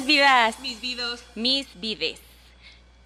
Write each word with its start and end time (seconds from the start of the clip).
mis 0.00 0.06
vidas? 0.06 0.58
Mis 0.60 0.80
vidos, 0.80 1.22
Mis 1.34 1.66
vides. 1.80 2.20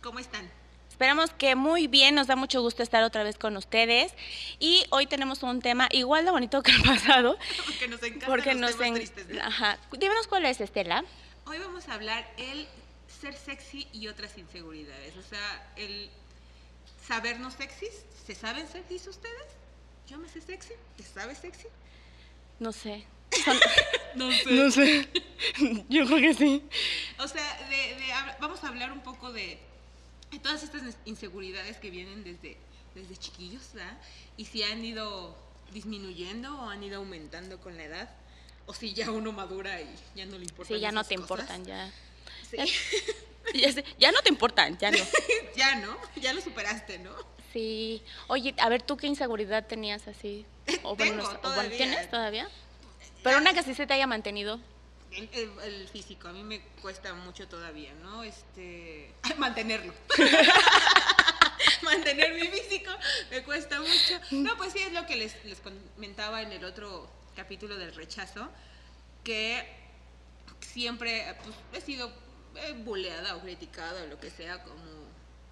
¿cómo 0.02 0.18
están? 0.18 0.50
Esperamos 0.90 1.30
que 1.30 1.56
muy 1.56 1.88
bien, 1.88 2.14
nos 2.14 2.26
da 2.28 2.36
mucho 2.36 2.60
gusto 2.60 2.82
estar 2.82 3.02
otra 3.02 3.24
vez 3.24 3.36
con 3.36 3.56
ustedes. 3.56 4.12
Y 4.60 4.84
hoy 4.90 5.06
tenemos 5.06 5.42
un 5.42 5.60
tema 5.60 5.88
igual 5.90 6.24
de 6.24 6.30
bonito 6.30 6.62
que 6.62 6.70
el 6.70 6.82
pasado. 6.82 7.36
Porque 7.66 7.88
nos 7.88 8.02
encantan 8.02 8.28
Porque 8.28 8.52
los 8.52 8.60
nos 8.60 8.70
temas 8.72 8.86
en- 8.88 8.94
tristes. 8.94 9.28
¿no? 9.28 9.42
Ajá. 9.42 9.78
Díganos 9.92 10.26
cuál 10.28 10.44
es, 10.44 10.60
Estela. 10.60 11.04
Hoy 11.46 11.58
vamos 11.58 11.88
a 11.88 11.94
hablar 11.94 12.30
el 12.36 12.68
ser 13.20 13.34
sexy 13.34 13.88
y 13.92 14.06
otras 14.08 14.38
inseguridades. 14.38 15.16
O 15.16 15.22
sea, 15.22 15.72
el 15.76 16.10
sabernos 17.08 17.54
sexys. 17.54 18.04
¿Se 18.26 18.34
saben 18.36 18.68
sexys 18.68 19.06
ustedes? 19.08 19.46
Yo 20.06 20.18
me 20.18 20.28
sé 20.28 20.40
sexy. 20.42 20.74
¿Te 20.96 21.02
sabes 21.02 21.38
sexy? 21.38 21.66
No 22.60 22.72
sé. 22.72 23.04
No 24.14 24.30
sé. 24.30 24.50
No 24.52 24.70
sé. 24.70 25.08
Yo 25.88 26.06
creo 26.06 26.18
que 26.20 26.34
sí. 26.34 26.62
O 27.18 27.26
sea, 27.26 27.66
de- 27.68 27.94
de 27.96 28.04
vamos 28.40 28.62
a 28.62 28.68
hablar 28.68 28.92
un 28.92 29.00
poco 29.00 29.32
de, 29.32 29.58
de 30.30 30.38
todas 30.38 30.62
estas 30.62 30.82
inseguridades 31.04 31.78
que 31.78 31.90
vienen 31.90 32.22
desde, 32.22 32.56
desde 32.94 33.16
chiquillos, 33.16 33.72
¿verdad? 33.74 33.98
Y 34.36 34.44
si 34.44 34.62
han 34.62 34.84
ido 34.84 35.36
disminuyendo 35.72 36.56
o 36.60 36.68
han 36.70 36.82
ido 36.84 36.98
aumentando 36.98 37.58
con 37.60 37.76
la 37.76 37.84
edad. 37.84 38.10
O 38.66 38.72
si 38.72 38.94
ya 38.94 39.10
uno 39.10 39.32
madura 39.32 39.80
y 39.80 39.94
ya 40.14 40.24
no 40.26 40.38
le 40.38 40.44
importan 40.44 40.76
Sí, 40.76 40.80
ya 40.80 40.90
no 40.92 41.02
te 41.04 41.16
cosas. 41.16 41.30
importan, 41.30 41.64
ya. 41.66 41.90
Sí. 42.50 42.56
Ya, 43.98 44.10
no 44.10 44.22
te 44.22 44.30
importan, 44.30 44.78
ya 44.78 44.90
no. 44.90 44.96
ya, 45.56 45.74
¿no? 45.76 45.94
Ya 46.16 46.32
lo 46.32 46.40
superaste, 46.40 46.98
¿no? 46.98 47.10
Sí. 47.52 48.02
Oye, 48.26 48.54
a 48.58 48.70
ver, 48.70 48.80
¿tú 48.82 48.96
qué 48.96 49.06
inseguridad 49.06 49.66
tenías 49.66 50.08
así? 50.08 50.46
O, 50.82 50.96
Tengo, 50.96 51.16
no 51.16 51.30
sé, 51.30 51.36
o 51.36 51.38
todavía. 51.40 51.76
¿Tienes 51.76 52.10
todavía? 52.10 52.48
Pero 53.24 53.38
una 53.38 53.54
que 53.54 53.62
sí 53.62 53.74
se 53.74 53.86
te 53.86 53.94
haya 53.94 54.06
mantenido. 54.06 54.60
El, 55.10 55.88
físico, 55.88 56.28
a 56.28 56.32
mí 56.32 56.42
me 56.42 56.60
cuesta 56.82 57.14
mucho 57.14 57.48
todavía, 57.48 57.94
¿no? 58.02 58.22
Este, 58.22 59.12
mantenerlo. 59.38 59.94
Mantener 61.82 62.34
mi 62.34 62.48
físico 62.48 62.90
me 63.30 63.42
cuesta 63.42 63.80
mucho. 63.80 64.20
No, 64.32 64.56
pues 64.56 64.72
sí, 64.72 64.80
es 64.80 64.92
lo 64.92 65.06
que 65.06 65.16
les, 65.16 65.42
les 65.44 65.58
comentaba 65.60 66.42
en 66.42 66.52
el 66.52 66.64
otro 66.64 67.08
capítulo 67.34 67.78
del 67.78 67.94
rechazo, 67.94 68.50
que 69.22 69.66
siempre 70.60 71.34
pues, 71.42 71.56
he 71.82 71.86
sido 71.86 72.12
eh, 72.56 72.72
buleada 72.84 73.36
o 73.36 73.40
criticada 73.40 74.02
o 74.02 74.06
lo 74.06 74.20
que 74.20 74.30
sea 74.30 74.62
como 74.62 74.82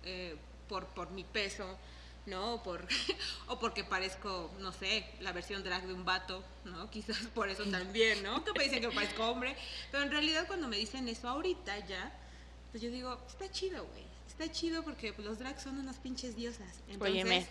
eh, 0.03 0.37
por, 0.69 0.87
por 0.89 1.11
mi 1.11 1.25
peso, 1.25 1.78
¿no? 2.27 2.55
O, 2.55 2.62
por, 2.62 2.87
o 3.48 3.59
porque 3.59 3.84
parezco, 3.84 4.51
no 4.59 4.73
sé, 4.73 5.05
la 5.20 5.33
versión 5.33 5.62
drag 5.62 5.87
de 5.87 5.92
un 5.92 6.05
vato, 6.05 6.45
¿no? 6.65 6.91
Quizás 6.91 7.27
por 7.34 7.48
eso 7.48 7.65
también, 7.65 8.23
¿no? 8.23 8.45
Que 8.45 8.53
me 8.53 8.65
dicen 8.65 8.81
que 8.81 8.89
parezco 8.89 9.28
hombre. 9.28 9.56
Pero 9.91 10.05
en 10.05 10.11
realidad 10.11 10.47
cuando 10.47 10.69
me 10.69 10.77
dicen 10.77 11.09
eso 11.09 11.28
ahorita 11.28 11.87
ya, 11.87 12.12
pues 12.70 12.83
yo 12.83 12.91
digo, 12.91 13.19
está 13.28 13.50
chido, 13.50 13.84
güey. 13.87 14.05
Está 14.27 14.50
chido 14.50 14.83
porque 14.83 15.12
pues, 15.12 15.27
los 15.27 15.39
drags 15.39 15.62
son 15.62 15.78
unas 15.78 15.98
pinches 15.98 16.34
diosas. 16.34 16.81
Entonces, 16.89 17.23
Óyeme. 17.23 17.47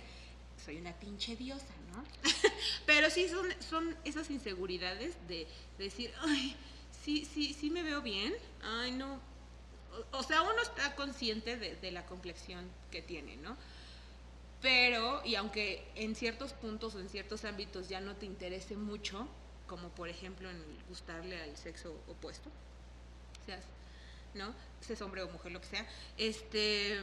soy 0.66 0.78
una 0.78 0.94
pinche 0.94 1.36
diosa, 1.36 1.74
¿no? 1.94 2.04
Pero 2.86 3.10
sí 3.10 3.30
son, 3.30 3.48
son 3.62 3.96
esas 4.04 4.30
inseguridades 4.32 5.16
de, 5.28 5.48
de 5.78 5.84
decir, 5.84 6.12
ay, 6.22 6.56
sí, 7.04 7.26
sí, 7.32 7.54
sí 7.54 7.70
me 7.70 7.84
veo 7.84 8.02
bien, 8.02 8.34
ay, 8.64 8.92
no. 8.92 9.20
O, 10.12 10.18
o 10.18 10.24
sea, 10.24 10.42
uno 10.42 10.60
está 10.64 10.96
consciente 10.96 11.56
de, 11.58 11.76
de 11.76 11.92
la 11.92 12.06
complexión 12.08 12.68
que 12.90 13.02
tiene, 13.04 13.36
¿no? 13.38 13.56
Pero, 14.62 15.22
y 15.26 15.36
aunque 15.36 15.84
en 15.96 16.16
ciertos 16.16 16.54
puntos 16.54 16.94
o 16.96 17.00
en 17.00 17.10
ciertos 17.10 17.46
ámbitos 17.46 17.90
ya 17.90 18.00
no 18.00 18.16
te 18.16 18.26
interese 18.28 18.76
mucho, 18.78 19.28
como 19.68 19.90
por 19.90 20.10
ejemplo 20.10 20.50
en 20.50 20.64
gustarle 20.88 21.42
al 21.42 21.58
sexo 21.58 21.94
opuesto, 22.08 22.52
seas, 23.46 23.64
¿no? 24.36 24.54
Seas 24.82 25.02
hombre 25.02 25.24
o 25.24 25.30
mujer, 25.30 25.52
lo 25.52 25.62
que 25.62 25.68
sea, 25.68 25.88
este, 26.18 27.00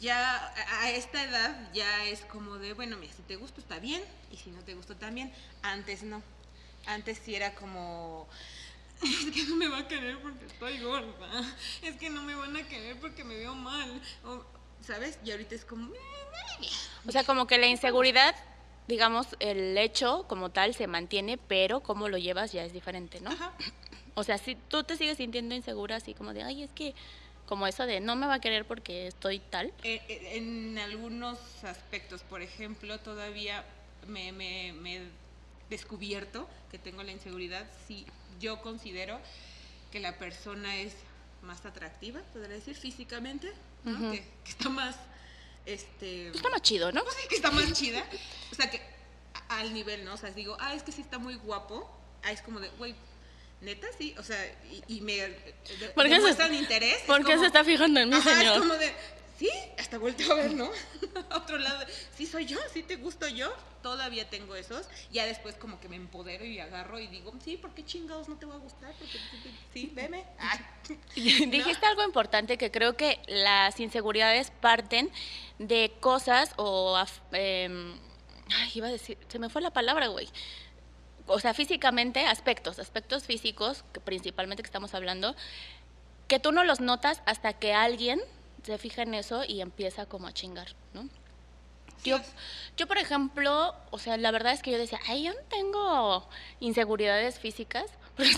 ya 0.00 0.52
a- 0.82 0.90
esta 0.90 1.24
edad 1.24 1.70
ya 1.72 2.04
es 2.06 2.20
como 2.22 2.56
de, 2.58 2.72
bueno, 2.74 2.96
mira, 2.96 3.12
si 3.12 3.22
te 3.22 3.36
gusta 3.36 3.60
está 3.60 3.78
bien 3.78 4.02
y 4.30 4.36
si 4.36 4.50
no 4.50 4.62
te 4.62 4.74
gusta 4.74 4.94
también. 4.94 5.32
Antes 5.62 6.02
no. 6.02 6.22
Antes 6.86 7.18
sí 7.24 7.34
era 7.34 7.54
como, 7.54 8.28
es 9.02 9.30
que 9.34 9.44
no 9.44 9.56
me 9.56 9.68
va 9.68 9.78
a 9.78 9.88
querer 9.88 10.20
porque 10.20 10.46
estoy 10.46 10.80
gorda. 10.80 11.30
Es 11.82 11.96
que 11.96 12.10
no 12.10 12.22
me 12.22 12.34
van 12.34 12.56
a 12.56 12.66
querer 12.68 12.98
porque 13.00 13.24
me 13.24 13.36
veo 13.36 13.54
mal. 13.54 14.00
¿Sabes? 14.84 15.18
Y 15.24 15.30
ahorita 15.30 15.54
es 15.54 15.64
como, 15.64 15.92
"Eh, 15.94 15.98
O 17.06 17.12
sea, 17.12 17.24
como 17.24 17.46
que 17.46 17.58
la 17.58 17.66
inseguridad, 17.66 18.34
digamos, 18.86 19.28
el 19.40 19.76
hecho 19.78 20.24
como 20.28 20.50
tal 20.50 20.74
se 20.74 20.86
mantiene, 20.86 21.38
pero 21.38 21.80
cómo 21.80 22.08
lo 22.08 22.18
llevas 22.18 22.52
ya 22.52 22.64
es 22.64 22.72
diferente, 22.72 23.20
¿no? 23.20 23.30
ajá. 23.30 23.52
O 24.14 24.24
sea, 24.24 24.36
si 24.38 24.56
tú 24.56 24.82
te 24.82 24.96
sigues 24.96 25.16
sintiendo 25.18 25.54
insegura, 25.54 25.96
así 25.96 26.12
como 26.14 26.32
de, 26.34 26.42
ay, 26.42 26.62
es 26.64 26.72
que, 26.72 26.94
como 27.46 27.66
eso 27.66 27.86
de, 27.86 28.00
no 28.00 28.16
me 28.16 28.26
va 28.26 28.34
a 28.34 28.40
querer 28.40 28.66
porque 28.66 29.06
estoy 29.06 29.38
tal. 29.38 29.72
Eh, 29.84 30.02
eh, 30.08 30.36
En 30.36 30.76
algunos 30.78 31.38
aspectos, 31.64 32.22
por 32.22 32.42
ejemplo, 32.42 32.98
todavía 32.98 33.64
me, 34.06 34.32
me- 34.32 34.72
me 34.72 34.96
he 34.96 35.02
descubierto 35.70 36.48
que 36.70 36.78
tengo 36.78 37.02
la 37.04 37.12
inseguridad 37.12 37.66
si 37.86 38.06
yo 38.40 38.60
considero 38.60 39.20
que 39.92 40.00
la 40.00 40.18
persona 40.18 40.76
es 40.76 40.94
más 41.42 41.64
atractiva, 41.64 42.20
podría 42.32 42.56
decir, 42.56 42.74
físicamente, 42.74 43.52
que, 43.84 44.24
que 44.44 44.50
está 44.50 44.68
más, 44.68 44.96
este... 45.66 46.28
Está 46.28 46.48
más 46.50 46.62
chido, 46.62 46.92
¿no? 46.92 47.02
pues 47.04 47.16
sí, 47.16 47.28
que 47.28 47.36
está 47.36 47.50
más 47.50 47.72
chida. 47.72 48.04
O 48.52 48.54
sea, 48.54 48.70
que 48.70 48.80
al 49.48 49.72
nivel, 49.72 50.04
¿no? 50.04 50.14
O 50.14 50.16
sea, 50.16 50.30
digo, 50.30 50.56
ah, 50.60 50.74
es 50.74 50.82
que 50.82 50.92
sí 50.92 51.00
está 51.00 51.18
muy 51.18 51.34
guapo. 51.36 51.90
Ah, 52.22 52.32
es 52.32 52.42
como 52.42 52.60
de, 52.60 52.68
güey, 52.70 52.94
neta, 53.60 53.86
sí. 53.96 54.14
O 54.18 54.22
sea, 54.22 54.38
y, 54.70 54.96
y 54.96 55.00
me 55.00 55.14
de- 55.16 55.54
¿Por 55.94 56.08
qué 56.08 56.20
se- 56.20 56.54
interés. 56.54 56.98
¿Por 57.06 57.24
qué 57.24 57.38
se 57.38 57.46
está 57.46 57.64
fijando 57.64 58.00
en 58.00 58.08
mí, 58.10 58.14
Ajá, 58.16 58.34
señor? 58.36 58.54
es 58.54 58.58
como 58.60 58.74
de, 58.74 58.92
sí, 59.38 59.50
hasta 59.78 59.98
vuelto 59.98 60.30
a 60.32 60.36
ver, 60.36 60.52
¿no? 60.52 60.68
otro 61.34 61.58
lado, 61.58 61.84
sí 62.14 62.26
soy 62.26 62.46
yo, 62.46 62.58
sí 62.72 62.82
te 62.82 62.96
gusto 62.96 63.28
yo. 63.28 63.52
Todavía 63.82 64.28
tengo 64.28 64.56
esos. 64.56 64.88
Ya 65.12 65.24
después 65.24 65.54
como 65.54 65.78
que 65.78 65.88
me 65.88 65.96
empodero 65.96 66.44
y 66.44 66.58
agarro 66.58 66.98
y 66.98 67.06
digo, 67.06 67.32
sí, 67.44 67.56
¿por 67.56 67.70
qué 67.74 67.84
chingados 67.84 68.28
no 68.28 68.36
te 68.36 68.44
va 68.44 68.56
a 68.56 68.58
gustar? 68.58 68.92
Porque 68.98 69.18
sí, 69.72 69.92
veme. 69.94 70.24
Dijiste 71.14 71.86
algo 71.86 72.02
importante 72.02 72.58
que 72.58 72.72
creo 72.72 72.96
que 72.96 73.20
las 73.28 73.78
inseguridades 73.78 74.50
parten 74.50 75.10
de 75.58 75.92
cosas 76.00 76.52
o... 76.56 77.00
em, 77.32 77.94
ay, 78.52 78.70
iba 78.74 78.88
a 78.88 78.90
decir, 78.90 79.16
se 79.28 79.38
me 79.38 79.48
fue 79.48 79.62
la 79.62 79.70
palabra, 79.70 80.08
güey. 80.08 80.28
O 81.28 81.38
sea, 81.38 81.54
físicamente, 81.54 82.26
aspectos, 82.26 82.78
aspectos 82.78 83.24
físicos, 83.24 83.84
que 83.92 84.00
principalmente 84.00 84.62
que 84.62 84.68
estamos 84.68 84.94
hablando, 84.94 85.36
que 86.26 86.40
tú 86.40 86.52
no 86.52 86.64
los 86.64 86.80
notas 86.80 87.22
hasta 87.26 87.52
que 87.52 87.74
alguien 87.74 88.20
se 88.62 88.78
fija 88.78 89.02
en 89.02 89.14
eso 89.14 89.44
y 89.46 89.60
empieza 89.60 90.06
como 90.06 90.26
a 90.26 90.32
chingar, 90.32 90.68
¿no? 90.94 91.08
Sí, 92.02 92.10
Yo, 92.10 92.20
yo, 92.76 92.86
por 92.86 92.98
ejemplo, 92.98 93.74
o 93.90 93.98
sea, 93.98 94.16
la 94.16 94.30
verdad 94.30 94.52
es 94.52 94.62
que 94.62 94.70
yo 94.70 94.78
decía, 94.78 95.00
ay, 95.08 95.24
yo 95.24 95.32
no 95.34 95.40
tengo 95.48 96.28
inseguridades 96.60 97.38
físicas, 97.38 97.86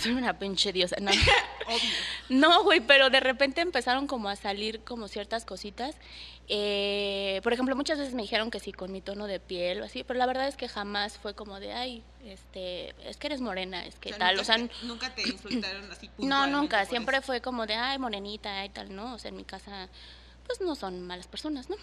soy 0.01 0.11
una 0.13 0.37
pinche 0.39 0.71
diosa. 0.73 0.95
No, 1.01 1.11
no, 2.29 2.63
güey, 2.63 2.81
pero 2.81 3.09
de 3.09 3.19
repente 3.19 3.61
empezaron 3.61 4.07
como 4.07 4.29
a 4.29 4.35
salir 4.35 4.81
como 4.83 5.07
ciertas 5.07 5.45
cositas. 5.45 5.95
Eh, 6.53 7.39
por 7.43 7.53
ejemplo, 7.53 7.75
muchas 7.75 7.97
veces 7.97 8.13
me 8.13 8.23
dijeron 8.23 8.51
que 8.51 8.59
sí 8.59 8.73
con 8.73 8.91
mi 8.91 8.99
tono 9.01 9.25
de 9.25 9.39
piel 9.39 9.81
o 9.81 9.85
así, 9.85 10.03
pero 10.03 10.17
la 10.19 10.25
verdad 10.25 10.47
es 10.47 10.57
que 10.57 10.67
jamás 10.67 11.17
fue 11.17 11.33
como 11.33 11.59
de, 11.61 11.71
ay, 11.71 12.03
este, 12.25 12.93
es 13.09 13.15
que 13.17 13.27
eres 13.27 13.39
morena, 13.41 13.85
es 13.85 13.95
que 13.99 14.09
O 14.09 14.17
sea, 14.17 14.19
tal, 14.19 14.35
nunca 14.35 14.41
o 14.41 14.45
sea, 14.45 14.55
te- 14.67 14.85
nunca 14.85 15.15
te 15.15 15.21
insultaron 15.29 15.89
así 15.91 16.09
no, 16.17 16.47
nunca, 16.47 16.85
siempre 16.85 17.17
eso. 17.17 17.25
fue 17.27 17.41
como 17.41 17.67
de, 17.67 17.75
ay, 17.75 17.99
morenita 17.99 18.65
y 18.65 18.69
tal, 18.69 18.93
¿no? 18.93 19.13
O 19.13 19.19
sea, 19.19 19.29
en 19.29 19.37
mi 19.37 19.45
casa, 19.45 19.87
pues 20.45 20.59
no 20.59 20.75
son 20.75 21.01
malas 21.07 21.27
personas, 21.27 21.69
¿no? 21.69 21.77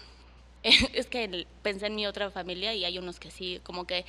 Es 0.93 1.07
que 1.07 1.47
pensé 1.61 1.87
en 1.87 1.95
mi 1.95 2.05
otra 2.07 2.31
familia 2.31 2.73
y 2.73 2.85
hay 2.85 2.97
unos 2.97 3.19
que 3.19 3.31
sí, 3.31 3.59
como 3.63 3.85
que 3.85 4.05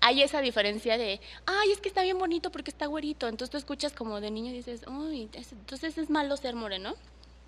hay 0.00 0.22
esa 0.22 0.40
diferencia 0.40 0.96
de, 0.98 1.20
ay, 1.46 1.72
es 1.72 1.80
que 1.80 1.88
está 1.88 2.02
bien 2.02 2.18
bonito 2.18 2.50
porque 2.52 2.70
está 2.70 2.86
güerito. 2.86 3.28
Entonces 3.28 3.50
tú 3.50 3.56
escuchas 3.58 3.92
como 3.92 4.20
de 4.20 4.30
niño 4.30 4.50
y 4.50 4.54
dices, 4.54 4.82
uy, 4.86 5.28
es- 5.32 5.52
entonces 5.52 5.98
es 5.98 6.10
malo 6.10 6.36
ser 6.36 6.54
moreno, 6.54 6.94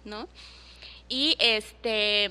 ¿no? 0.05 0.29
Y 1.09 1.37
este, 1.39 2.31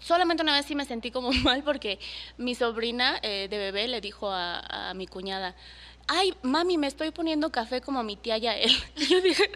solamente 0.00 0.42
una 0.42 0.54
vez 0.54 0.66
sí 0.66 0.74
me 0.74 0.84
sentí 0.84 1.10
como 1.10 1.32
mal 1.44 1.62
porque 1.62 1.98
mi 2.38 2.54
sobrina 2.54 3.18
eh, 3.22 3.48
de 3.50 3.58
bebé 3.58 3.88
le 3.88 4.00
dijo 4.00 4.30
a, 4.30 4.92
mi 4.94 5.06
cuñada, 5.06 5.54
ay, 6.08 6.34
mami, 6.42 6.78
me 6.78 6.86
estoy 6.86 7.10
poniendo 7.10 7.50
café 7.50 7.80
como 7.80 8.02
mi 8.02 8.16
tía 8.16 8.38
Yael. 8.38 8.70
Y 8.96 9.06
yo 9.06 9.20
dije, 9.20 9.50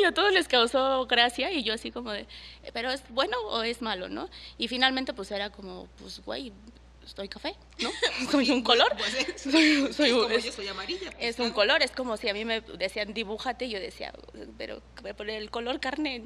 y 0.00 0.04
a 0.04 0.12
todos 0.12 0.32
les 0.32 0.48
causó 0.48 1.06
gracia 1.06 1.50
y 1.50 1.62
yo 1.62 1.74
así 1.74 1.90
como 1.90 2.12
de, 2.12 2.26
pero 2.72 2.90
es 2.90 3.02
bueno 3.10 3.36
o 3.48 3.62
es 3.62 3.82
malo, 3.82 4.08
¿no? 4.08 4.28
Y 4.58 4.68
finalmente 4.68 5.12
pues 5.14 5.30
era 5.30 5.50
como, 5.50 5.88
pues 5.98 6.20
güey, 6.24 6.52
estoy 7.04 7.28
café, 7.28 7.54
¿no? 7.78 7.90
Soy 8.30 8.50
un 8.50 8.62
color. 8.62 8.92
Pues, 8.98 9.14
es- 9.14 9.42
Soy- 9.42 9.92
soy 9.92 10.08
es 10.10 10.14
un- 10.14 10.22
como 10.22 10.34
es- 10.34 10.44
yo 10.44 10.52
soy 10.52 10.68
amarilla. 10.68 11.10
pues, 11.12 11.16
Es 11.24 11.38
un 11.38 11.50
color, 11.50 11.82
es 11.82 11.90
como 11.92 12.16
si 12.16 12.28
a 12.28 12.34
mí 12.34 12.44
me 12.44 12.60
decían 12.60 13.14
dibújate, 13.14 13.66
y 13.66 13.70
yo 13.70 13.80
decía, 13.80 14.12
pero 14.58 14.82
pero 15.02 15.22
el 15.32 15.50
color 15.50 15.80
carne, 15.80 16.24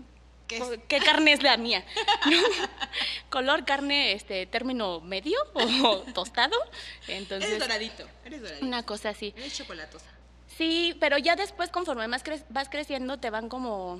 ¿Qué 0.49 0.57
es? 0.59 0.65
¿qué 0.89 0.99
carne 0.99 1.33
es 1.33 1.43
la 1.45 1.57
mía? 1.57 1.85
Color 3.31 3.65
carne, 3.65 4.13
este, 4.13 4.47
término 4.47 5.01
medio 5.01 5.39
o 5.55 5.99
tostado, 6.15 6.57
entonces 7.07 7.51
Eres 7.51 7.61
doradito, 7.63 8.09
eres 8.25 8.43
doradito. 8.43 8.67
una 8.67 8.83
cosa 8.85 9.11
así. 9.11 9.33
Eres 9.37 9.57
chocolatosa. 9.57 10.07
Sí, 10.61 10.95
pero 11.01 11.17
ya 11.17 11.37
después, 11.37 11.71
conforme 11.71 12.07
más 12.07 12.23
cre- 12.23 12.45
vas 12.51 12.69
creciendo, 12.69 13.17
te 13.17 13.31
van 13.31 13.49
como. 13.49 13.99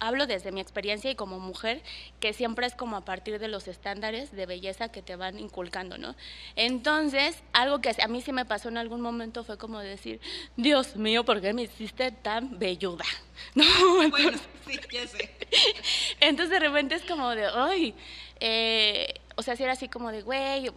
Hablo 0.00 0.26
desde 0.26 0.50
mi 0.50 0.60
experiencia 0.62 1.10
y 1.10 1.14
como 1.14 1.38
mujer, 1.38 1.82
que 2.20 2.32
siempre 2.32 2.66
es 2.66 2.74
como 2.74 2.96
a 2.96 3.04
partir 3.04 3.38
de 3.38 3.48
los 3.48 3.68
estándares 3.68 4.32
de 4.32 4.46
belleza 4.46 4.88
que 4.90 5.02
te 5.02 5.14
van 5.14 5.38
inculcando, 5.38 5.98
¿no? 5.98 6.16
Entonces, 6.56 7.42
algo 7.52 7.80
que 7.82 7.94
a 8.02 8.08
mí 8.08 8.22
sí 8.22 8.32
me 8.32 8.46
pasó 8.46 8.70
en 8.70 8.78
algún 8.78 9.02
momento 9.02 9.44
fue 9.44 9.58
como 9.58 9.78
decir, 9.78 10.20
Dios 10.56 10.96
mío, 10.96 11.24
¿por 11.24 11.42
qué 11.42 11.52
me 11.52 11.62
hiciste 11.62 12.10
tan 12.12 12.58
velluda? 12.58 13.04
¿No? 13.54 13.64
Bueno, 14.08 14.38
sí, 14.66 14.80
ya 14.90 15.06
sé. 15.06 15.30
Entonces 16.20 16.50
de 16.50 16.60
repente 16.66 16.94
es 16.94 17.02
como 17.02 17.30
de, 17.30 17.44
ay, 17.46 17.94
eh, 18.40 19.20
o 19.36 19.42
sea, 19.42 19.54
si 19.54 19.62
era 19.64 19.72
así 19.72 19.88
como 19.88 20.10
de, 20.10 20.22
güey, 20.22 20.70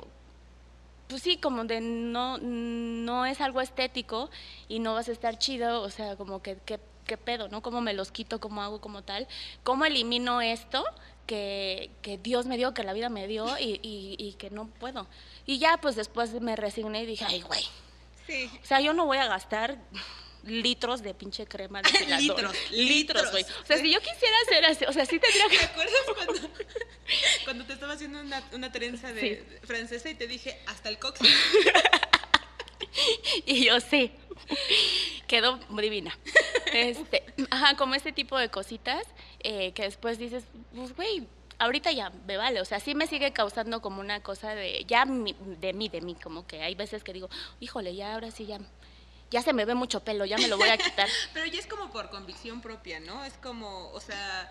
pues 1.07 1.21
sí, 1.23 1.37
como 1.37 1.63
de 1.65 1.79
no, 1.81 2.37
no 2.39 3.25
es 3.25 3.39
algo 3.41 3.61
estético 3.61 4.29
y 4.67 4.79
no 4.79 4.93
vas 4.93 5.07
a 5.09 5.11
estar 5.11 5.37
chido, 5.39 5.81
o 5.81 5.89
sea, 5.89 6.15
como 6.15 6.41
que, 6.41 6.57
que- 6.65 6.79
qué 7.05 7.15
pedo, 7.17 7.47
¿no? 7.47 7.61
¿Cómo 7.61 7.79
me 7.79 7.93
los 7.93 8.11
quito? 8.11 8.41
¿Cómo 8.41 8.61
hago 8.61 8.81
como 8.81 9.01
tal? 9.03 9.27
¿Cómo 9.63 9.85
elimino 9.85 10.41
esto 10.41 10.83
que, 11.25 11.89
que 12.01 12.17
Dios 12.17 12.45
me 12.47 12.57
dio, 12.57 12.73
que 12.73 12.83
la 12.83 12.91
vida 12.91 13.07
me 13.07 13.27
dio 13.27 13.57
y, 13.57 13.79
y- 13.81 14.15
y 14.19 14.33
que 14.33 14.49
no 14.49 14.67
puedo? 14.67 15.07
Y 15.45 15.57
ya, 15.57 15.77
pues 15.77 15.95
después 15.95 16.33
me 16.41 16.57
resigné 16.57 17.03
y 17.03 17.05
dije, 17.05 17.23
ay, 17.25 17.41
güey, 17.41 17.63
Sí. 18.25 18.49
o 18.61 18.65
sea, 18.65 18.81
yo 18.81 18.91
no 18.91 19.05
voy 19.05 19.19
a 19.19 19.27
gastar 19.27 19.77
litros 20.47 21.01
de 21.03 21.13
pinche 21.13 21.45
crema 21.45 21.81
depiladora. 21.81 22.51
Litros, 22.71 22.71
litros. 22.71 23.31
güey. 23.31 23.43
O 23.43 23.65
sea, 23.65 23.77
si 23.77 23.91
yo 23.91 23.99
quisiera 23.99 24.35
hacer 24.45 24.65
así, 24.65 24.85
o 24.85 24.93
sea, 24.93 25.05
sí 25.05 25.19
tendría 25.19 25.47
¿Te 25.49 25.57
que... 25.57 25.63
acuerdas 25.65 25.93
cuando, 26.15 26.49
cuando 27.45 27.65
te 27.65 27.73
estaba 27.73 27.93
haciendo 27.93 28.19
una, 28.21 28.43
una 28.53 28.71
trenza 28.71 29.11
de, 29.13 29.19
Sí. 29.21 29.29
de 29.29 29.59
francesa 29.63 30.09
y 30.09 30.15
te 30.15 30.27
dije 30.27 30.59
hasta 30.65 30.89
el 30.89 30.97
cox? 30.99 31.19
Y 33.45 33.65
yo 33.65 33.79
sí. 33.79 34.11
Quedó 35.27 35.59
divina. 35.79 36.17
Este, 36.73 37.23
ajá, 37.49 37.75
como 37.75 37.95
este 37.95 38.11
tipo 38.11 38.37
de 38.37 38.49
cositas 38.49 39.03
eh, 39.41 39.71
que 39.73 39.83
después 39.83 40.17
dices, 40.17 40.43
pues 40.73 40.95
güey, 40.95 41.27
ahorita 41.59 41.91
ya 41.91 42.09
me 42.27 42.37
vale. 42.37 42.61
O 42.61 42.65
sea, 42.65 42.79
sí 42.79 42.95
me 42.95 43.07
sigue 43.07 43.31
causando 43.33 43.81
como 43.81 43.99
una 44.01 44.21
cosa 44.23 44.55
de, 44.55 44.83
ya 44.87 45.05
mi- 45.05 45.35
de 45.59 45.73
mí, 45.73 45.89
de 45.89 46.01
mí, 46.01 46.15
como 46.15 46.47
que 46.47 46.61
hay 46.63 46.75
veces 46.75 47.03
que 47.03 47.13
digo, 47.13 47.29
híjole, 47.59 47.95
ya 47.95 48.13
ahora 48.13 48.31
sí 48.31 48.45
ya, 48.45 48.59
ya 49.31 49.41
se 49.41 49.53
me 49.53 49.65
ve 49.65 49.75
mucho 49.75 49.99
pelo, 50.03 50.25
ya 50.25 50.37
me 50.37 50.47
lo 50.47 50.57
voy 50.57 50.69
a 50.69 50.77
quitar. 50.77 51.09
Pero 51.33 51.45
ya 51.45 51.59
es 51.59 51.67
como 51.67 51.91
por 51.91 52.09
convicción 52.09 52.61
propia, 52.61 52.99
¿no? 52.99 53.23
Es 53.25 53.33
como, 53.33 53.89
o 53.91 53.99
sea, 53.99 54.47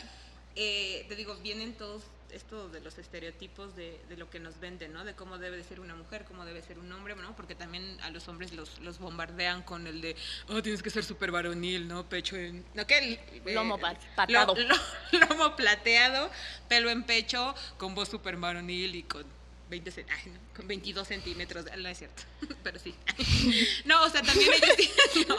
eh, 0.54 1.04
te 1.08 1.16
digo, 1.16 1.34
vienen 1.36 1.74
todos 1.74 2.02
esto 2.32 2.68
de 2.68 2.80
los 2.80 2.98
estereotipos 2.98 3.76
de, 3.76 4.00
de 4.08 4.16
lo 4.16 4.28
que 4.28 4.40
nos 4.40 4.58
venden, 4.58 4.92
¿no? 4.92 5.04
De 5.04 5.14
cómo 5.14 5.38
debe 5.38 5.56
de 5.56 5.64
ser 5.64 5.78
una 5.80 5.94
mujer, 5.94 6.24
cómo 6.26 6.44
debe 6.44 6.60
ser 6.60 6.78
un 6.78 6.90
hombre, 6.92 7.14
¿no? 7.14 7.34
Porque 7.36 7.54
también 7.54 7.98
a 8.02 8.10
los 8.10 8.26
hombres 8.28 8.52
los, 8.52 8.78
los 8.80 8.98
bombardean 8.98 9.62
con 9.62 9.86
el 9.86 10.00
de, 10.00 10.16
oh, 10.48 10.60
tienes 10.60 10.82
que 10.82 10.90
ser 10.90 11.04
súper 11.04 11.30
varonil, 11.30 11.86
¿no? 11.86 12.06
Pecho 12.08 12.36
en... 12.36 12.66
¿No 12.74 12.84
qué? 12.86 13.42
Lomo 13.46 13.76
eh, 13.76 13.80
pa- 13.80 13.96
patado. 14.16 14.54
lo- 14.56 14.74
lo- 15.18 15.26
lomo 15.28 15.56
plateado, 15.56 16.28
pelo 16.68 16.90
en 16.90 17.04
pecho, 17.04 17.54
con 17.78 17.94
voz 17.94 18.08
súper 18.08 18.36
varonil 18.36 18.96
y 18.96 19.02
con 19.04 19.24
20 19.68 19.90
cen- 19.90 20.06
ay, 20.08 20.30
no, 20.32 20.38
con 20.54 20.68
22 20.68 21.08
centímetros, 21.08 21.64
no 21.76 21.88
es 21.88 21.98
cierto, 21.98 22.22
pero 22.62 22.78
sí. 22.78 22.94
No, 23.84 24.02
o 24.04 24.08
sea, 24.08 24.22
también 24.22 24.50
ellos 24.52 25.26
no, 25.28 25.36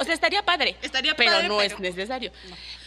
O 0.00 0.04
sea, 0.04 0.14
estaría 0.14 0.42
padre. 0.44 0.76
Estaría 0.82 1.14
pero 1.16 1.32
padre, 1.32 1.48
no 1.48 1.56
pero- 1.58 1.74
es 1.74 1.80
necesario. 1.80 2.32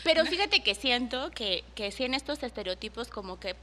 Pero 0.03 0.25
fíjate 0.25 0.61
que 0.63 0.75
siento 0.75 1.31
que, 1.31 1.63
que 1.75 1.91
sí 1.91 2.03
en 2.05 2.13
estos 2.13 2.43
estereotipos 2.43 3.07
como 3.09 3.39
que 3.39 3.55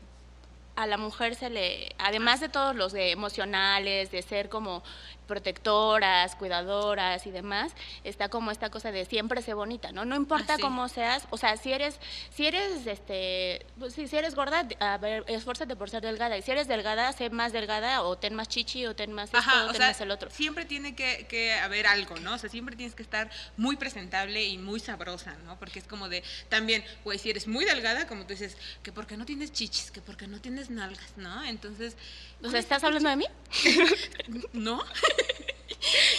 a 0.75 0.87
la 0.87 0.97
mujer 0.97 1.35
se 1.35 1.51
le, 1.51 1.95
además 1.99 2.41
de 2.41 2.49
todos 2.49 2.75
los 2.75 2.93
de 2.93 3.11
emocionales, 3.11 4.11
de 4.11 4.23
ser 4.23 4.49
como 4.49 4.83
protectoras, 5.27 6.35
cuidadoras 6.37 7.27
y 7.27 7.31
demás, 7.31 7.73
está 8.05 8.29
como 8.29 8.51
esta 8.51 8.71
cosa 8.71 8.91
de 8.93 9.05
siempre 9.05 9.43
ser 9.43 9.55
bonita, 9.55 9.93
¿no? 9.93 10.05
No 10.05 10.17
importa 10.17 10.55
Ah, 10.55 10.57
sí. 10.57 10.63
cómo 10.63 10.89
seas, 10.89 11.27
o 11.31 11.37
sea, 11.39 11.57
si 11.57 11.73
eres, 11.73 11.99
si 12.35 12.47
eres, 12.47 12.87
este, 12.87 13.65
pues 13.79 13.95
si 13.95 14.05
eres 14.17 14.35
gorda, 14.35 14.67
a 14.81 14.99
ver, 14.99 15.25
esfuérzate 15.29 15.77
por 15.77 15.89
ser 15.91 16.03
delgada, 16.03 16.37
y 16.37 16.43
si 16.43 16.51
eres 16.51 16.69
delgada, 16.69 17.13
sé 17.13 17.31
más 17.31 17.53
delgada, 17.53 18.03
o 18.03 18.17
ten 18.19 18.35
más 18.35 18.49
chichi, 18.49 18.87
o 18.87 18.95
ten 18.97 19.13
más 19.13 19.27
esto, 19.27 19.39
Ajá, 19.39 19.65
o 19.65 19.69
o 19.69 19.73
ten 19.73 19.77
sea, 19.79 19.87
más 19.89 20.01
el 20.01 20.11
otro. 20.11 20.31
siempre 20.31 20.65
tiene 20.65 20.95
que, 20.95 21.27
que 21.29 21.53
haber 21.55 21.87
algo, 21.87 22.17
¿no? 22.17 22.35
O 22.35 22.39
sea, 22.39 22.51
siempre 22.51 22.77
tienes 22.77 22.95
que 22.95 23.03
estar 23.03 23.31
muy 23.57 23.77
presentable 23.77 24.43
y 24.45 24.59
muy 24.59 24.81
sabrosa, 24.81 25.37
¿no? 25.45 25.59
Porque 25.59 25.79
es 25.79 25.87
como 25.87 26.09
de, 26.09 26.23
también, 26.49 26.85
güey, 27.05 27.19
si 27.19 27.31
eres 27.31 27.47
muy 27.47 27.65
delgada, 27.65 28.07
como 28.07 28.23
tú 28.27 28.31
dices, 28.35 28.57
que 28.83 28.93
porque 28.93 29.17
no 29.17 29.25
tienes 29.25 29.53
chichis, 29.53 29.91
que 29.91 30.01
porque 30.01 30.27
no 30.27 30.41
tienes 30.41 30.71
nalgas, 30.71 31.17
¿no? 31.17 31.43
Entonces, 31.45 31.97
O 32.43 32.51
sea, 32.51 32.59
¿estás 32.59 32.83
hablando 32.85 33.09
de 33.09 33.17
mí? 33.17 33.27
¿no? 34.53 34.83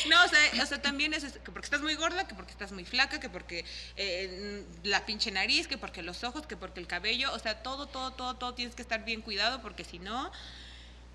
No, 0.09 0.23
o 0.23 0.27
sea, 0.27 0.63
o 0.63 0.65
sea, 0.65 0.81
también 0.81 1.13
es, 1.13 1.23
que 1.23 1.51
porque 1.51 1.65
estás 1.65 1.81
muy 1.81 1.95
gorda, 1.95 2.27
que 2.27 2.35
porque 2.35 2.51
estás 2.51 2.71
muy 2.71 2.85
flaca, 2.85 3.19
que 3.19 3.29
porque 3.29 3.65
eh, 3.95 4.63
la 4.83 5.05
pinche 5.05 5.31
nariz, 5.31 5.67
que 5.67 5.77
porque 5.77 6.01
los 6.01 6.23
ojos, 6.23 6.45
que 6.45 6.57
porque 6.57 6.79
el 6.79 6.87
cabello, 6.87 7.33
o 7.33 7.39
sea, 7.39 7.63
todo, 7.63 7.87
todo, 7.87 8.11
todo, 8.11 8.35
todo 8.35 8.53
tienes 8.53 8.75
que 8.75 8.81
estar 8.81 9.05
bien 9.05 9.21
cuidado 9.21 9.61
porque 9.61 9.83
si 9.83 9.99
no, 9.99 10.31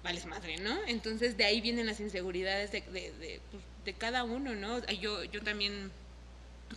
vales 0.02 0.26
madre, 0.26 0.58
¿no? 0.58 0.76
Entonces 0.87 1.37
de 1.37 1.44
ahí 1.44 1.61
vienen 1.61 1.87
las 1.87 2.00
inseguridades 2.00 2.73
de, 2.73 2.81
de, 2.82 3.12
de, 3.12 3.40
pues, 3.50 3.62
de 3.85 3.94
cada 3.94 4.25
uno, 4.25 4.55
¿no? 4.55 4.85
Yo, 4.87 5.25
yo 5.25 5.43
también, 5.43 5.90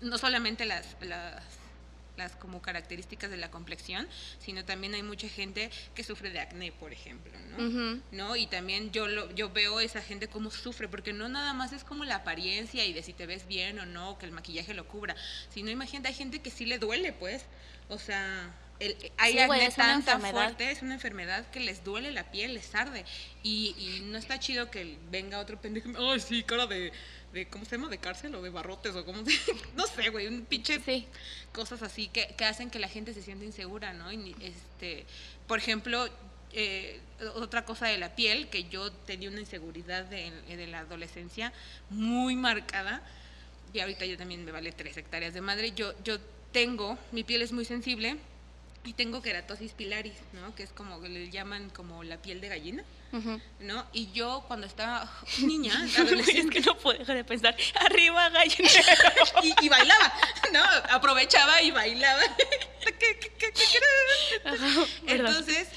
no 0.01 0.17
solamente 0.17 0.65
las, 0.65 0.85
las 1.01 1.43
las 2.17 2.35
como 2.35 2.61
características 2.61 3.29
de 3.29 3.37
la 3.37 3.51
complexión, 3.51 4.07
sino 4.39 4.65
también 4.65 4.93
hay 4.93 5.03
mucha 5.03 5.27
gente 5.27 5.69
que 5.95 6.03
sufre 6.03 6.29
de 6.29 6.39
acné, 6.39 6.71
por 6.71 6.91
ejemplo, 6.91 7.31
¿no? 7.57 8.01
¿no? 8.11 8.35
Y 8.35 8.47
también 8.47 8.91
yo 8.91 9.07
lo, 9.07 9.33
yo 9.33 9.49
veo 9.49 9.79
esa 9.79 10.01
gente 10.01 10.27
cómo 10.27 10.51
sufre, 10.51 10.87
porque 10.87 11.13
no 11.13 11.29
nada 11.29 11.53
más 11.53 11.73
es 11.73 11.83
como 11.83 12.05
la 12.05 12.15
apariencia 12.15 12.85
y 12.85 12.93
de 12.93 13.03
si 13.03 13.13
te 13.13 13.25
ves 13.25 13.47
bien 13.47 13.79
o 13.79 13.85
no, 13.85 14.17
que 14.17 14.25
el 14.25 14.31
maquillaje 14.31 14.73
lo 14.73 14.87
cubra, 14.87 15.15
sino 15.49 15.69
imagínate, 15.69 16.09
hay 16.09 16.13
gente 16.13 16.39
que 16.39 16.51
sí 16.51 16.65
le 16.65 16.77
duele, 16.77 17.13
pues, 17.13 17.45
o 17.89 17.97
sea, 17.97 18.53
el, 18.79 18.95
hay 19.17 19.33
Sí, 19.33 19.39
acné 19.39 19.65
es 19.67 19.77
una 19.77 20.03
tan, 20.03 20.21
fuerte, 20.21 20.71
es 20.71 20.81
una 20.81 20.95
enfermedad 20.95 21.47
que 21.51 21.59
les 21.59 21.83
duele 21.83 22.11
la 22.11 22.31
piel, 22.31 22.55
les 22.55 22.73
arde, 22.73 23.05
y, 23.43 23.75
y 23.77 24.01
no 24.05 24.17
está 24.17 24.39
chido 24.39 24.71
que 24.71 24.97
venga 25.09 25.39
otro 25.39 25.61
pendejo, 25.61 25.89
ay, 25.97 26.19
sí, 26.19 26.43
cara 26.43 26.65
de, 26.65 26.91
de, 27.33 27.47
¿cómo 27.47 27.65
se 27.65 27.77
llama? 27.77 27.89
De 27.89 27.97
cárcel 27.97 28.35
o 28.35 28.41
de 28.41 28.49
barrotes 28.49 28.95
o 28.95 29.05
como, 29.05 29.23
no 29.75 29.87
sé, 29.87 30.09
güey, 30.09 30.27
un 30.27 30.45
pinche 30.45 30.79
Sí. 30.79 31.07
cosas 31.51 31.81
así 31.81 32.07
que, 32.07 32.33
que 32.37 32.45
hacen 32.45 32.69
que 32.69 32.79
la 32.79 32.87
gente 32.87 33.13
se 33.13 33.21
sienta 33.21 33.45
insegura, 33.45 33.93
¿no? 33.93 34.11
Y, 34.11 34.35
este, 34.41 35.05
por 35.47 35.59
ejemplo, 35.59 36.07
eh, 36.53 36.99
otra 37.35 37.63
cosa 37.65 37.87
de 37.87 37.97
la 37.97 38.15
piel, 38.15 38.49
que 38.49 38.65
yo 38.65 38.91
tenía 38.91 39.29
una 39.29 39.39
inseguridad 39.39 40.05
de, 40.05 40.31
de 40.47 40.67
la 40.67 40.79
adolescencia 40.79 41.53
muy 41.89 42.35
marcada, 42.35 43.01
y 43.73 43.79
ahorita 43.79 44.05
yo 44.05 44.17
también 44.17 44.43
me 44.43 44.51
vale 44.51 44.71
tres 44.73 44.97
hectáreas 44.97 45.33
de 45.33 45.41
madre, 45.41 45.71
yo, 45.71 45.93
yo 46.03 46.19
tengo, 46.51 46.97
mi 47.13 47.23
piel 47.23 47.41
es 47.41 47.53
muy 47.53 47.63
sensible, 47.63 48.17
y 48.83 48.93
tengo 48.93 49.21
keratosis 49.21 49.73
pilaris, 49.73 50.15
¿no? 50.33 50.55
Que 50.55 50.63
es 50.63 50.71
como 50.71 50.99
le 50.99 51.29
llaman 51.29 51.69
como 51.69 52.03
la 52.03 52.17
piel 52.17 52.41
de 52.41 52.49
gallina. 52.49 52.83
¿no? 53.59 53.85
Y 53.91 54.09
yo 54.13 54.45
cuando 54.47 54.65
estaba 54.67 55.11
niña, 55.39 55.85
es 55.85 56.49
que 56.49 56.61
no 56.61 56.77
puedo 56.77 56.97
dejar 56.97 57.17
de 57.17 57.23
pensar, 57.25 57.55
arriba 57.75 58.29
gallinero. 58.29 58.71
y, 59.43 59.65
y 59.65 59.69
bailaba, 59.69 60.13
¿no? 60.53 60.63
Aprovechaba 60.89 61.61
y 61.61 61.71
bailaba. 61.71 62.21
Entonces, 65.07 65.67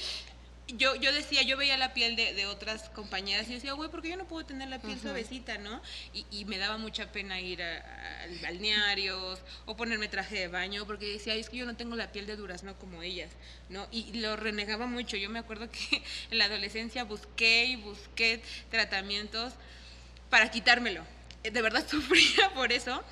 yo, 0.67 0.95
yo 0.95 1.13
decía, 1.13 1.43
yo 1.43 1.57
veía 1.57 1.77
la 1.77 1.93
piel 1.93 2.15
de, 2.15 2.33
de 2.33 2.47
otras 2.47 2.89
compañeras 2.89 3.47
y 3.49 3.53
decía, 3.53 3.73
güey, 3.73 3.89
porque 3.91 4.09
yo 4.09 4.17
no 4.17 4.25
puedo 4.27 4.45
tener 4.45 4.67
la 4.67 4.79
piel 4.79 4.99
suavecita, 4.99 5.57
¿no? 5.59 5.81
Y, 6.13 6.25
y 6.31 6.45
me 6.45 6.57
daba 6.57 6.77
mucha 6.77 7.11
pena 7.11 7.39
ir 7.39 7.61
a, 7.61 7.77
a 7.77 8.27
balnearios 8.41 9.39
o 9.65 9.77
ponerme 9.77 10.07
traje 10.07 10.39
de 10.39 10.47
baño 10.47 10.85
porque 10.87 11.05
decía, 11.05 11.33
"Ay, 11.33 11.41
es 11.41 11.49
que 11.49 11.57
yo 11.57 11.65
no 11.65 11.75
tengo 11.75 11.95
la 11.95 12.11
piel 12.11 12.25
de 12.25 12.35
durazno 12.35 12.75
como 12.79 13.03
ellas, 13.03 13.31
¿no? 13.69 13.87
Y 13.91 14.13
lo 14.19 14.35
renegaba 14.35 14.87
mucho. 14.87 15.17
Yo 15.17 15.29
me 15.29 15.39
acuerdo 15.39 15.69
que 15.69 16.01
en 16.31 16.37
la 16.39 16.45
adolescencia 16.45 17.03
busqué 17.03 17.65
y 17.65 17.75
busqué 17.75 18.41
tratamientos 18.71 19.53
para 20.29 20.49
quitármelo. 20.51 21.05
Eh, 21.43 21.51
De 21.51 21.61
verdad 21.61 21.87
sufría 21.89 22.53
por 22.53 22.71
eso 22.71 23.03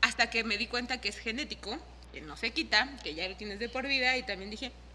hasta 0.00 0.28
que 0.28 0.44
me 0.44 0.58
di 0.58 0.66
cuenta 0.66 1.00
que 1.00 1.08
es 1.08 1.18
genético, 1.18 1.78
que 2.12 2.20
no 2.20 2.36
se 2.36 2.50
quita, 2.52 2.88
que 3.02 3.14
ya 3.14 3.28
lo 3.28 3.36
tienes 3.36 3.58
de 3.58 3.68
por 3.68 3.86
vida 3.86 4.16
y 4.16 4.22
también 4.24 4.50
dije, 4.50 4.66
"Ah, 4.66 4.68
eh, 4.68 4.85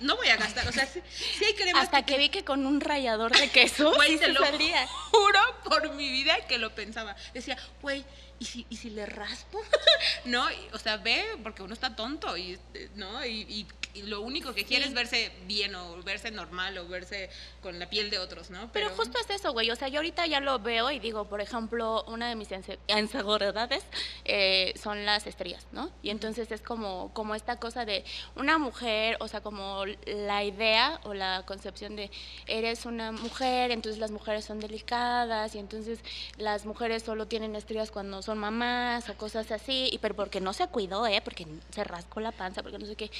no 0.00 0.16
voy 0.16 0.28
a 0.28 0.36
gastar, 0.36 0.68
o 0.68 0.72
sea, 0.72 0.86
sí, 0.86 1.00
sí 1.38 1.44
hay 1.44 1.54
cremas 1.54 1.84
Hasta 1.84 2.04
que 2.04 2.18
vi 2.18 2.28
que 2.28 2.44
con 2.44 2.66
un 2.66 2.80
rallador 2.80 3.36
de 3.36 3.48
queso 3.50 3.92
Güey, 3.96 4.12
sí 4.12 4.18
te 4.18 4.26
se 4.26 4.32
lo 4.32 4.40
salía. 4.40 4.86
juro 4.86 5.40
por 5.64 5.92
mi 5.94 6.10
vida 6.10 6.36
que 6.46 6.58
lo 6.58 6.74
pensaba. 6.74 7.16
Decía, 7.32 7.56
güey, 7.82 8.04
¿y 8.38 8.44
si, 8.44 8.66
¿y 8.68 8.76
si 8.76 8.90
le 8.90 9.06
raspo? 9.06 9.60
no, 10.24 10.50
y, 10.50 10.56
o 10.72 10.78
sea, 10.78 10.96
ve, 10.98 11.24
porque 11.42 11.62
uno 11.62 11.72
está 11.74 11.94
tonto, 11.96 12.36
y, 12.36 12.58
eh, 12.74 12.90
¿no? 12.94 13.24
Y, 13.24 13.42
y- 13.48 13.66
y 13.94 14.02
lo 14.02 14.20
único 14.20 14.52
que 14.54 14.64
quiere 14.64 14.84
Sí. 14.84 14.88
es 14.90 14.94
verse 14.94 15.32
bien 15.46 15.74
o 15.74 16.02
verse 16.02 16.30
normal 16.30 16.76
o 16.78 16.88
verse 16.88 17.30
con 17.62 17.78
la 17.78 17.88
piel 17.88 18.10
de 18.10 18.18
otros, 18.18 18.50
¿no? 18.50 18.70
Pero 18.72 18.90
justo 18.90 19.18
es 19.18 19.30
eso, 19.30 19.52
güey. 19.52 19.70
O 19.70 19.76
sea, 19.76 19.88
yo 19.88 19.98
ahorita 19.98 20.26
ya 20.26 20.40
lo 20.40 20.58
veo 20.58 20.90
y 20.90 20.98
digo, 20.98 21.24
por 21.26 21.40
ejemplo, 21.40 22.04
una 22.08 22.28
de 22.28 22.34
mis 22.36 22.50
inse- 22.50 22.78
inseguridades 22.88 23.84
eh, 24.24 24.74
son 24.82 25.04
las 25.06 25.26
estrías, 25.26 25.66
¿no? 25.72 25.90
Y 26.02 26.10
entonces 26.10 26.50
es 26.50 26.60
como, 26.60 27.12
como 27.14 27.34
esta 27.34 27.56
cosa 27.60 27.84
de 27.84 28.04
una 28.36 28.58
mujer, 28.58 29.16
o 29.20 29.28
sea, 29.28 29.40
como 29.40 29.84
la 30.06 30.44
idea 30.44 31.00
o 31.04 31.14
la 31.14 31.44
concepción 31.46 31.96
de 31.96 32.10
eres 32.46 32.84
una 32.86 33.12
mujer, 33.12 33.70
entonces 33.70 34.00
las 34.00 34.10
mujeres 34.10 34.44
son 34.44 34.60
delicadas 34.60 35.54
y 35.54 35.58
entonces 35.58 36.00
las 36.36 36.66
mujeres 36.66 37.02
solo 37.02 37.26
tienen 37.26 37.54
estrías 37.56 37.90
cuando 37.90 38.22
son 38.22 38.38
mamás 38.38 39.08
o 39.08 39.14
cosas 39.16 39.50
así, 39.52 39.88
y 39.92 39.98
pero 39.98 40.14
porque 40.16 40.40
no 40.40 40.52
se 40.52 40.66
cuidó, 40.68 41.06
¿eh? 41.06 41.20
Porque 41.22 41.46
se 41.70 41.84
rascó 41.84 42.20
la 42.20 42.32
panza, 42.32 42.62
porque 42.62 42.78
no 42.78 42.86
sé 42.86 42.96
qué. 42.96 43.10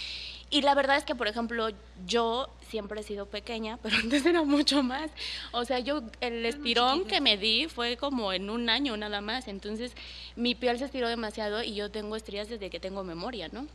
Y 0.50 0.62
la 0.64 0.74
verdad 0.74 0.96
es 0.96 1.04
que, 1.04 1.14
por 1.14 1.28
ejemplo, 1.28 1.68
yo 2.06 2.48
siempre 2.68 3.00
he 3.00 3.04
sido 3.04 3.26
pequeña, 3.26 3.76
pero 3.82 3.96
antes 3.96 4.24
era 4.26 4.42
mucho 4.42 4.82
más. 4.82 5.10
O 5.52 5.64
sea, 5.64 5.78
yo 5.78 6.02
el 6.20 6.44
estirón 6.44 7.04
que 7.04 7.20
me 7.20 7.36
di 7.36 7.68
fue 7.68 7.96
como 7.96 8.32
en 8.32 8.50
un 8.50 8.68
año 8.68 8.96
nada 8.96 9.20
más. 9.20 9.48
Entonces, 9.48 9.92
mi 10.36 10.54
piel 10.54 10.78
se 10.78 10.86
estiró 10.86 11.08
demasiado 11.08 11.62
y 11.62 11.74
yo 11.74 11.90
tengo 11.90 12.16
estrías 12.16 12.48
desde 12.48 12.70
que 12.70 12.80
tengo 12.80 13.04
memoria, 13.04 13.48
¿no? 13.48 13.66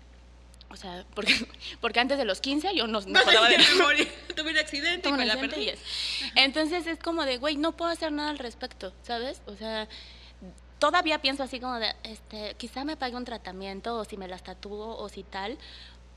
O 0.72 0.76
sea, 0.76 1.04
porque, 1.16 1.34
porque 1.82 2.00
antes 2.00 2.18
de 2.18 2.26
los 2.26 2.42
15 2.42 2.76
yo 2.76 2.88
no, 2.88 3.02
no 3.02 3.20
de 3.26 3.58
memoria. 3.76 4.08
Tuve 4.36 4.52
un 4.52 4.58
accidente 4.58 5.10
y 5.10 5.12
me 5.14 5.26
la 5.26 5.36
perdí. 5.40 5.72
Entonces 6.36 6.88
es 6.88 7.00
como 7.00 7.26
de, 7.26 7.38
güey, 7.38 7.58
no 7.58 7.72
puedo 7.72 7.92
hacer 7.92 8.12
nada 8.12 8.30
al 8.30 8.40
respecto, 8.40 8.94
¿sabes? 9.02 9.42
O 9.48 9.56
sea, 9.56 9.88
todavía 10.80 11.20
pienso 11.20 11.44
así 11.44 11.60
como 11.60 11.76
de, 11.80 11.94
este, 12.04 12.56
quizá 12.58 12.86
me 12.86 12.98
pague 12.98 13.16
un 13.16 13.26
tratamiento 13.26 13.98
o 13.98 14.06
si 14.06 14.18
me 14.18 14.28
las 14.28 14.44
tatúo 14.44 14.98
o 14.98 15.10
si 15.10 15.24
tal, 15.24 15.58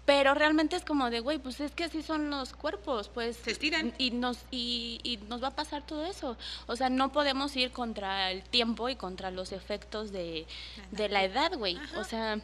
pero 0.05 0.35
realmente 0.35 0.75
es 0.75 0.85
como 0.85 1.11
de, 1.11 1.21
güey, 1.21 1.39
pues 1.39 1.61
es 1.61 1.73
que 1.73 1.85
así 1.85 2.03
son 2.03 2.29
los 2.31 2.55
cuerpos, 2.55 3.09
pues. 3.09 3.37
Se 3.37 3.53
estiran. 3.53 3.95
Y 3.99 4.11
nos, 4.11 4.39
y, 4.51 5.01
y, 5.05 5.19
nos 5.29 5.43
va 5.43 5.49
a 5.49 5.55
pasar 5.55 5.87
todo 5.87 6.05
eso. 6.07 6.37
O 6.67 6.75
sea, 6.75 6.89
no 6.89 7.13
podemos 7.13 7.55
ir 7.57 7.71
contra 7.71 8.31
el 8.33 8.43
tiempo 8.43 8.89
y 8.89 8.97
contra 8.97 9.31
los 9.31 9.53
efectos 9.53 10.11
de, 10.11 10.47
de 10.91 11.09
la 11.09 11.23
edad, 11.23 11.57
güey. 11.57 11.79
O 11.97 12.05
sea, 12.05 12.41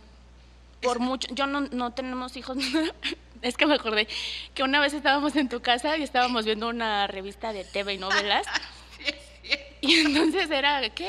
por 0.82 1.00
mucho, 1.00 1.28
yo 1.34 1.46
no, 1.48 1.62
no 1.62 1.90
tenemos 1.92 2.36
hijos. 2.36 2.58
es 3.42 3.56
que 3.56 3.66
me 3.66 3.74
acordé 3.74 4.06
que 4.54 4.62
una 4.62 4.80
vez 4.80 4.94
estábamos 4.94 5.34
en 5.34 5.48
tu 5.48 5.60
casa 5.60 5.96
y 5.96 6.02
estábamos 6.04 6.44
viendo 6.44 6.68
una 6.68 7.08
revista 7.08 7.52
de 7.52 7.64
TV 7.64 7.94
y 7.94 7.98
novelas. 7.98 8.46
Y 9.88 9.94
entonces 10.00 10.50
era, 10.50 10.88
¿qué? 10.90 11.08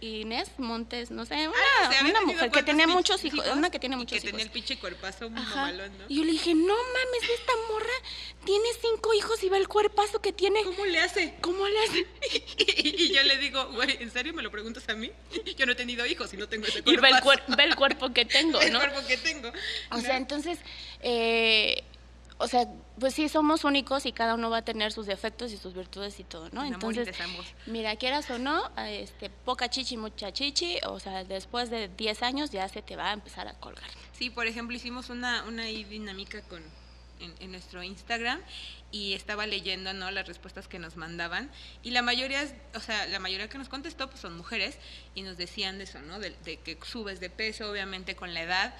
Inés 0.00 0.50
Montes, 0.58 1.10
no 1.10 1.24
sé, 1.24 1.48
una, 1.48 1.56
ah, 1.82 1.90
una 2.08 2.20
mujer 2.22 2.50
que 2.50 2.62
tenía 2.62 2.86
muchos 2.86 3.24
hijos, 3.24 3.44
una 3.54 3.70
que 3.70 3.78
tiene 3.78 3.96
muchos 3.96 4.18
hijos. 4.18 4.24
Que 4.24 4.30
tenía 4.30 4.44
el 4.44 4.50
pinche 4.50 4.76
cuerpazo 4.78 5.30
mamalón, 5.30 5.96
¿no? 5.98 6.04
Y 6.08 6.16
yo 6.16 6.24
le 6.24 6.32
dije, 6.32 6.54
no 6.54 6.74
mames, 6.74 7.30
esta 7.30 7.52
morra 7.70 7.92
tiene 8.44 8.66
cinco 8.80 9.14
hijos 9.14 9.42
y 9.42 9.48
ve 9.48 9.56
el 9.56 9.68
cuerpazo 9.68 10.20
que 10.20 10.32
tiene. 10.32 10.62
¿Cómo 10.64 10.84
le 10.84 10.98
hace? 11.00 11.34
¿Cómo 11.40 11.66
le 11.66 11.78
hace? 11.84 12.06
y, 12.78 13.14
yo 13.14 13.22
le 13.22 13.38
digo, 13.38 13.66
güey, 13.72 13.96
¿en 14.00 14.10
serio 14.10 14.34
me 14.34 14.42
lo 14.42 14.50
preguntas 14.50 14.88
a 14.88 14.94
mí? 14.94 15.10
Yo 15.56 15.66
no 15.66 15.72
he 15.72 15.76
tenido 15.76 16.04
hijos 16.04 16.32
y 16.34 16.36
no 16.36 16.48
tengo 16.48 16.66
ese 16.66 16.82
cuerpazo. 16.82 17.06
Y 17.06 17.56
ve 17.56 17.64
el, 17.64 17.76
cuerpo 17.76 18.12
que 18.12 18.24
tengo, 18.26 18.58
¿no? 18.70 18.82
el 18.82 18.90
cuerpo 18.90 19.06
que 19.06 19.16
tengo. 19.16 19.50
O 19.90 20.00
sea, 20.00 20.16
entonces, 20.16 20.58
eh, 21.00 21.83
o 22.38 22.48
sea, 22.48 22.66
pues 22.98 23.14
sí, 23.14 23.28
somos 23.28 23.64
únicos 23.64 24.06
y 24.06 24.12
cada 24.12 24.34
uno 24.34 24.50
va 24.50 24.58
a 24.58 24.64
tener 24.64 24.92
sus 24.92 25.06
defectos 25.06 25.52
y 25.52 25.56
sus 25.56 25.74
virtudes 25.74 26.18
y 26.18 26.24
todo, 26.24 26.48
¿no? 26.50 26.64
Entonces, 26.64 27.08
mira, 27.66 27.94
quieras 27.96 28.28
o 28.30 28.38
no, 28.38 28.70
este, 28.86 29.30
poca 29.30 29.70
chichi, 29.70 29.96
mucha 29.96 30.32
chichi, 30.32 30.78
o 30.86 30.98
sea, 30.98 31.24
después 31.24 31.70
de 31.70 31.88
10 31.88 32.22
años 32.22 32.50
ya 32.50 32.68
se 32.68 32.82
te 32.82 32.96
va 32.96 33.10
a 33.10 33.12
empezar 33.12 33.46
a 33.46 33.54
colgar. 33.54 33.88
Sí, 34.12 34.30
por 34.30 34.46
ejemplo, 34.46 34.76
hicimos 34.76 35.10
una, 35.10 35.44
una 35.44 35.64
dinámica 35.64 36.42
con, 36.42 36.62
en, 37.20 37.50
nuestro 37.52 37.82
Instagram 37.82 38.40
y 38.90 39.14
estaba 39.14 39.46
leyendo 39.46 39.92
no 39.92 40.10
las 40.10 40.26
respuestas 40.26 40.68
que 40.68 40.78
nos 40.78 40.96
mandaban 40.96 41.50
y 41.82 41.90
la 41.90 42.02
mayoría 42.02 42.44
o 42.74 42.80
sea 42.80 43.06
la 43.06 43.18
mayoría 43.18 43.48
que 43.48 43.58
nos 43.58 43.68
contestó 43.68 44.08
pues 44.08 44.20
son 44.20 44.36
mujeres 44.36 44.78
y 45.14 45.22
nos 45.22 45.36
decían 45.36 45.78
de 45.78 45.84
eso 45.84 46.00
no 46.00 46.18
de 46.18 46.34
que 46.64 46.78
subes 46.84 47.20
de 47.20 47.30
peso 47.30 47.70
obviamente 47.70 48.14
con 48.14 48.34
la 48.34 48.42
edad 48.42 48.74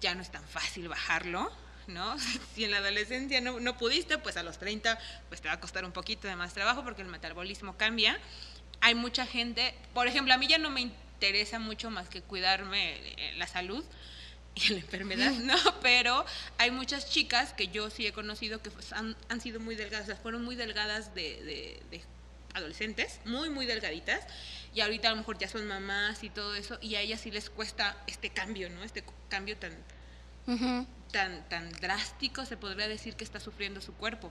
ya 0.00 0.14
no 0.14 0.22
es 0.22 0.30
tan 0.30 0.44
fácil 0.44 0.88
bajarlo 0.88 1.50
¿no? 1.90 2.16
Si 2.54 2.64
en 2.64 2.70
la 2.70 2.78
adolescencia 2.78 3.40
no, 3.40 3.60
no, 3.60 3.76
pudiste, 3.76 4.18
pues 4.18 4.36
a 4.36 4.42
los 4.42 4.58
30 4.58 4.98
pues 5.28 5.40
te 5.40 5.48
va 5.48 5.54
a 5.54 5.60
costar 5.60 5.84
un 5.84 5.92
poquito 5.92 6.28
de 6.28 6.36
más 6.36 6.54
trabajo 6.54 6.82
porque 6.82 7.02
el 7.02 7.08
metabolismo 7.08 7.76
cambia. 7.76 8.18
Hay 8.80 8.94
mucha 8.94 9.26
gente, 9.26 9.74
por 9.92 10.06
ejemplo, 10.06 10.32
a 10.32 10.38
mí 10.38 10.46
ya 10.46 10.58
no 10.58 10.70
me 10.70 10.80
interesa 10.80 11.58
mucho 11.58 11.90
más 11.90 12.08
que 12.08 12.22
cuidarme 12.22 12.94
eh, 12.96 13.34
la 13.36 13.46
salud 13.46 13.84
y 14.54 14.68
la 14.70 14.80
enfermedad, 14.80 15.32
¿no? 15.32 15.54
Pero 15.82 16.24
hay 16.58 16.70
muchas 16.70 17.10
chicas 17.10 17.52
que 17.52 17.68
yo 17.68 17.90
sí 17.90 18.06
he 18.06 18.12
conocido 18.12 18.62
que 18.62 18.70
pues, 18.70 18.92
han, 18.92 19.16
han, 19.28 19.40
sido 19.40 19.60
muy 19.60 19.76
delgadas, 19.76 20.18
fueron 20.20 20.44
muy 20.44 20.56
delgadas 20.56 21.14
de, 21.14 21.80
de, 21.90 22.02
adolescentes, 22.54 23.20
muy, 23.24 23.48
muy 23.48 23.64
delgaditas, 23.66 24.24
y 24.74 24.80
ahorita 24.80 25.08
a 25.08 25.10
lo 25.12 25.18
mejor 25.18 25.38
ya 25.38 25.48
son 25.48 25.66
mamás 25.68 26.24
y 26.24 26.30
todo 26.30 26.54
eso, 26.54 26.78
y 26.80 26.96
a 26.96 27.00
ellas 27.00 27.20
sí 27.20 27.30
les 27.30 27.48
cuesta 27.48 27.96
este 28.06 28.30
cambio, 28.30 28.68
¿no? 28.70 28.82
Este 28.82 29.04
cambio 29.28 29.56
tan, 29.56 29.72
tan, 31.10 31.48
tan 31.48 31.70
drástico, 31.72 32.44
se 32.44 32.56
podría 32.56 32.88
decir 32.88 33.14
que 33.14 33.24
está 33.24 33.40
sufriendo 33.40 33.80
su 33.80 33.94
cuerpo. 33.94 34.30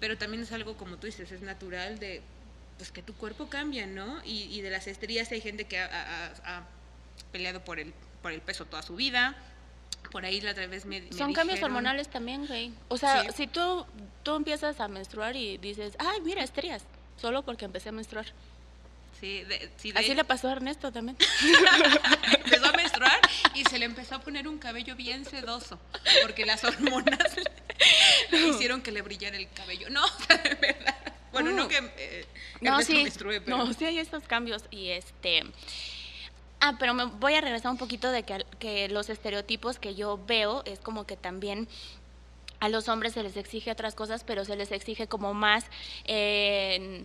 Pero 0.00 0.18
también 0.18 0.42
es 0.42 0.52
algo, 0.52 0.76
como 0.76 0.96
tú 0.96 1.06
dices, 1.06 1.30
es 1.30 1.42
natural 1.42 1.98
de 1.98 2.22
pues 2.76 2.90
que 2.90 3.02
tu 3.02 3.14
cuerpo 3.14 3.46
cambia, 3.48 3.86
¿no? 3.86 4.20
Y, 4.24 4.60
de 4.60 4.70
las 4.70 4.86
estrías 4.86 5.30
hay 5.30 5.40
gente 5.40 5.66
que 5.66 5.78
ha, 5.78 6.64
peleado 7.30 7.64
por 7.64 7.78
el, 7.78 7.94
por 8.22 8.32
el 8.32 8.40
peso 8.40 8.64
toda 8.64 8.82
su 8.82 8.96
vida. 8.96 9.36
Por 10.10 10.24
ahí 10.24 10.40
la 10.40 10.50
otra 10.50 10.66
vez 10.66 10.84
me, 10.84 11.12
Son 11.12 11.32
cambios 11.32 11.62
hormonales 11.62 12.08
también, 12.08 12.46
güey. 12.46 12.72
O 12.88 12.98
sea, 12.98 13.30
si 13.32 13.46
tú, 13.46 13.86
tú 14.24 14.34
empiezas 14.34 14.80
a 14.80 14.88
menstruar 14.88 15.36
y 15.36 15.58
dices, 15.58 15.94
ay, 15.98 16.20
mira, 16.22 16.42
estrías, 16.42 16.84
solo 17.16 17.44
porque 17.44 17.64
empecé 17.64 17.90
a 17.90 17.92
menstruar. 17.92 18.26
Así 19.94 20.14
le 20.14 20.24
pasó 20.24 20.48
a 20.48 20.52
Ernesto 20.52 20.90
también. 20.90 21.16
empezó 22.44 22.66
a 22.66 22.72
menstruar 22.72 23.20
y 23.54 23.64
se 23.64 23.78
le 23.78 23.84
empezó 23.84 24.16
a 24.16 24.20
poner 24.20 24.48
un 24.48 24.58
cabello 24.58 24.96
bien 24.96 25.24
sedoso, 25.24 25.78
porque 26.22 26.44
las 26.44 26.64
hormonas 26.64 27.36
le 28.30 28.48
hicieron 28.48 28.82
que 28.82 28.90
le 28.90 29.00
brillara 29.02 29.36
el 29.36 29.48
cabello. 29.50 29.90
No, 29.90 30.02
de 30.28 30.54
verdad. 30.56 30.96
Bueno, 31.30 31.52
no, 31.52 31.66
mm. 31.66 31.68
que 31.68 31.92
eh, 31.98 32.26
no, 32.60 32.82
sí, 32.82 33.06
no, 33.46 33.72
sí 33.72 33.84
hay 33.84 33.98
estos 33.98 34.24
cambios 34.24 34.64
y 34.70 34.90
este... 34.90 35.44
Ah, 36.60 36.76
pero 36.78 36.94
me 36.94 37.04
voy 37.06 37.34
a 37.34 37.40
regresar 37.40 37.70
un 37.72 37.78
poquito 37.78 38.10
de 38.12 38.22
que, 38.22 38.44
que 38.58 38.88
los 38.88 39.08
estereotipos 39.08 39.78
que 39.78 39.94
yo 39.94 40.20
veo 40.26 40.62
es 40.64 40.78
como 40.78 41.06
que 41.06 41.16
también 41.16 41.68
a 42.60 42.68
los 42.68 42.88
hombres 42.88 43.14
se 43.14 43.22
les 43.24 43.36
exige 43.36 43.72
otras 43.72 43.96
cosas, 43.96 44.22
pero 44.22 44.44
se 44.44 44.54
les 44.54 44.70
exige 44.70 45.08
como 45.08 45.34
más 45.34 45.64
eh, 46.04 47.04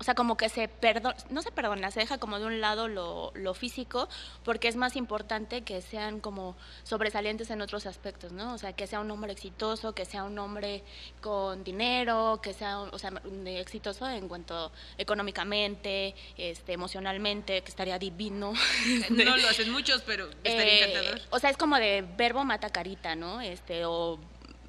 o 0.00 0.02
sea, 0.02 0.14
como 0.14 0.38
que 0.38 0.48
se 0.48 0.66
perdona, 0.66 1.14
no 1.28 1.42
se 1.42 1.52
perdona, 1.52 1.90
se 1.90 2.00
deja 2.00 2.16
como 2.16 2.38
de 2.38 2.46
un 2.46 2.62
lado 2.62 2.88
lo, 2.88 3.32
lo, 3.34 3.52
físico, 3.52 4.08
porque 4.44 4.66
es 4.66 4.74
más 4.74 4.96
importante 4.96 5.60
que 5.60 5.82
sean 5.82 6.20
como 6.20 6.56
sobresalientes 6.84 7.50
en 7.50 7.60
otros 7.60 7.84
aspectos, 7.84 8.32
¿no? 8.32 8.54
O 8.54 8.58
sea, 8.58 8.72
que 8.72 8.86
sea 8.86 9.00
un 9.00 9.10
hombre 9.10 9.32
exitoso, 9.32 9.94
que 9.94 10.06
sea 10.06 10.24
un 10.24 10.38
hombre 10.38 10.82
con 11.20 11.64
dinero, 11.64 12.40
que 12.42 12.54
sea, 12.54 12.80
o 12.80 12.98
sea, 12.98 13.12
exitoso 13.44 14.08
en 14.08 14.26
cuanto 14.26 14.72
económicamente, 14.96 16.14
este, 16.38 16.72
emocionalmente, 16.72 17.60
que 17.60 17.68
estaría 17.68 17.98
divino. 17.98 18.54
No 19.10 19.36
lo 19.36 19.48
hacen 19.48 19.70
muchos, 19.70 20.02
pero 20.06 20.30
estaría 20.44 20.64
eh, 20.64 20.84
encantador. 20.84 21.20
O 21.28 21.38
sea, 21.38 21.50
es 21.50 21.58
como 21.58 21.76
de 21.76 22.06
verbo 22.16 22.42
mata 22.44 22.70
carita, 22.70 23.14
¿no? 23.16 23.40
Este, 23.42 23.84
o 23.84 24.18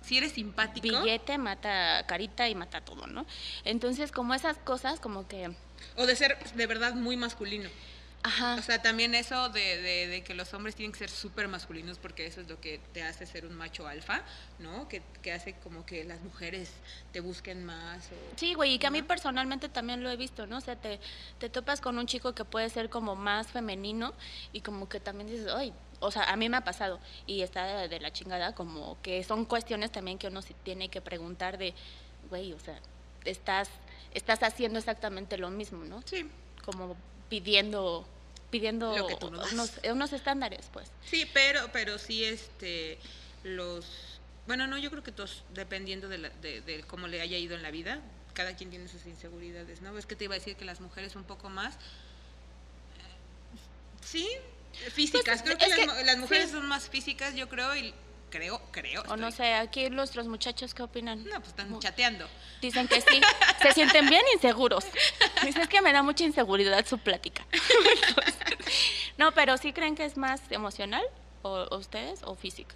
si 0.02 0.18
eres 0.18 0.34
simpático. 0.34 0.88
Billete 0.88 1.38
mata 1.38 2.06
carita 2.08 2.50
y 2.50 2.56
mata 2.56 2.82
todo, 2.82 3.08
¿no? 3.08 3.26
Entonces, 3.64 4.12
como 4.12 4.34
esas 4.34 4.58
cosas, 4.58 5.00
como 5.00 5.28
que... 5.28 5.56
O 5.96 6.06
de 6.06 6.16
ser 6.16 6.38
de 6.56 6.68
verdad 6.68 6.94
muy 6.94 7.18
masculino. 7.18 7.70
Ajá. 8.24 8.56
O 8.56 8.62
sea, 8.62 8.82
también 8.82 9.16
eso 9.16 9.50
de, 9.50 10.08
de, 10.08 10.24
que 10.24 10.36
los 10.36 10.54
hombres 10.54 10.76
tienen 10.76 10.92
que 10.92 11.00
ser 11.00 11.10
súper 11.10 11.48
masculinos 11.48 11.98
porque 11.98 12.28
eso 12.28 12.42
es 12.42 12.48
lo 12.48 12.62
que 12.62 12.80
te 12.94 13.02
hace 13.02 13.26
ser 13.26 13.48
un 13.48 13.56
macho 13.56 13.88
alfa, 13.88 14.22
¿no? 14.60 14.88
Que, 14.88 15.02
que 15.24 15.32
hace 15.32 15.54
como 15.54 15.86
que 15.88 16.04
las 16.04 16.22
mujeres 16.22 16.70
te 17.12 17.20
busquen 17.20 17.66
más. 17.66 18.10
sí, 18.36 18.54
güey, 18.54 18.74
y 18.74 18.80
que 18.80 18.88
a 18.88 18.92
mí 18.92 19.02
personalmente 19.02 19.70
también 19.70 20.04
lo 20.04 20.10
he 20.12 20.18
visto, 20.18 20.46
¿no? 20.46 20.58
O 20.58 20.62
sea, 20.62 20.76
te, 20.76 21.00
te 21.40 21.50
topas 21.50 21.82
con 21.82 21.98
un 21.98 22.06
chico 22.06 22.36
que 22.36 22.46
puede 22.46 22.70
ser 22.70 22.90
como 22.90 23.16
más 23.16 23.48
femenino 23.48 24.14
y 24.54 24.62
como 24.62 24.88
que 24.88 25.00
también 25.00 25.28
dices, 25.28 25.48
ay, 25.52 25.74
o 26.02 26.12
sea, 26.12 26.24
a 26.24 26.36
mí 26.36 26.50
me 26.50 26.58
ha 26.58 26.64
pasado 26.64 27.00
y 27.28 27.44
está 27.44 27.88
de, 27.88 28.00
la 28.00 28.12
chingada, 28.12 28.54
como 28.54 29.02
que 29.02 29.24
son 29.24 29.46
cuestiones 29.46 29.92
también 29.92 30.18
que 30.18 30.28
uno 30.28 30.42
se 30.42 30.54
tiene 30.54 30.90
que 30.90 31.00
preguntar 31.00 31.58
de, 31.58 31.74
güey, 32.30 32.52
o 32.54 32.60
sea, 32.60 32.80
estás, 33.24 33.70
estás 34.14 34.42
haciendo 34.44 34.80
exactamente 34.80 35.38
lo 35.38 35.50
mismo, 35.52 35.86
¿no? 35.86 36.02
Sí. 36.06 36.30
Como 36.66 36.98
pidiendo 37.30 38.06
pidiendo 38.50 38.94
unos, 39.94 40.14
estándares, 40.14 40.70
pues. 40.74 40.92
Sí, 41.06 41.26
pero, 41.34 41.70
pero 41.72 41.98
sí, 41.98 42.26
este, 42.26 42.98
los, 43.44 44.20
bueno, 44.46 44.68
no, 44.68 44.78
yo 44.78 44.92
creo 44.92 45.04
que 45.04 45.14
todos, 45.14 45.46
dependiendo 45.54 46.10
de, 46.10 46.18
de, 46.20 46.84
cómo 46.86 47.08
le 47.08 47.22
haya 47.22 47.38
ido 47.38 47.56
en 47.56 47.62
la 47.62 47.72
vida, 47.72 48.02
cada 48.34 48.56
quien 48.58 48.70
tiene 48.70 48.90
sus 48.90 49.06
inseguridades, 49.06 49.82
¿no? 49.82 49.98
Es 49.98 50.06
que 50.06 50.18
te 50.18 50.26
iba 50.26 50.36
a 50.36 50.38
decir 50.38 50.58
que 50.58 50.66
las 50.66 50.82
mujeres 50.82 51.16
un 51.16 51.24
poco 51.24 51.48
más, 51.50 51.76
eh, 51.76 51.80
sí, 54.04 54.28
Físicas, 54.94 55.44
pues, 55.44 55.58
creo 55.58 55.58
que, 55.58 56.04
las, 56.04 56.18
mujeres 56.18 56.52
son 56.52 56.68
más 56.68 56.90
físicas, 56.90 57.36
yo 57.36 57.50
creo, 57.50 57.76
y 57.76 57.94
creo, 58.30 58.62
creo. 58.72 59.04
O 59.10 59.18
no 59.18 59.32
sé, 59.32 59.54
aquí 59.54 59.90
nuestros 59.90 60.28
muchachos, 60.28 60.74
¿qué 60.74 60.84
opinan? 60.84 61.24
No, 61.26 61.38
pues 61.38 61.50
están 61.50 61.80
chateando. 61.80 62.28
Dicen 62.62 62.88
que 62.88 63.02
sí, 63.02 63.22
se 63.62 63.72
sienten 63.74 64.10
bien 64.10 64.24
inseguros. 64.34 64.86
Dicen 65.44 65.68
que 65.68 65.82
me 65.82 65.94
da 65.94 66.02
mucha 66.04 66.24
inseguridad 66.24 66.86
su 66.86 66.98
plática. 66.98 67.46
no, 69.18 69.34
pero 69.34 69.58
¿sí 69.58 69.74
creen 69.74 69.96
que 69.96 70.06
es 70.06 70.18
más 70.18 70.42
emocional, 70.50 71.04
o, 71.42 71.76
ustedes, 71.76 72.22
o 72.24 72.36
física? 72.36 72.76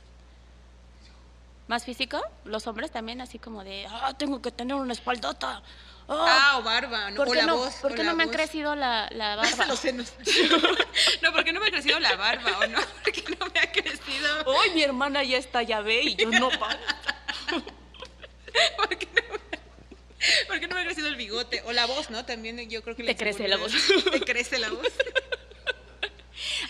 más 1.67 1.83
físico, 1.83 2.21
los 2.43 2.67
hombres 2.67 2.91
también 2.91 3.21
así 3.21 3.39
como 3.39 3.63
de, 3.63 3.87
ah, 3.89 4.13
tengo 4.17 4.41
que 4.41 4.51
tener 4.51 4.75
una 4.75 4.93
espaldota. 4.93 5.63
Ah, 6.07 6.57
o 6.59 6.63
barba, 6.63 7.09
¿no? 7.09 7.15
¿Por 7.17 7.29
o 7.29 7.31
qué 7.31 7.37
la 7.37 7.45
no, 7.47 7.57
voz. 7.57 7.73
¿por 7.75 7.91
o 7.91 7.95
qué 7.95 8.03
la 8.03 8.11
no 8.11 8.15
me 8.15 8.23
han 8.23 8.29
voz. 8.29 8.35
crecido 8.37 8.75
la, 8.75 9.07
la 9.11 9.35
barba? 9.37 9.65
Los 9.65 9.79
senos. 9.85 10.13
no, 11.21 11.31
porque 11.33 11.51
no 11.51 11.59
me 11.59 11.67
ha 11.67 11.71
crecido 11.71 11.99
la 11.99 12.15
barba, 12.15 12.59
¿o 12.59 12.67
no? 12.67 12.79
Porque 13.03 13.23
no 13.39 13.45
me 13.47 13.59
ha 13.59 13.71
crecido. 13.71 14.43
Uy, 14.59 14.69
mi 14.75 14.83
hermana 14.83 15.23
ya 15.23 15.37
está, 15.37 15.63
ya 15.63 15.81
ve, 15.81 16.01
y 16.03 16.15
yo 16.15 16.29
no 16.29 16.49
paro. 16.59 16.79
¿Por 18.77 18.89
qué 18.97 19.07
no 19.15 19.21
me- 19.33 20.45
por 20.47 20.59
qué 20.59 20.67
no 20.67 20.75
me 20.75 20.81
ha 20.81 20.85
crecido 20.85 21.07
el 21.07 21.15
bigote? 21.15 21.61
O 21.65 21.71
la 21.73 21.85
voz, 21.85 22.09
¿no? 22.09 22.25
También 22.25 22.69
yo 22.69 22.81
creo 22.83 22.95
que 22.95 23.03
Te 23.03 23.15
crece 23.15 23.47
la 23.47 23.57
inseguridad- 23.57 24.11
Te 24.11 24.21
crece 24.21 24.59
la 24.59 24.69
voz. 24.69 24.87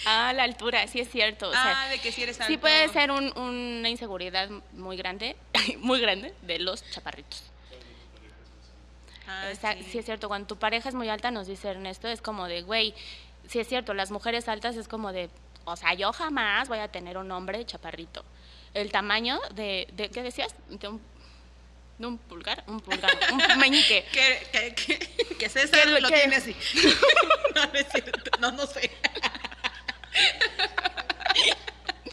Ah, 0.05 0.33
la 0.33 0.43
altura, 0.43 0.87
sí 0.87 0.99
es 0.99 1.09
cierto. 1.09 1.49
o 1.49 1.51
sea, 1.51 1.83
ah, 1.85 1.89
de 1.89 1.99
que 1.99 2.11
si 2.11 2.21
eres 2.23 2.39
alto. 2.39 2.51
sí 2.51 2.57
puede 2.57 2.87
ser 2.89 3.11
un- 3.11 3.35
una 3.37 3.89
inseguridad 3.89 4.49
muy 4.73 4.97
grande, 4.97 5.35
muy 5.79 5.99
grande, 5.99 6.33
de 6.41 6.59
los 6.59 6.89
chaparritos. 6.91 7.43
Ah, 9.27 9.49
Esa- 9.49 9.73
sí. 9.73 9.97
es 9.99 10.05
cierto, 10.05 10.27
cuando 10.27 10.47
tu 10.47 10.57
pareja 10.57 10.89
es 10.89 10.95
muy 10.95 11.09
alta, 11.09 11.31
nos 11.31 11.47
dice 11.47 11.69
Ernesto, 11.69 12.07
es 12.07 12.21
como 12.21 12.47
de, 12.47 12.61
güey, 12.61 12.93
sí 13.47 13.59
es 13.59 13.67
cierto, 13.67 13.93
las 13.93 14.11
mujeres 14.11 14.47
altas 14.47 14.75
es 14.77 14.87
como 14.87 15.11
de, 15.11 15.29
o 15.65 15.75
sea, 15.75 15.93
yo 15.93 16.11
jamás 16.13 16.69
voy 16.69 16.79
a 16.79 16.87
tener 16.89 17.17
un 17.17 17.31
hombre 17.31 17.65
chaparrito. 17.65 18.23
El 18.73 18.91
tamaño 18.91 19.39
de, 19.53 19.87
de 19.93 20.09
¿qué 20.09 20.21
decías? 20.21 20.53
De 20.69 20.87
un, 20.89 21.01
de 21.97 22.07
un 22.07 22.17
pulgar, 22.17 22.63
un 22.67 22.81
pulgar, 22.81 23.17
un 23.31 23.37
meñique. 23.59 24.05
Que, 24.11 24.47
que, 24.51 24.75
que, 24.75 25.35
que 25.37 25.49
César 25.49 25.85
Que- 25.85 26.01
lo 26.01 26.09
tiene 26.09 26.35
así. 26.35 26.55
no, 27.55 27.65
no 27.65 27.73
es 27.73 27.87
cierto. 27.89 28.31
No, 28.39 28.51
no 28.51 28.67
sé. 28.67 28.91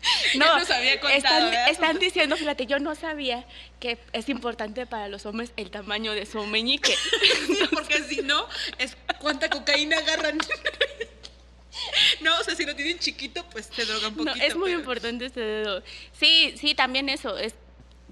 No, 0.36 0.58
nos 0.58 0.70
había 0.70 0.98
contado, 1.00 1.48
están, 1.48 1.68
están 1.68 1.98
diciendo, 1.98 2.36
fíjate, 2.36 2.66
yo 2.66 2.78
no 2.78 2.94
sabía 2.94 3.46
que 3.80 3.98
es 4.12 4.28
importante 4.28 4.86
para 4.86 5.08
los 5.08 5.26
hombres 5.26 5.52
el 5.56 5.70
tamaño 5.70 6.12
de 6.12 6.26
su 6.26 6.44
meñique. 6.46 6.94
Sí, 7.46 7.58
porque 7.70 8.02
si 8.02 8.22
no, 8.22 8.46
es 8.78 8.96
cuánta 9.20 9.48
cocaína 9.50 9.98
agarran. 9.98 10.38
No, 12.20 12.38
o 12.38 12.44
sea, 12.44 12.54
si 12.54 12.64
lo 12.66 12.76
tienen 12.76 12.98
chiquito, 12.98 13.44
pues 13.50 13.68
te 13.70 13.84
drogan 13.86 14.14
No, 14.16 14.24
poquito. 14.26 14.46
es 14.46 14.54
muy 14.54 14.68
pero- 14.70 14.80
importante 14.80 15.26
este 15.26 15.40
dedo. 15.40 15.82
Sí, 16.12 16.54
sí, 16.60 16.74
también 16.74 17.08
eso, 17.08 17.36
es, 17.38 17.54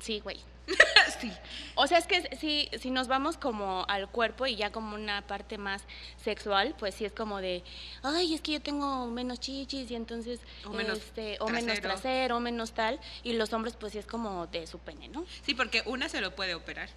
sí, 0.00 0.20
güey. 0.20 0.38
sí. 1.20 1.32
O 1.74 1.86
sea, 1.86 1.98
es 1.98 2.06
que 2.06 2.36
si, 2.36 2.68
si 2.78 2.90
nos 2.90 3.08
vamos 3.08 3.36
como 3.36 3.84
al 3.88 4.08
cuerpo 4.08 4.46
y 4.46 4.56
ya 4.56 4.70
como 4.70 4.94
una 4.94 5.26
parte 5.26 5.58
más 5.58 5.82
sexual, 6.22 6.74
pues 6.78 6.94
sí 6.94 7.04
es 7.04 7.12
como 7.12 7.40
de, 7.40 7.62
ay, 8.02 8.34
es 8.34 8.40
que 8.40 8.52
yo 8.52 8.60
tengo 8.60 9.06
menos 9.06 9.40
chichis 9.40 9.90
y 9.90 9.94
entonces, 9.94 10.40
O 10.64 10.70
menos 10.70 10.98
este, 10.98 11.36
o 11.40 11.48
menos 11.48 11.64
trasero. 11.64 11.88
trasero, 11.88 12.36
o 12.36 12.40
menos 12.40 12.72
tal, 12.72 13.00
y 13.22 13.32
los 13.34 13.52
hombres 13.52 13.74
pues 13.78 13.92
sí 13.92 13.98
es 13.98 14.06
como 14.06 14.46
de 14.48 14.66
su 14.66 14.78
pene, 14.78 15.08
¿no? 15.08 15.24
Sí, 15.44 15.54
porque 15.54 15.82
una 15.86 16.08
se 16.08 16.20
lo 16.20 16.34
puede 16.34 16.54
operar. 16.54 16.88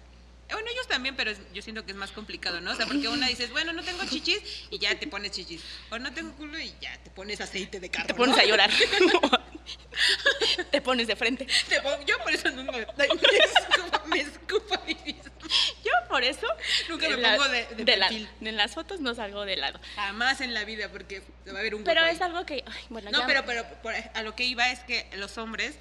Bueno, 0.50 0.68
ellos 0.70 0.86
también, 0.86 1.16
pero 1.16 1.32
yo 1.54 1.62
siento 1.62 1.84
que 1.86 1.92
es 1.92 1.96
más 1.96 2.12
complicado, 2.12 2.60
¿no? 2.60 2.72
O 2.72 2.74
sea, 2.74 2.86
porque 2.86 3.08
una 3.08 3.26
dices, 3.28 3.50
bueno, 3.50 3.72
no 3.72 3.82
tengo 3.82 4.04
chichis 4.04 4.66
y 4.70 4.78
ya 4.78 4.94
te 4.98 5.06
pones 5.06 5.32
chichis. 5.32 5.62
O 5.90 5.98
no 5.98 6.12
tengo 6.12 6.32
culo 6.36 6.58
y 6.60 6.72
ya 6.80 6.96
te 7.02 7.10
pones 7.10 7.40
aceite 7.40 7.80
de 7.80 7.88
carro. 7.90 8.06
Te 8.08 8.14
pones 8.14 8.36
¿no? 8.36 8.42
a 8.42 8.44
llorar. 8.44 8.70
Te 10.70 10.80
pones 10.80 11.06
de 11.06 11.16
frente. 11.16 11.46
Yo 12.06 12.18
por 12.18 12.32
eso 12.32 12.50
nunca 12.50 12.72
me, 12.72 12.80
escupo, 12.80 14.06
me 14.06 14.20
escupo 14.20 14.74
a 14.74 14.78
mí 14.86 14.96
misma. 15.04 15.30
Yo 15.84 15.92
por 16.08 16.22
eso 16.24 16.46
Nunca 16.88 17.08
me 17.08 17.16
la- 17.18 17.36
pongo 17.36 17.48
de- 17.48 17.66
de 17.66 17.84
perfil. 17.84 18.28
En 18.40 18.56
las 18.56 18.72
fotos 18.74 19.00
no 19.00 19.14
salgo 19.14 19.44
de 19.44 19.56
lado. 19.56 19.78
Jamás 19.96 20.40
en 20.40 20.54
la 20.54 20.64
vida, 20.64 20.88
porque 20.90 21.22
va 21.48 21.56
a 21.56 21.60
haber 21.60 21.74
un 21.74 21.84
Pero 21.84 22.04
es 22.06 22.20
ahí. 22.20 22.26
algo 22.26 22.44
que, 22.46 22.64
ay, 22.66 22.82
bueno, 22.88 23.10
No, 23.10 23.20
ya- 23.20 23.26
pero, 23.26 23.44
pero 23.44 23.64
por- 23.82 23.94
a 23.94 24.22
lo 24.22 24.34
que 24.34 24.44
iba 24.44 24.70
es 24.70 24.80
que 24.80 25.08
los 25.16 25.36
hombres, 25.38 25.74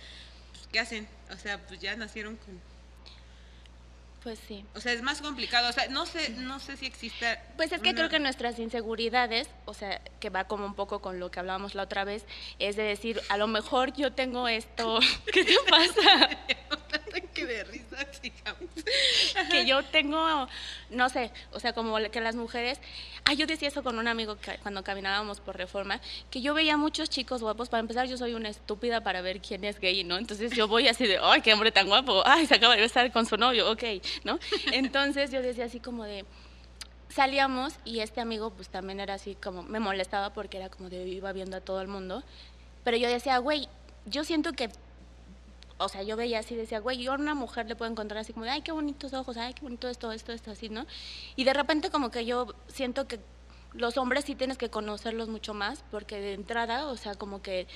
pues, 0.52 0.68
¿qué 0.72 0.80
hacen? 0.80 1.08
O 1.32 1.38
sea, 1.38 1.60
pues 1.66 1.80
ya 1.80 1.96
nacieron 1.96 2.36
con... 2.38 2.62
pues 4.24 4.40
sí. 4.48 4.66
O 4.74 4.80
sea, 4.80 4.94
es 4.94 5.02
más 5.02 5.22
complicado. 5.22 5.70
O 5.70 5.74
sea, 5.74 5.88
no 5.90 6.06
sé, 6.06 6.30
no 6.30 6.60
sé 6.60 6.78
si 6.78 6.86
existe... 6.86 7.38
Pues 7.58 7.72
es 7.74 7.82
que 7.82 7.90
una- 7.90 7.98
creo 7.98 8.10
que 8.10 8.20
nuestras 8.20 8.58
inseguridades, 8.60 9.50
o 9.66 9.74
sea, 9.74 10.02
que 10.20 10.30
va 10.30 10.46
como 10.46 10.66
un 10.66 10.76
poco 10.76 11.02
con 11.02 11.20
lo 11.20 11.30
que 11.30 11.40
hablábamos 11.42 11.76
la 11.76 11.84
otra 11.84 12.06
vez, 12.06 12.26
es 12.60 12.76
de 12.78 12.84
decir, 12.84 13.22
a 13.30 13.38
lo 13.38 13.48
mejor 13.48 13.94
yo 13.94 14.14
tengo 14.14 14.48
esto, 14.48 15.00
¿qué 15.34 15.44
te 15.44 15.56
pasa? 15.70 16.30
que 17.34 17.46
de 17.46 17.64
risa, 17.64 17.98
que 19.50 19.66
yo 19.66 19.84
tengo, 19.84 20.48
no 20.90 21.10
sé, 21.10 21.32
o 21.52 21.60
sea, 21.60 21.74
como 21.74 21.96
que 22.12 22.22
las 22.22 22.36
mujeres, 22.36 22.80
ah, 23.26 23.34
yo 23.34 23.48
decía 23.48 23.68
eso 23.68 23.84
con 23.84 23.98
un 24.00 24.08
amigo 24.08 24.38
que- 24.38 24.58
cuando 24.60 24.84
caminábamos 24.84 25.40
por 25.40 25.58
Reforma, 25.58 26.00
que 26.30 26.42
yo 26.42 26.54
veía 26.54 26.78
muchos 26.78 27.10
chicos 27.10 27.42
guapos, 27.42 27.70
para 27.70 27.82
empezar 27.82 28.08
yo 28.08 28.18
soy 28.18 28.34
una 28.34 28.50
estúpida 28.50 29.02
para 29.02 29.22
ver 29.22 29.42
quién 29.42 29.64
es 29.64 29.80
gay, 29.80 30.04
¿no? 30.04 30.18
Entonces 30.18 30.52
yo 30.52 30.68
voy 30.68 30.88
así 30.88 31.08
de, 31.08 31.20
ay, 31.22 31.42
qué 31.42 31.54
hombre 31.54 31.72
tan 31.72 31.88
guapo, 31.88 32.24
ay, 32.26 32.46
se 32.46 32.56
acaba 32.56 32.76
de 32.76 32.82
besar 32.82 33.12
con 33.12 33.26
su 33.26 33.38
novio, 33.38 33.72
ok, 33.72 33.84
¿no? 34.24 34.40
Entonces 34.72 35.32
yo 35.32 35.42
decía 35.42 35.66
así 35.66 35.80
como 35.80 36.04
de, 36.04 36.26
salíamos 37.10 37.74
y 37.86 38.00
este 38.00 38.22
amigo 38.22 38.52
pues 38.52 38.70
también 38.70 39.00
era 39.00 39.16
así 39.16 39.36
como, 39.36 39.64
me 39.64 39.80
molestaba 39.80 40.34
porque 40.34 40.58
era 40.58 40.70
como 40.70 40.90
de, 40.90 41.08
iba 41.08 41.32
viendo 41.32 41.58
a 41.58 41.62
todo 41.62 41.82
el 41.82 41.88
mundo, 41.88 42.24
pero 42.84 42.98
yo 42.98 43.08
decía, 43.08 43.38
güey, 43.38 43.68
yo 44.06 44.24
siento 44.24 44.54
que 44.54 44.70
o 45.86 45.90
sea, 45.90 46.04
yo 46.04 46.16
veía 46.16 46.40
así, 46.40 46.56
decía, 46.56 46.80
güey, 46.80 46.98
yo 47.02 47.12
a 47.14 47.16
una 47.16 47.34
mujer 47.36 47.68
le 47.68 47.76
puedo 47.76 47.90
encontrar 47.92 48.20
así 48.20 48.34
como 48.34 48.46
de, 48.46 48.52
ay, 48.52 48.62
qué 48.62 48.72
bonitos 48.72 49.14
ojos, 49.14 49.38
ay, 49.38 49.54
qué 49.54 49.62
bonito 49.62 49.88
esto, 49.88 50.12
esto, 50.12 50.32
esto, 50.32 50.52
así, 50.52 50.70
¿no? 50.70 50.86
Y 51.36 51.44
de 51.44 51.54
repente 51.54 51.90
como 51.90 52.10
que 52.12 52.26
yo 52.26 52.48
siento 52.68 53.08
que 53.08 53.20
los 53.74 53.98
hombres 53.98 54.26
sí 54.26 54.36
tienes 54.36 54.58
que 54.58 54.70
conocerlos 54.70 55.30
mucho 55.30 55.54
más, 55.54 55.84
porque 55.92 56.20
de 56.20 56.34
entrada, 56.34 56.88
o 56.88 56.98
sea, 56.98 57.16
como 57.16 57.42
que 57.42 57.68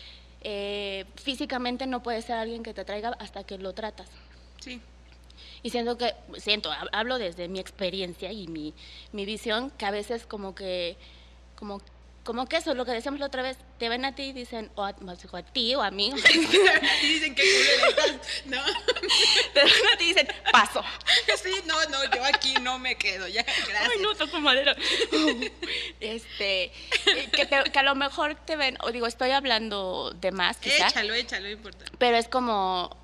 eh, 0.41 1.05
físicamente 1.15 1.87
no 1.87 2.03
puede 2.03 2.21
ser 2.21 2.35
alguien 2.37 2.61
que 2.63 2.73
te 2.73 2.85
traiga 2.85 3.09
hasta 3.19 3.43
que 3.43 3.57
lo 3.57 3.73
tratas. 3.73 4.07
Sí. 4.61 4.79
Y 5.63 5.71
siento 5.71 5.97
que, 5.97 6.13
siento, 6.37 6.71
hab- 6.71 6.89
hablo 6.91 7.17
desde 7.17 7.47
mi 7.47 7.59
experiencia 7.59 8.31
y 8.31 8.47
mi, 8.47 8.73
mi 9.11 9.25
visión, 9.25 9.71
que 9.71 9.85
a 9.85 9.91
veces 9.91 10.25
como 10.27 10.53
que, 10.53 10.97
como, 11.55 11.81
como 12.27 12.45
que 12.45 12.57
eso, 12.57 12.73
lo 12.73 12.83
que 12.83 12.91
decíamos 12.91 13.21
la 13.21 13.27
otra 13.27 13.41
vez, 13.41 13.57
te 13.79 13.87
ven 13.87 14.03
a 14.03 14.13
ti 14.13 14.23
y 14.23 14.33
dicen, 14.33 14.69
o 14.75 14.83
a, 14.83 14.89
o 14.89 15.37
a 15.37 15.43
ti 15.43 15.75
o 15.75 15.81
a 15.81 15.91
mí, 15.91 16.11
Y 17.01 17.07
dicen 17.07 17.33
que 17.33 17.41
culera 17.41 17.87
estás. 17.87 18.45
No. 18.47 18.61
te 19.53 19.63
ven 19.63 19.87
a 19.93 19.97
ti 19.97 20.03
y 20.03 20.07
dicen, 20.09 20.27
paso. 20.51 20.83
Sí, 21.41 21.53
no, 21.65 21.81
no, 21.85 22.03
yo 22.13 22.25
aquí 22.25 22.55
no 22.61 22.79
me 22.79 22.97
quedo. 22.97 23.29
Ya, 23.29 23.43
gracias. 23.43 23.89
Ay, 23.89 24.01
no, 24.01 24.13
toco 24.15 24.41
madera. 24.41 24.75
este, 26.01 26.63
eh, 26.65 27.29
que, 27.31 27.45
te- 27.45 27.71
que 27.71 27.79
a 27.79 27.83
lo 27.83 27.95
mejor 27.95 28.35
te 28.35 28.57
ven, 28.57 28.77
o 28.81 28.91
digo, 28.91 29.07
estoy 29.07 29.31
hablando 29.31 30.11
de 30.19 30.31
más, 30.31 30.57
quizá, 30.57 30.87
Échalo, 30.89 31.13
échalo, 31.13 31.45
no 31.45 31.51
importa. 31.51 31.85
pero 31.97 32.17
es 32.17 32.27
como, 32.27 32.97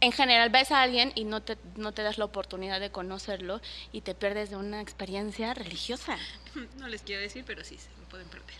en 0.00 0.12
general 0.12 0.50
ves 0.50 0.70
a 0.72 0.82
alguien 0.82 1.12
y 1.14 1.24
no 1.24 1.42
te, 1.42 1.56
no 1.76 1.92
te 1.92 2.02
das 2.02 2.18
la 2.18 2.24
oportunidad 2.26 2.80
de 2.80 2.90
conocerlo 2.90 3.60
y 3.92 4.02
te 4.02 4.14
pierdes 4.14 4.50
de 4.50 4.56
una 4.56 4.80
experiencia 4.80 5.54
religiosa. 5.54 6.16
No 6.76 6.88
les 6.88 7.02
quiero 7.02 7.20
decir, 7.20 7.44
pero 7.46 7.62
sí, 7.64 7.76
se 7.78 7.88
me 8.00 8.06
pueden 8.08 8.28
perder. 8.28 8.56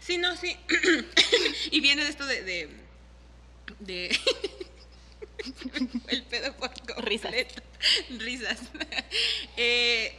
Sí, 0.00 0.16
no, 0.16 0.34
sí. 0.36 0.56
y 1.70 1.80
viene 1.80 2.02
de 2.04 2.10
esto 2.10 2.24
de... 2.24 2.42
de, 2.42 2.68
de- 3.80 4.18
el 6.08 6.22
pedo 6.24 6.54
por 6.56 6.70
Risas. 7.04 7.34
Risas. 8.18 8.58
Eh, 9.60 10.14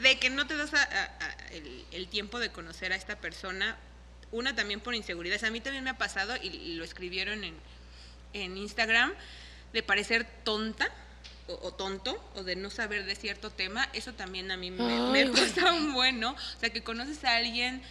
de 0.00 0.18
que 0.18 0.28
no 0.28 0.46
te 0.46 0.56
das 0.56 0.74
a- 0.74 0.82
a- 0.82 1.04
a- 1.04 1.48
el, 1.52 1.84
el 1.92 2.08
tiempo 2.08 2.38
de 2.40 2.50
conocer 2.50 2.92
a 2.92 2.96
esta 2.96 3.16
persona. 3.20 3.76
Una 4.32 4.54
también 4.56 4.80
por 4.80 4.94
inseguridades. 4.94 5.44
A 5.44 5.50
mí 5.50 5.60
también 5.60 5.84
me 5.84 5.90
ha 5.90 5.98
pasado, 5.98 6.34
y, 6.42 6.48
y 6.48 6.74
lo 6.74 6.84
escribieron 6.84 7.44
en, 7.44 7.54
en 8.32 8.56
Instagram, 8.56 9.12
de 9.72 9.82
parecer 9.82 10.26
tonta 10.44 10.90
o, 11.48 11.54
o 11.66 11.72
tonto 11.74 12.22
o 12.34 12.42
de 12.42 12.56
no 12.56 12.70
saber 12.70 13.04
de 13.04 13.14
cierto 13.14 13.50
tema. 13.50 13.88
Eso 13.92 14.12
también 14.14 14.50
a 14.50 14.56
mí 14.56 14.70
me, 14.70 14.84
me 14.84 15.18
Ay, 15.22 15.28
güey. 15.28 15.30
pasa 15.30 15.72
un 15.72 15.92
bueno. 15.94 16.32
O 16.56 16.60
sea, 16.60 16.70
que 16.70 16.82
conoces 16.82 17.24
a 17.24 17.36
alguien, 17.36 17.82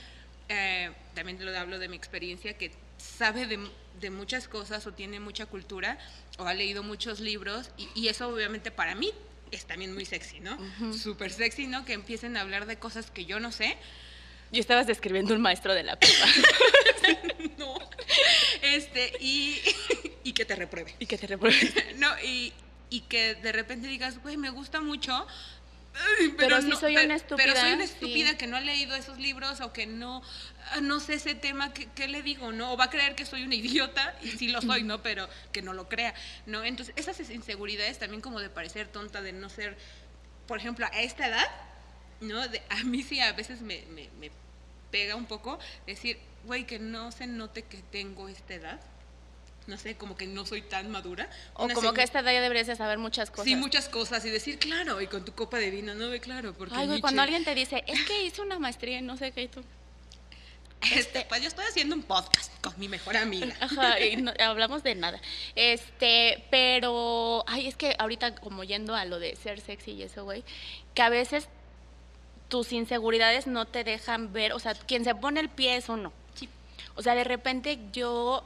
eh, 0.49 0.91
también 1.15 1.37
te 1.37 1.43
lo 1.43 1.57
hablo 1.57 1.79
de 1.79 1.87
mi 1.87 1.95
experiencia, 1.97 2.57
que 2.57 2.71
sabe 2.97 3.47
de, 3.47 3.59
de 3.99 4.09
muchas 4.09 4.47
cosas 4.47 4.85
o 4.85 4.93
tiene 4.93 5.19
mucha 5.19 5.45
cultura 5.47 5.97
o 6.37 6.45
ha 6.45 6.53
leído 6.53 6.83
muchos 6.83 7.19
libros 7.19 7.71
y, 7.77 7.89
y 7.95 8.07
eso 8.09 8.27
obviamente 8.29 8.69
para 8.71 8.95
mí 8.95 9.11
es 9.51 9.65
también 9.65 9.93
muy 9.93 10.05
sexy, 10.05 10.39
¿no? 10.39 10.57
Súper 10.93 11.31
sexy, 11.31 11.67
¿no? 11.67 11.83
Que 11.83 11.93
empiecen 11.93 12.37
a 12.37 12.41
hablar 12.41 12.65
de 12.67 12.77
cosas 12.77 13.11
que 13.11 13.25
yo 13.25 13.39
no 13.39 13.51
sé. 13.51 13.75
Yo 14.51 14.61
estabas 14.61 14.87
describiendo 14.87 15.33
un 15.33 15.41
maestro 15.41 15.73
de 15.73 15.83
la 15.83 15.97
prepa 15.97 16.25
no. 17.57 17.77
Este, 18.61 19.13
y, 19.19 19.59
y 20.23 20.33
que 20.33 20.45
te 20.45 20.55
repruebe. 20.55 20.95
y 20.99 21.05
que 21.05 21.17
te 21.17 21.27
repruebes. 21.27 21.73
No, 21.97 22.07
y, 22.23 22.53
y 22.89 23.01
que 23.01 23.35
de 23.35 23.51
repente 23.51 23.87
digas, 23.87 24.21
güey, 24.21 24.37
me 24.37 24.49
gusta 24.49 24.81
mucho. 24.81 25.25
ay, 26.19 26.33
Pero 26.37 26.61
sí 26.61 26.67
no- 26.69 26.79
soy 26.79 26.95
una 26.97 27.17
Pero 27.35 27.55
soy 27.55 27.73
una 27.73 27.83
estúpida, 27.83 27.83
estúpida 27.83 28.29
sí. 28.31 28.37
que 28.37 28.47
no 28.47 28.57
ha 28.57 28.61
leído 28.61 28.95
esos 28.95 29.17
libros 29.17 29.61
o 29.61 29.71
que 29.73 29.85
no, 29.87 30.21
ah, 30.71 30.81
no 30.81 30.99
sé 30.99 31.15
ese 31.15 31.35
tema, 31.35 31.73
¿qué, 31.73 31.87
qué 31.95 32.07
le 32.07 32.21
digo, 32.21 32.51
no? 32.51 32.71
O 32.73 32.77
va 32.77 32.85
a 32.85 32.89
creer 32.89 33.15
que 33.15 33.25
soy 33.25 33.43
una 33.43 33.55
idiota, 33.55 34.15
y 34.21 34.29
sí 34.31 34.47
lo 34.49 34.61
soy, 34.61 34.83
¿no? 34.83 35.01
Pero 35.03 35.27
que 35.51 35.61
no 35.61 35.73
lo 35.73 35.87
crea, 35.89 36.13
¿no? 36.45 36.63
Entonces, 36.63 36.93
esas 36.97 37.29
inseguridades 37.29 37.99
también 37.99 38.21
como 38.21 38.39
de 38.39 38.49
parecer 38.49 38.87
tonta, 38.87 39.21
de 39.21 39.33
no 39.33 39.49
ser, 39.49 39.77
por 40.47 40.57
ejemplo, 40.59 40.85
a 40.85 41.01
esta 41.01 41.27
edad, 41.27 41.47
¿no? 42.21 42.47
De- 42.47 42.61
a 42.69 42.83
mí 42.83 43.03
sí 43.03 43.19
a 43.19 43.33
veces 43.33 43.61
me, 43.61 43.81
me- 43.87 44.09
me 44.19 44.31
pega 44.91 45.15
un 45.15 45.25
poco 45.25 45.57
decir, 45.87 46.19
güey, 46.45 46.65
que 46.65 46.77
no 46.79 47.11
se 47.11 47.25
note 47.27 47.63
que 47.63 47.77
tengo 47.91 48.27
esta 48.29 48.53
edad. 48.53 48.79
No 49.67 49.77
sé, 49.77 49.95
como 49.95 50.17
que 50.17 50.27
no 50.27 50.45
soy 50.45 50.61
tan 50.61 50.91
madura. 50.91 51.29
O 51.53 51.65
Una 51.65 51.73
como 51.73 51.93
que 51.93 52.01
a 52.01 52.03
esta 52.03 52.19
edad 52.19 52.33
ya 52.33 52.41
deberías 52.41 52.67
de 52.67 52.75
saber 52.75 52.97
muchas 52.97 53.29
cosas. 53.29 53.45
Sí, 53.45 53.55
muchas 53.55 53.89
cosas 53.89 54.25
y 54.25 54.29
decir, 54.29 54.57
claro, 54.59 54.99
y 55.01 55.07
con 55.07 55.23
tu 55.23 55.33
copa 55.33 55.57
de 55.57 55.69
vino, 55.69 55.93
no 55.95 56.09
ve 56.09 56.19
claro, 56.19 56.53
porque 56.53 56.73
Ay, 56.75 56.87
güey, 56.87 56.97
Nietzsche- 56.97 57.01
cuando 57.01 57.21
alguien 57.21 57.43
te 57.45 57.53
dice, 57.55 57.83
es 57.87 58.01
que 58.05 58.23
hice 58.23 58.41
una 58.41 58.59
maestría 58.59 58.97
en 58.99 59.05
no 59.05 59.17
sé 59.17 59.31
qué, 59.31 59.43
y 59.43 59.47
tú. 59.47 59.63
Este, 60.95 61.25
pues 61.29 61.41
yo 61.41 61.47
estoy 61.47 61.65
haciendo 61.65 61.95
un 61.95 62.01
podcast 62.01 62.51
con 62.63 62.73
mi 62.79 62.89
mejor 62.89 63.15
amiga. 63.15 63.55
Ajá, 63.61 63.99
y 63.99 64.15
no- 64.17 64.33
hablamos 64.39 64.81
de 64.81 64.95
nada. 64.95 65.21
Este, 65.55 66.43
pero, 66.49 67.43
ay, 67.47 67.67
es 67.67 67.75
que 67.75 67.95
ahorita 67.99 68.33
como 68.35 68.63
yendo 68.63 68.95
a 68.95 69.05
lo 69.05 69.19
de 69.19 69.35
ser 69.35 69.61
sexy 69.61 69.91
y 69.91 70.03
eso, 70.03 70.23
güey, 70.23 70.43
que 70.95 71.03
a 71.03 71.09
veces 71.09 71.47
tus 72.49 72.73
inseguridades 72.73 73.45
no 73.47 73.65
te 73.65 73.83
dejan 73.83 74.33
ver, 74.33 74.53
o 74.53 74.59
sea, 74.59 74.73
quien 74.73 75.03
se 75.05 75.13
pone 75.13 75.39
el 75.39 75.49
pie 75.49 75.75
es 75.77 75.87
uno. 75.87 76.11
Sí. 76.33 76.49
O 76.95 77.03
sea, 77.03 77.13
de 77.15 77.23
repente 77.23 77.77
yo, 77.93 78.43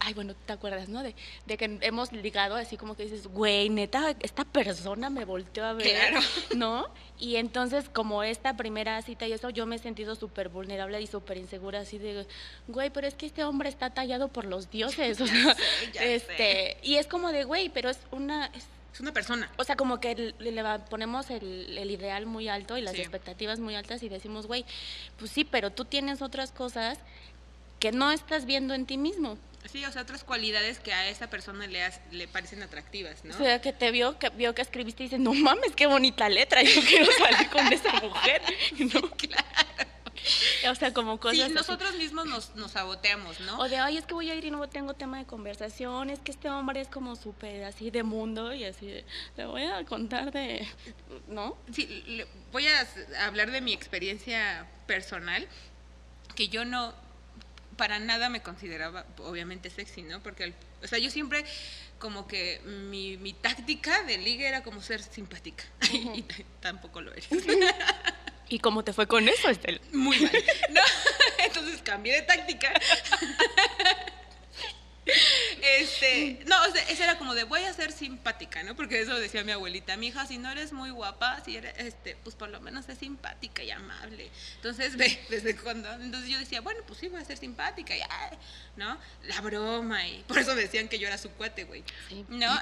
ay, 0.00 0.14
bueno, 0.14 0.34
¿te 0.34 0.52
acuerdas, 0.52 0.88
no? 0.88 1.02
De, 1.02 1.14
de 1.46 1.56
que 1.56 1.78
hemos 1.82 2.12
ligado 2.12 2.56
así 2.56 2.76
como 2.76 2.96
que 2.96 3.04
dices, 3.04 3.26
güey, 3.28 3.68
neta, 3.70 4.14
esta 4.20 4.44
persona 4.44 5.10
me 5.10 5.24
volteó 5.24 5.64
a 5.64 5.72
ver, 5.72 5.88
Claro. 5.88 6.20
¿no? 6.56 6.86
Y 7.20 7.36
entonces, 7.36 7.88
como 7.88 8.22
esta 8.22 8.56
primera 8.56 9.00
cita 9.02 9.26
y 9.26 9.32
eso, 9.32 9.50
yo 9.50 9.66
me 9.66 9.76
he 9.76 9.78
sentido 9.78 10.14
súper 10.14 10.48
vulnerable 10.48 11.00
y 11.00 11.06
súper 11.06 11.36
insegura, 11.36 11.80
así 11.80 11.98
de, 11.98 12.26
güey, 12.68 12.90
pero 12.90 13.06
es 13.06 13.14
que 13.14 13.26
este 13.26 13.42
hombre 13.44 13.68
está 13.68 13.90
tallado 13.90 14.28
por 14.28 14.44
los 14.44 14.70
dioses, 14.70 15.20
o 15.20 15.26
sea, 15.26 15.56
este, 16.00 16.76
y 16.82 16.96
es 16.96 17.06
como 17.06 17.30
de, 17.32 17.44
güey, 17.44 17.68
pero 17.68 17.90
es 17.90 17.98
una, 18.10 18.46
es- 18.46 18.66
Es 18.92 19.00
una 19.00 19.12
persona. 19.12 19.50
o 19.58 19.64
sea, 19.64 19.76
como 19.76 20.00
que 20.00 20.34
le, 20.38 20.64
ponemos 20.90 21.30
el, 21.30 21.76
el 21.78 21.90
ideal 21.90 22.26
muy 22.26 22.48
alto 22.48 22.76
y 22.78 22.82
las 22.82 22.94
Sí. 22.94 23.00
expectativas 23.00 23.58
muy 23.60 23.74
altas 23.74 24.02
y 24.02 24.08
decimos, 24.08 24.46
güey, 24.46 24.64
pues 25.18 25.30
sí, 25.30 25.44
pero 25.44 25.70
tú 25.70 25.84
tienes 25.84 26.22
otras 26.22 26.50
cosas 26.52 26.98
que 27.80 27.92
no 27.92 28.10
estás 28.10 28.44
viendo 28.44 28.74
en 28.74 28.86
ti 28.86 28.96
mismo. 28.98 29.38
Sí, 29.70 29.84
o 29.84 29.92
sea, 29.92 30.02
otras 30.02 30.24
cualidades 30.24 30.78
que 30.78 30.92
a 30.92 31.08
esa 31.08 31.28
persona 31.28 31.66
le, 31.66 31.82
has- 31.84 32.00
le 32.10 32.26
parecen 32.26 32.62
atractivas, 32.62 33.24
¿no? 33.24 33.34
O 33.34 33.38
sea, 33.38 33.60
que 33.60 33.72
te 33.72 33.90
vio 33.90 34.18
que 34.18 34.30
vio 34.30 34.54
que 34.54 34.62
escribiste 34.62 35.02
y 35.02 35.06
dice, 35.06 35.18
no 35.18 35.34
mames, 35.34 35.74
qué 35.76 35.86
bonita 35.86 36.28
letra, 36.28 36.62
yo 36.62 36.80
quiero 36.88 37.06
salir 37.18 37.48
con 37.50 37.70
esa 37.72 37.92
mujer. 38.00 38.42
¿no? 38.78 39.10
O 40.70 40.74
sea, 40.74 40.92
como 40.92 41.18
cosas 41.20 41.36
sí, 41.36 41.42
así. 41.42 41.54
nosotros 41.54 41.94
mismos 41.94 42.26
nos, 42.26 42.54
nos 42.56 42.72
saboteamos, 42.72 43.38
¿no? 43.40 43.58
O 43.60 43.68
de, 43.68 43.78
ay, 43.78 43.98
es 43.98 44.04
que 44.04 44.14
voy 44.14 44.30
a 44.30 44.34
ir 44.34 44.44
y 44.44 44.50
no 44.50 44.68
tengo 44.68 44.92
tema 44.94 45.18
de 45.18 45.24
conversación, 45.26 46.10
es 46.10 46.18
que 46.18 46.32
este 46.32 46.50
hombre 46.50 46.80
es 46.80 46.88
como 46.88 47.14
súper 47.14 47.64
así 47.64 47.90
de 47.90 48.02
mundo 48.02 48.52
y 48.52 48.64
así, 48.64 48.86
de, 48.86 49.04
le 49.36 49.46
voy 49.46 49.62
a 49.62 49.84
contar 49.84 50.32
de, 50.32 50.66
¿no? 51.28 51.56
Sí, 51.72 51.86
le- 52.06 52.26
voy 52.52 52.66
a 52.66 52.86
hablar 53.26 53.50
de 53.52 53.60
mi 53.60 53.72
experiencia 53.72 54.66
personal, 54.86 55.46
que 56.34 56.48
yo 56.48 56.64
no, 56.64 56.92
para 57.78 57.98
nada 57.98 58.28
me 58.28 58.42
consideraba, 58.42 59.06
obviamente, 59.18 59.70
sexy, 59.70 60.02
¿no? 60.02 60.22
Porque, 60.22 60.44
al- 60.44 60.54
o 60.82 60.86
sea, 60.86 60.98
yo 60.98 61.08
siempre, 61.10 61.42
como 61.98 62.26
que 62.28 62.60
mi, 62.66 63.16
mi 63.16 63.32
táctica 63.32 64.02
de 64.02 64.18
ligue 64.18 64.46
era 64.46 64.62
como 64.62 64.82
ser 64.82 65.02
simpática, 65.02 65.64
y 65.92 66.22
tampoco 66.60 67.00
lo 67.00 67.12
eres. 67.12 67.28
¿Y 68.50 68.58
cómo 68.58 68.82
te 68.84 68.92
fue 68.92 69.06
con 69.06 69.26
eso, 69.28 69.48
Estel? 69.48 69.80
Muy 69.92 70.18
mal. 70.20 70.30
No, 70.70 70.82
entonces 71.44 71.80
cambié 71.82 72.14
de 72.16 72.22
táctica. 72.22 72.72
Este, 75.62 76.40
no, 76.46 76.56
o 76.62 76.72
sea, 76.72 76.82
esa 76.88 77.04
era 77.04 77.18
como 77.18 77.34
de 77.34 77.44
voy 77.44 77.62
a 77.62 77.72
ser 77.72 77.92
simpática, 77.92 78.62
¿no? 78.62 78.74
Porque 78.76 79.00
eso 79.00 79.18
decía 79.18 79.44
mi 79.44 79.52
abuelita, 79.52 79.96
mi 79.96 80.08
hija, 80.08 80.26
si 80.26 80.38
no 80.38 80.50
eres 80.50 80.72
muy 80.72 80.90
guapa, 80.90 81.40
si 81.44 81.56
eres, 81.56 81.74
este, 81.78 82.16
pues 82.24 82.34
por 82.36 82.48
lo 82.48 82.60
menos 82.60 82.88
es 82.88 82.98
simpática 82.98 83.62
y 83.62 83.70
amable. 83.70 84.30
Entonces, 84.56 84.96
ve, 84.96 85.18
desde 85.30 85.56
cuando, 85.56 85.90
entonces 85.94 86.30
yo 86.30 86.38
decía, 86.38 86.60
bueno, 86.60 86.80
pues 86.86 86.98
sí, 87.00 87.08
voy 87.08 87.20
a 87.20 87.24
ser 87.24 87.36
simpática, 87.38 87.96
ya, 87.96 88.08
¿no? 88.76 88.98
La 89.24 89.40
broma 89.40 90.06
y 90.06 90.22
por 90.26 90.38
eso 90.38 90.54
decían 90.54 90.88
que 90.88 90.98
yo 90.98 91.06
era 91.08 91.18
su 91.18 91.30
cuate, 91.30 91.64
güey. 91.64 91.84
Sí. 92.08 92.24
¿No? 92.28 92.52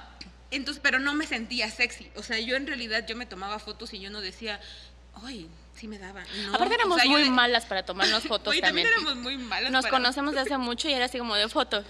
Entonces, 0.51 0.81
pero 0.83 0.99
no 1.01 1.13
me 1.15 1.27
sentía 1.27 1.71
sexy. 1.71 2.11
O 2.15 2.23
sea, 2.23 2.39
yo 2.39 2.55
en 2.57 2.67
realidad 2.67 3.05
yo 3.07 3.17
me 3.17 3.27
tomaba 3.27 3.59
fotos 3.59 3.93
y 3.95 3.99
yo 3.99 4.11
no 4.11 4.21
decía, 4.21 4.61
ay, 5.25 5.49
sí 5.75 5.89
me 5.89 5.99
daba. 5.99 6.23
No. 6.45 6.55
Aparte 6.55 6.75
O 6.75 6.79
éramos 6.79 7.01
sea, 7.03 7.11
muy 7.11 7.25
de- 7.25 7.31
malas 7.31 7.67
para 7.67 7.85
tomarnos 7.85 8.23
fotos 8.29 8.47
Güey, 8.53 8.61
también. 8.61 8.87
éramos 8.87 9.17
muy 9.17 9.37
malas. 9.39 9.73
Nos 9.73 9.83
para- 9.83 9.91
conocemos 9.97 10.35
de 10.35 10.41
hace 10.43 10.57
mucho 10.57 10.89
y 10.89 10.93
era 10.93 11.07
así 11.07 11.19
como 11.19 11.35
de 11.35 11.49
foto. 11.49 11.85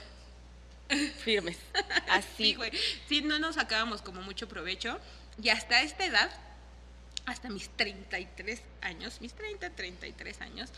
Firmes. 1.24 1.56
Sí, 1.56 1.82
Así. 2.08 2.54
güey. 2.54 2.70
Sí, 3.08 3.22
no 3.22 3.38
nos 3.38 3.56
sacábamos 3.56 4.02
como 4.02 4.22
mucho 4.22 4.48
provecho. 4.48 4.98
Y 5.42 5.48
hasta 5.50 5.82
esta 5.82 6.04
edad, 6.06 6.30
hasta 7.26 7.48
mis 7.48 7.68
33 7.70 8.60
años, 8.82 9.20
mis 9.20 9.34
30, 9.34 9.70
33 9.70 10.40
años, 10.40 10.70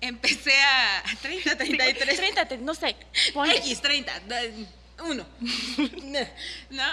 empecé 0.00 0.54
a... 0.60 1.02
30, 1.22 1.56
33. 1.56 2.16
30, 2.16 2.48
te- 2.48 2.58
no 2.58 2.74
sé. 2.74 2.96
ponle. 3.32 3.56
X, 3.58 3.80
30, 3.80 4.16
eh, 4.30 4.66
uno. 5.04 5.26
no, 6.70 6.84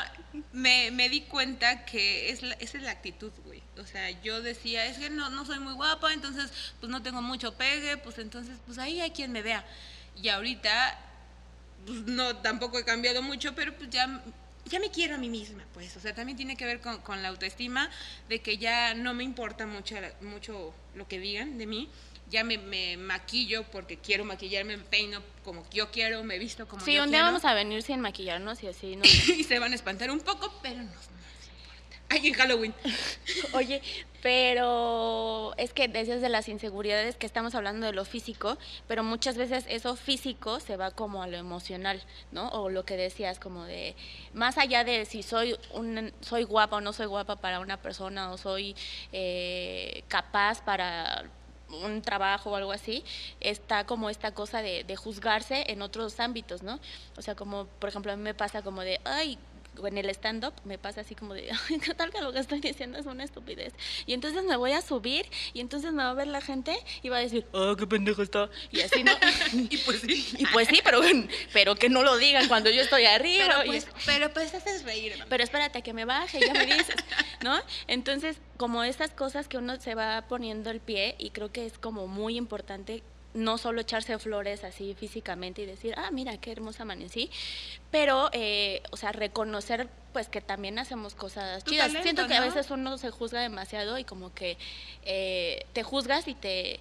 me, 0.54 0.91
me 0.91 1.10
di 1.10 1.22
cuenta 1.22 1.86
que 1.86 2.30
es 2.30 2.41
la, 2.41 2.54
esa 2.56 2.78
es 2.78 2.84
la 2.84 2.91
actitud, 2.91 3.32
güey. 3.45 3.62
O 3.78 3.86
sea, 3.86 4.10
yo 4.22 4.41
decía, 4.41 4.86
es 4.86 4.98
que 4.98 5.10
no, 5.10 5.30
no 5.30 5.45
soy 5.45 5.60
muy 5.60 5.74
guapa, 5.74 6.13
entonces 6.13 6.52
pues 6.80 6.91
no 6.91 7.02
tengo 7.02 7.22
mucho 7.22 7.54
pegue, 7.56 7.98
pues 7.98 8.17
entonces 8.19 8.58
pues 8.65 8.78
ahí 8.78 9.00
hay 9.02 9.12
quien 9.12 9.32
me 9.32 9.41
vea. 9.41 9.65
Y 10.22 10.30
ahorita, 10.30 10.98
pues 11.85 12.01
no, 12.01 12.35
tampoco 12.37 12.77
he 12.79 12.83
cambiado 12.85 13.21
mucho, 13.21 13.53
pero 13.55 13.75
pues 13.75 13.89
ya, 13.89 14.21
ya 14.65 14.79
me 14.79 14.89
quiero 14.91 15.15
a 15.15 15.17
mí 15.17 15.29
misma, 15.29 15.63
pues. 15.73 15.95
O 15.97 15.99
sea, 15.99 16.13
también 16.13 16.37
tiene 16.37 16.55
que 16.55 16.65
ver 16.65 16.79
con, 16.81 16.99
con 17.01 17.21
la 17.21 17.29
autoestima, 17.29 17.89
de 18.27 18.39
que 18.41 18.57
ya 18.57 18.93
no 18.93 19.13
me 19.13 19.23
importa 19.23 19.65
mucho, 19.65 19.95
mucho 20.21 20.73
lo 20.95 21.07
que 21.07 21.19
digan 21.19 21.57
de 21.57 21.65
mí. 21.65 21.89
Ya 22.29 22.43
me, 22.43 22.59
me 22.59 22.95
maquillo 22.95 23.63
porque 23.71 23.97
quiero 23.97 24.23
maquillarme, 24.23 24.77
me 24.77 24.83
peino 24.83 25.19
como 25.43 25.67
yo 25.71 25.89
quiero, 25.89 26.23
me 26.23 26.37
visto 26.37 26.67
como 26.67 26.85
Sí, 26.85 26.93
yo 26.93 27.03
un 27.03 27.09
día 27.09 27.21
quiero. 27.21 27.25
vamos 27.31 27.43
a 27.45 27.55
venir 27.55 27.81
sin 27.81 28.01
maquillarnos 28.01 28.61
y 28.61 28.67
así. 28.67 28.95
¿no? 28.97 29.03
y 29.03 29.43
se 29.43 29.57
van 29.57 29.71
a 29.71 29.75
espantar 29.75 30.11
un 30.11 30.19
poco, 30.19 30.53
pero 30.61 30.77
no, 30.77 30.83
no 30.83 30.89
les 30.91 30.95
importa. 30.97 31.18
Ay, 32.10 32.28
en 32.28 32.34
Halloween. 32.34 32.74
Oye, 33.54 33.82
pero 34.24 35.54
es 35.58 35.74
que 35.74 35.88
decías 35.88 36.22
de 36.22 36.30
las 36.30 36.50
inseguridades 36.50 37.15
que 37.15 37.28
estamos 37.28 37.54
hablando 37.54 37.86
de 37.86 37.93
lo 37.93 38.04
físico, 38.04 38.58
pero 38.88 39.04
muchas 39.04 39.38
veces 39.38 39.65
eso 39.69 39.95
físico 39.95 40.60
se 40.60 40.76
va 40.76 40.89
como 40.91 41.22
a 41.22 41.28
lo 41.28 41.38
emocional, 41.38 42.02
¿no? 42.32 42.50
O 42.50 42.69
lo 42.69 42.84
que 42.84 42.98
decías 42.98 43.39
como 43.39 43.63
de 43.65 43.95
más 44.34 44.58
allá 44.58 44.84
de 44.84 45.06
si 45.06 45.22
soy 45.22 45.56
un 45.74 46.12
soy 46.22 46.43
guapa 46.43 46.78
o 46.78 46.82
no 46.82 46.93
soy 46.93 47.06
guapa 47.06 47.36
para 47.36 47.60
una 47.60 47.78
persona 47.78 48.32
o 48.32 48.38
soy 48.38 48.76
eh, 49.12 50.04
capaz 50.08 50.62
para 50.63 51.26
un 51.84 52.02
trabajo 52.02 52.50
o 52.50 52.56
algo 52.56 52.72
así, 52.72 53.04
está 53.39 53.86
como 53.86 54.10
esta 54.10 54.34
cosa 54.34 54.63
de, 54.63 54.84
de 54.84 54.95
juzgarse 54.95 55.65
en 55.67 55.84
otros 55.84 56.19
ámbitos, 56.19 56.63
¿no? 56.63 56.80
O 57.17 57.22
sea, 57.22 57.36
como 57.36 57.65
por 57.80 57.89
ejemplo 57.89 58.12
a 58.12 58.15
mí 58.15 58.24
me 58.24 58.34
pasa 58.34 58.63
como 58.63 58.82
de, 58.82 59.00
ay, 59.06 59.38
en 59.86 59.97
el 59.97 60.10
stand-up 60.10 60.53
me 60.65 60.77
pasa 60.77 61.01
así 61.01 61.15
como 61.15 61.34
de, 61.34 61.49
"Ay, 61.69 61.79
¿qué 61.79 61.93
tal 61.93 62.12
que 62.12 62.21
lo 62.21 62.34
que 62.34 62.39
estoy 62.39 62.60
diciendo 62.60 62.97
es 62.99 63.05
una 63.05 63.23
estupidez? 63.23 63.73
Y 64.05 64.13
entonces 64.13 64.43
me 64.43 64.55
voy 64.58 64.71
a 64.73 64.82
subir 64.82 65.25
y 65.53 65.60
entonces 65.62 65.91
me 65.93 66.03
va 66.03 66.10
a 66.12 66.13
ver 66.13 66.27
la 66.27 66.41
gente 66.41 66.77
y 67.01 67.10
va 67.10 67.17
a 67.17 67.21
decir, 67.21 67.45
ah, 67.53 67.75
qué 67.77 67.88
pendejo 67.88 68.21
está. 68.21 68.49
Y 68.71 68.82
así, 68.82 69.03
¿no? 69.03 69.12
y 69.69 69.77
pues 69.77 70.01
sí. 70.01 70.27
y 70.38 70.45
pues 70.47 70.67
sí, 70.67 70.82
pero, 70.84 71.01
pero 71.53 71.75
que 71.75 71.89
no 71.89 72.03
lo 72.03 72.17
digan 72.17 72.47
cuando 72.47 72.69
yo 72.69 72.82
estoy 72.82 73.05
arriba. 73.05 73.45
Pero 73.47 73.63
y 73.63 73.67
pues, 73.67 73.84
es- 73.86 73.89
pero 74.05 74.34
pues 74.34 74.53
haces 74.53 74.84
reír. 74.84 75.12
hermano. 75.13 75.29
pero 75.29 75.43
espérate 75.43 75.79
a 75.79 75.82
que 75.82 75.93
me 75.93 76.05
baje, 76.05 76.39
ya 76.39 76.53
me 76.53 76.65
dices, 76.65 76.95
¿no? 77.43 77.58
Entonces, 77.88 78.38
como 78.58 78.84
estas 78.84 79.12
cosas 79.12 79.47
que 79.47 79.58
uno 79.58 79.79
se 79.79 79.95
va 79.95 80.25
poniendo 80.27 80.69
el 80.69 80.79
pie, 80.82 81.15
y 81.17 81.29
creo 81.32 81.51
que 81.51 81.65
es 81.65 81.77
como 81.77 82.08
muy 82.08 82.36
importante 82.38 83.03
no 83.33 83.57
solo 83.57 83.81
echarse 83.81 84.17
flores 84.19 84.63
así 84.63 84.95
físicamente 84.95 85.61
y 85.61 85.65
decir, 85.65 85.93
ah, 85.97 86.09
mira, 86.11 86.37
qué 86.37 86.51
hermosa 86.51 86.83
amanecí, 86.83 87.29
pero, 87.91 88.29
eh, 88.33 88.81
o 88.91 88.97
sea, 88.97 89.11
reconocer 89.11 89.87
pues 90.13 90.27
que 90.29 90.41
también 90.41 90.79
hacemos 90.79 91.13
cosas 91.13 91.63
chidas. 91.63 91.87
talento, 91.87 92.03
Siento 92.03 92.27
que 92.27 92.33
a 92.35 92.41
veces 92.41 92.71
uno 92.71 92.97
se 92.97 93.11
juzga 93.11 93.41
demasiado 93.41 93.97
y 93.99 94.03
como 94.03 94.33
que 94.33 94.57
eh, 95.03 95.65
te 95.73 95.83
juzgas 95.83 96.27
y 96.27 96.35
te... 96.35 96.79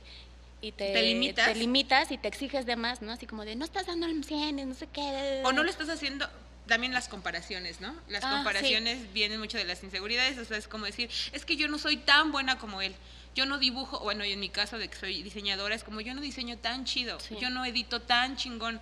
Y 0.61 0.72
te, 0.72 0.92
Te 0.92 1.02
limitas. 1.02 1.46
te 1.46 1.54
limitas 1.54 2.11
y 2.11 2.18
te 2.18 2.26
exiges 2.26 2.66
de 2.66 2.74
más, 2.74 3.00
¿no? 3.00 3.12
Así 3.12 3.26
como 3.26 3.44
de, 3.44 3.54
no 3.54 3.64
estás 3.64 3.87
dando 3.87 4.06
el 4.06 4.24
100, 4.24 4.68
no 4.68 4.74
sé 4.74 4.88
qué. 4.92 5.40
O 5.44 5.52
no 5.52 5.62
lo 5.62 5.70
estás 5.70 5.88
haciendo 5.88 6.28
también 6.68 6.92
las 6.92 7.09
comparaciones, 7.09 7.81
¿no? 7.81 7.94
Las 8.09 8.22
Ah, 8.24 8.28
sí. 8.28 8.35
comparaciones 8.37 9.12
vienen 9.12 9.40
mucho 9.40 9.59
de 9.59 9.64
las 9.64 9.83
inseguridades, 9.83 10.38
o 10.38 10.44
sea, 10.44 10.57
es 10.57 10.68
como 10.68 10.85
decir, 10.87 11.11
es 11.33 11.44
que 11.44 11.57
yo 11.57 11.66
no 11.68 11.78
soy 11.78 11.96
tan 11.96 12.31
buena 12.31 12.59
como 12.59 12.81
él. 12.83 12.94
Yo 13.35 13.46
no 13.46 13.59
dibujo, 13.59 14.00
bueno, 14.00 14.24
y 14.24 14.33
en 14.33 14.40
mi 14.40 14.48
caso 14.48 14.78
de 14.78 14.88
que 14.88 14.96
soy 14.96 15.22
diseñadora, 15.22 15.74
es 15.74 15.85
como 15.85 16.00
yo 16.00 16.14
no 16.14 16.20
diseño 16.20 16.59
tan 16.59 16.85
chido, 16.85 17.18
Sí. 17.20 17.37
yo 17.40 17.50
no 17.50 17.64
edito 17.64 18.00
tan 18.02 18.37
chingón. 18.37 18.81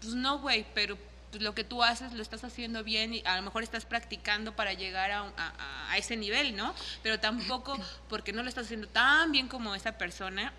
Pues 0.00 0.14
no, 0.14 0.38
güey, 0.38 0.64
pero 0.74 0.96
pues, 1.30 1.42
lo 1.42 1.54
que 1.54 1.62
tú 1.64 1.82
haces 1.84 2.12
lo 2.12 2.22
estás 2.22 2.42
haciendo 2.44 2.82
bien 2.84 3.14
y 3.14 3.22
a 3.24 3.36
lo 3.36 3.42
mejor 3.42 3.62
estás 3.62 3.84
practicando 3.84 4.56
para 4.56 4.72
llegar 4.72 5.10
a, 5.12 5.22
un- 5.22 5.32
a- 5.36 5.90
a- 5.92 5.98
ese 5.98 6.16
nivel, 6.16 6.56
¿no? 6.56 6.74
Pero 7.02 7.20
tampoco 7.20 7.76
porque 8.08 8.32
no 8.32 8.42
lo 8.42 8.48
estás 8.48 8.66
haciendo 8.66 8.88
tan 8.88 9.30
bien 9.32 9.46
como 9.48 9.74
esa 9.74 9.98
persona, 9.98 10.52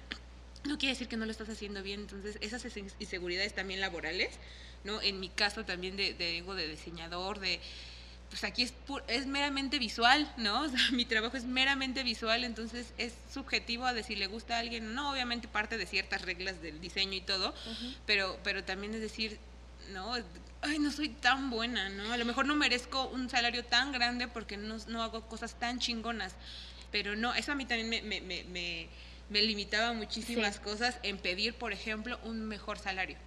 no 0.64 0.78
quiere 0.78 0.94
decir 0.94 1.08
que 1.08 1.18
no 1.18 1.26
lo 1.26 1.32
estás 1.32 1.50
haciendo 1.50 1.82
bien. 1.84 2.02
Entonces, 2.02 2.38
esas 2.42 2.64
inse- 2.66 2.94
inseguridades 3.00 3.56
también 3.56 3.80
laborales, 3.82 4.30
¿no? 4.84 5.02
En 5.02 5.20
mi 5.20 5.30
caso 5.30 5.64
también 5.66 5.96
de, 5.96 6.14
de 6.14 6.38
ego 6.40 6.56
de 6.56 6.68
diseñador, 6.68 7.40
de 7.40 7.60
pues 8.30 8.46
aquí 8.46 8.64
es, 8.64 8.74
es 9.08 9.26
meramente 9.28 9.78
visual, 9.78 10.32
¿no? 10.38 10.62
O 10.66 10.70
sea, 10.70 10.80
mi 10.92 11.04
trabajo 11.06 11.36
es 11.36 11.44
meramente 11.44 12.02
visual, 12.04 12.44
entonces 12.46 12.94
es 12.98 13.14
subjetivo 13.34 13.86
a 13.86 13.94
de 13.94 14.04
si 14.04 14.16
le 14.16 14.28
gusta 14.28 14.56
a 14.56 14.60
alguien 14.60 14.88
o 14.88 14.92
no, 14.94 15.12
obviamente 15.12 15.48
parte 15.50 15.78
de 15.78 15.86
ciertas 15.86 16.22
reglas 16.22 16.62
del 16.62 16.80
diseño 16.80 17.14
y 17.14 17.22
todo, 17.22 17.54
pero, 18.06 18.40
pero 18.44 18.64
también 18.64 18.94
es 18.94 19.02
decir, 19.02 19.38
¿no? 19.90 20.16
ay, 20.62 20.80
no 20.80 20.92
soy 20.92 21.10
tan 21.10 21.50
buena, 21.50 21.90
¿no? 21.90 22.14
A 22.14 22.18
lo 22.18 22.24
mejor 22.24 22.46
no 22.46 22.56
merezco 22.56 23.08
un 23.08 23.30
salario 23.30 23.66
tan 23.66 23.92
grande 23.92 24.28
porque 24.28 24.56
no, 24.56 24.78
no 24.88 25.04
hago 25.04 25.28
cosas 25.28 25.56
tan 25.60 25.80
chingonas. 25.80 26.34
Pero 26.92 27.16
no, 27.16 27.34
eso 27.34 27.52
a 27.52 27.56
mí 27.56 27.66
también 27.66 27.90
me, 27.90 28.02
me, 28.02 28.22
me, 28.22 28.44
me, 28.44 28.88
me 29.30 29.42
limitaba 29.42 29.92
muchísimas 29.94 30.56
Sí. 30.56 30.62
cosas 30.62 30.98
en 31.04 31.18
pedir, 31.18 31.54
por 31.56 31.74
ejemplo, 31.74 32.20
un 32.24 32.42
mejor 32.48 32.78
salario. 32.78 33.18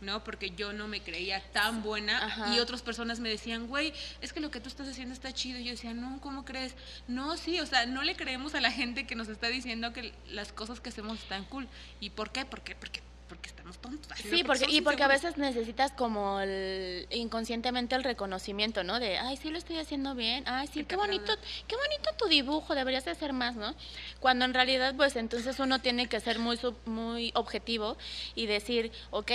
¿No? 0.00 0.22
Porque 0.24 0.50
yo 0.50 0.72
no 0.72 0.86
me 0.88 1.00
creía 1.02 1.40
tan 1.52 1.82
buena 1.82 2.24
Ajá. 2.26 2.54
y 2.54 2.58
otras 2.58 2.82
personas 2.82 3.20
me 3.20 3.28
decían, 3.28 3.66
güey, 3.66 3.92
es 4.20 4.32
que 4.32 4.40
lo 4.40 4.50
que 4.50 4.60
tú 4.60 4.68
estás 4.68 4.88
haciendo 4.88 5.14
está 5.14 5.32
chido. 5.32 5.58
Y 5.58 5.64
yo 5.64 5.70
decía, 5.70 5.94
no, 5.94 6.20
¿cómo 6.20 6.44
crees? 6.44 6.74
No, 7.08 7.36
sí, 7.36 7.60
o 7.60 7.66
sea, 7.66 7.86
no 7.86 8.02
le 8.02 8.14
creemos 8.16 8.54
a 8.54 8.60
la 8.60 8.70
gente 8.70 9.06
que 9.06 9.14
nos 9.14 9.28
está 9.28 9.48
diciendo 9.48 9.92
que 9.92 10.12
las 10.28 10.52
cosas 10.52 10.80
que 10.80 10.90
hacemos 10.90 11.18
están 11.20 11.44
cool. 11.44 11.68
¿Y 12.00 12.10
por 12.10 12.30
qué? 12.32 12.44
Porque, 12.44 12.74
porque, 12.74 13.00
porque 13.28 13.48
estamos 13.48 13.78
tontos. 13.78 14.12
Sí, 14.18 14.44
porque, 14.44 14.66
y 14.68 14.82
porque 14.82 15.02
a 15.02 15.08
veces 15.08 15.38
necesitas 15.38 15.92
como 15.92 16.40
el, 16.40 17.06
inconscientemente 17.10 17.94
el 17.94 18.04
reconocimiento, 18.04 18.84
¿no? 18.84 19.00
De, 19.00 19.16
ay, 19.18 19.38
sí 19.38 19.48
lo 19.48 19.56
estoy 19.56 19.78
haciendo 19.78 20.14
bien, 20.14 20.44
ay, 20.46 20.68
sí, 20.70 20.84
qué 20.84 20.96
bonito, 20.96 21.32
qué 21.66 21.74
bonito 21.76 22.10
tu 22.18 22.26
dibujo, 22.26 22.74
deberías 22.74 23.06
de 23.06 23.12
hacer 23.12 23.32
más, 23.32 23.56
¿no? 23.56 23.74
Cuando 24.20 24.44
en 24.44 24.52
realidad, 24.52 24.94
pues 24.94 25.16
entonces 25.16 25.58
uno 25.58 25.80
tiene 25.80 26.06
que 26.06 26.20
ser 26.20 26.38
muy, 26.38 26.58
sub- 26.58 26.76
muy 26.84 27.32
objetivo 27.34 27.96
y 28.34 28.44
decir, 28.46 28.92
ok, 29.10 29.32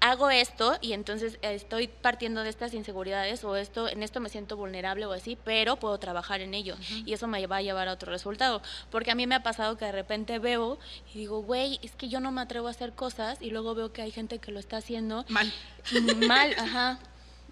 hago 0.00 0.30
esto 0.30 0.78
y 0.80 0.92
entonces 0.92 1.38
estoy 1.42 1.88
partiendo 1.88 2.42
de 2.42 2.50
estas 2.50 2.74
inseguridades 2.74 3.44
o 3.44 3.56
esto 3.56 3.88
en 3.88 4.02
esto 4.02 4.20
me 4.20 4.28
siento 4.28 4.56
vulnerable 4.56 5.06
o 5.06 5.12
así, 5.12 5.36
pero 5.44 5.76
puedo 5.76 5.98
trabajar 5.98 6.40
en 6.40 6.54
ello 6.54 6.76
y 7.04 7.12
eso 7.12 7.26
me 7.26 7.46
va 7.46 7.56
a 7.56 7.62
llevar 7.62 7.88
a 7.88 7.92
otro 7.92 8.12
resultado, 8.12 8.62
porque 8.90 9.10
a 9.10 9.14
mí 9.14 9.26
me 9.26 9.34
ha 9.34 9.42
pasado 9.42 9.76
que 9.76 9.84
de 9.84 9.92
repente 9.92 10.38
veo 10.38 10.78
y 11.12 11.18
digo, 11.18 11.42
güey, 11.42 11.78
es 11.82 11.92
que 11.92 12.08
yo 12.08 12.20
no 12.20 12.30
me 12.32 12.40
atrevo 12.40 12.68
a 12.68 12.70
hacer 12.70 12.92
cosas 12.92 13.38
y 13.40 13.50
luego 13.50 13.74
veo 13.74 13.92
que 13.92 14.02
hay 14.02 14.10
gente 14.10 14.38
que 14.38 14.52
lo 14.52 14.60
está 14.60 14.78
haciendo 14.78 15.24
Mal. 15.28 15.52
mal, 16.26 16.54
ajá. 16.58 16.98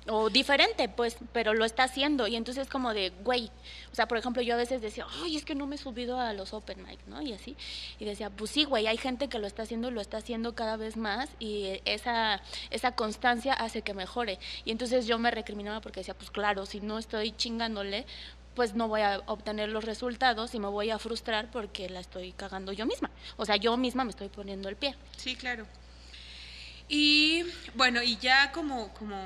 O 0.08 0.30
diferente, 0.30 0.88
pues, 0.88 1.16
pero 1.32 1.52
lo 1.52 1.64
está 1.64 1.84
haciendo. 1.84 2.26
Y 2.28 2.36
entonces 2.36 2.68
como 2.68 2.94
de, 2.94 3.10
güey, 3.24 3.50
o 3.90 3.94
sea, 3.94 4.06
por 4.06 4.18
ejemplo, 4.18 4.42
yo 4.42 4.54
a 4.54 4.56
veces 4.56 4.80
decía, 4.80 5.06
ay, 5.22 5.36
es 5.36 5.44
que 5.44 5.54
no 5.54 5.66
me 5.66 5.74
he 5.74 5.78
subido 5.78 6.20
a 6.20 6.32
los 6.32 6.52
open 6.52 6.84
mic, 6.84 7.00
¿no? 7.06 7.22
Y 7.22 7.32
así. 7.32 7.56
Y 7.98 8.04
decía, 8.04 8.30
pues 8.30 8.50
sí, 8.50 8.64
güey, 8.64 8.86
hay 8.86 8.98
gente 8.98 9.28
que 9.28 9.38
lo 9.38 9.46
está 9.46 9.62
haciendo 9.62 9.88
y 9.88 9.92
lo 9.92 10.00
está 10.00 10.18
haciendo 10.18 10.54
cada 10.54 10.76
vez 10.76 10.96
más 10.96 11.28
y 11.40 11.80
esa, 11.84 12.40
esa 12.70 12.92
constancia 12.92 13.52
hace 13.52 13.82
que 13.82 13.94
mejore. 13.94 14.38
Y 14.64 14.70
entonces 14.70 15.06
yo 15.06 15.18
me 15.18 15.30
recriminaba 15.30 15.80
porque 15.80 16.00
decía, 16.00 16.14
pues 16.14 16.30
claro, 16.30 16.66
si 16.66 16.80
no 16.80 16.98
estoy 16.98 17.32
chingándole, 17.32 18.06
pues 18.54 18.74
no 18.74 18.88
voy 18.88 19.02
a 19.02 19.22
obtener 19.26 19.68
los 19.68 19.84
resultados 19.84 20.54
y 20.54 20.58
me 20.58 20.68
voy 20.68 20.90
a 20.90 20.98
frustrar 20.98 21.50
porque 21.50 21.90
la 21.90 22.00
estoy 22.00 22.32
cagando 22.32 22.72
yo 22.72 22.86
misma. 22.86 23.10
O 23.36 23.44
sea, 23.44 23.56
yo 23.56 23.76
misma 23.76 24.04
me 24.04 24.10
estoy 24.10 24.28
poniendo 24.28 24.68
el 24.68 24.76
pie. 24.76 24.94
Sí, 25.16 25.36
claro. 25.36 25.66
Y 26.88 27.44
bueno, 27.74 28.02
y 28.02 28.16
ya 28.16 28.52
como, 28.52 28.94
como 28.94 29.16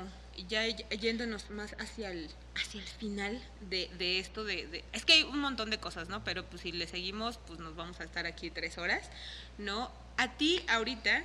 ya 0.47 0.65
yéndonos 0.67 1.49
más 1.49 1.75
hacia 1.79 2.11
el, 2.11 2.29
hacia 2.55 2.81
el 2.81 2.87
final 2.87 3.41
de, 3.69 3.89
de 3.97 4.19
esto, 4.19 4.43
de, 4.43 4.67
de- 4.67 4.83
es 4.93 5.05
que 5.05 5.13
hay 5.13 5.23
un 5.23 5.39
montón 5.39 5.69
de 5.69 5.79
cosas, 5.79 6.09
¿no? 6.09 6.23
Pero 6.23 6.45
pues 6.45 6.61
si 6.63 6.71
le 6.71 6.87
seguimos, 6.87 7.37
pues 7.47 7.59
nos 7.59 7.75
vamos 7.75 7.99
a 7.99 8.03
estar 8.03 8.25
aquí 8.25 8.49
tres 8.49 8.77
horas, 8.77 9.09
¿no? 9.57 9.91
A 10.17 10.37
ti 10.37 10.63
ahorita, 10.67 11.23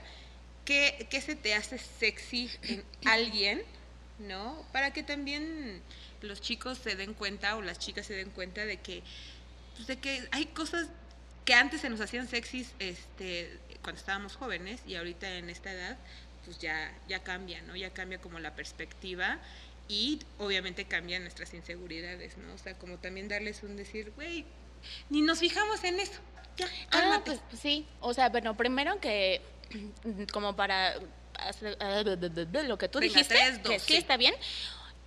¿qué, 0.64 1.07
qué 1.11 1.21
se 1.21 1.37
te 1.37 1.55
hace 1.55 1.79
sexy 1.79 2.51
en 2.62 2.85
alguien, 3.07 3.62
¿no? 4.19 4.64
Para 4.73 4.92
que 4.92 5.03
también 5.03 5.83
los 6.23 6.40
chicos 6.40 6.79
se 6.79 6.97
den 6.97 7.14
cuenta 7.14 7.57
o 7.57 7.62
las 7.62 7.79
chicas 7.79 8.07
se 8.07 8.14
den 8.14 8.31
cuenta 8.31 8.64
de 8.64 8.79
que, 8.79 9.03
pues, 9.75 9.87
de 9.87 9.99
que 9.99 10.29
hay 10.33 10.47
cosas 10.47 10.88
que 11.45 11.55
antes 11.55 11.81
se 11.83 11.90
nos 11.90 12.01
hacían 12.01 12.27
sexys 12.27 12.73
este, 12.81 13.57
cuando 13.83 14.01
estábamos 14.01 14.35
jóvenes 14.35 14.81
y 14.87 14.97
ahorita 14.97 15.37
en 15.38 15.49
esta 15.49 15.71
edad 15.71 15.97
pues 16.46 16.59
ya, 16.59 16.90
ya 17.09 17.22
cambia, 17.22 17.61
¿no? 17.62 17.76
Ya 17.76 17.90
cambia 17.90 18.18
como 18.18 18.38
la 18.38 18.54
perspectiva 18.54 19.38
y 19.88 20.20
obviamente 20.38 20.87
cambian 20.87 21.22
nuestras 21.22 21.52
inseguridades, 21.52 22.38
¿no? 22.38 22.54
O 22.54 22.59
sea, 22.59 22.74
como 22.78 22.96
también 22.98 23.28
darles 23.28 23.62
un 23.62 23.76
decir, 23.76 24.12
güey, 24.16 24.46
ni 25.11 25.20
nos 25.20 25.40
fijamos 25.40 25.85
en 25.85 26.00
eso. 26.00 26.20
Ya, 26.56 26.66
Ah, 26.66 26.88
cálmate. 26.90 27.24
pues 27.32 27.40
pues 27.50 27.61
sí. 27.61 27.87
O 28.00 28.14
sea, 28.14 28.30
bueno, 28.30 28.56
primero 28.56 28.98
que 29.00 29.42
como 30.32 30.56
para 30.56 30.94
hacer 31.35 31.76
ah, 31.80 32.02
lo 32.02 32.78
que 32.78 32.88
tú 32.88 32.98
dijiste, 33.00 33.35
tres, 33.35 33.62
dos, 33.62 33.72
que 33.72 33.78
sí 33.80 33.87
sí. 33.92 33.96
está 33.98 34.16
bien. 34.16 34.35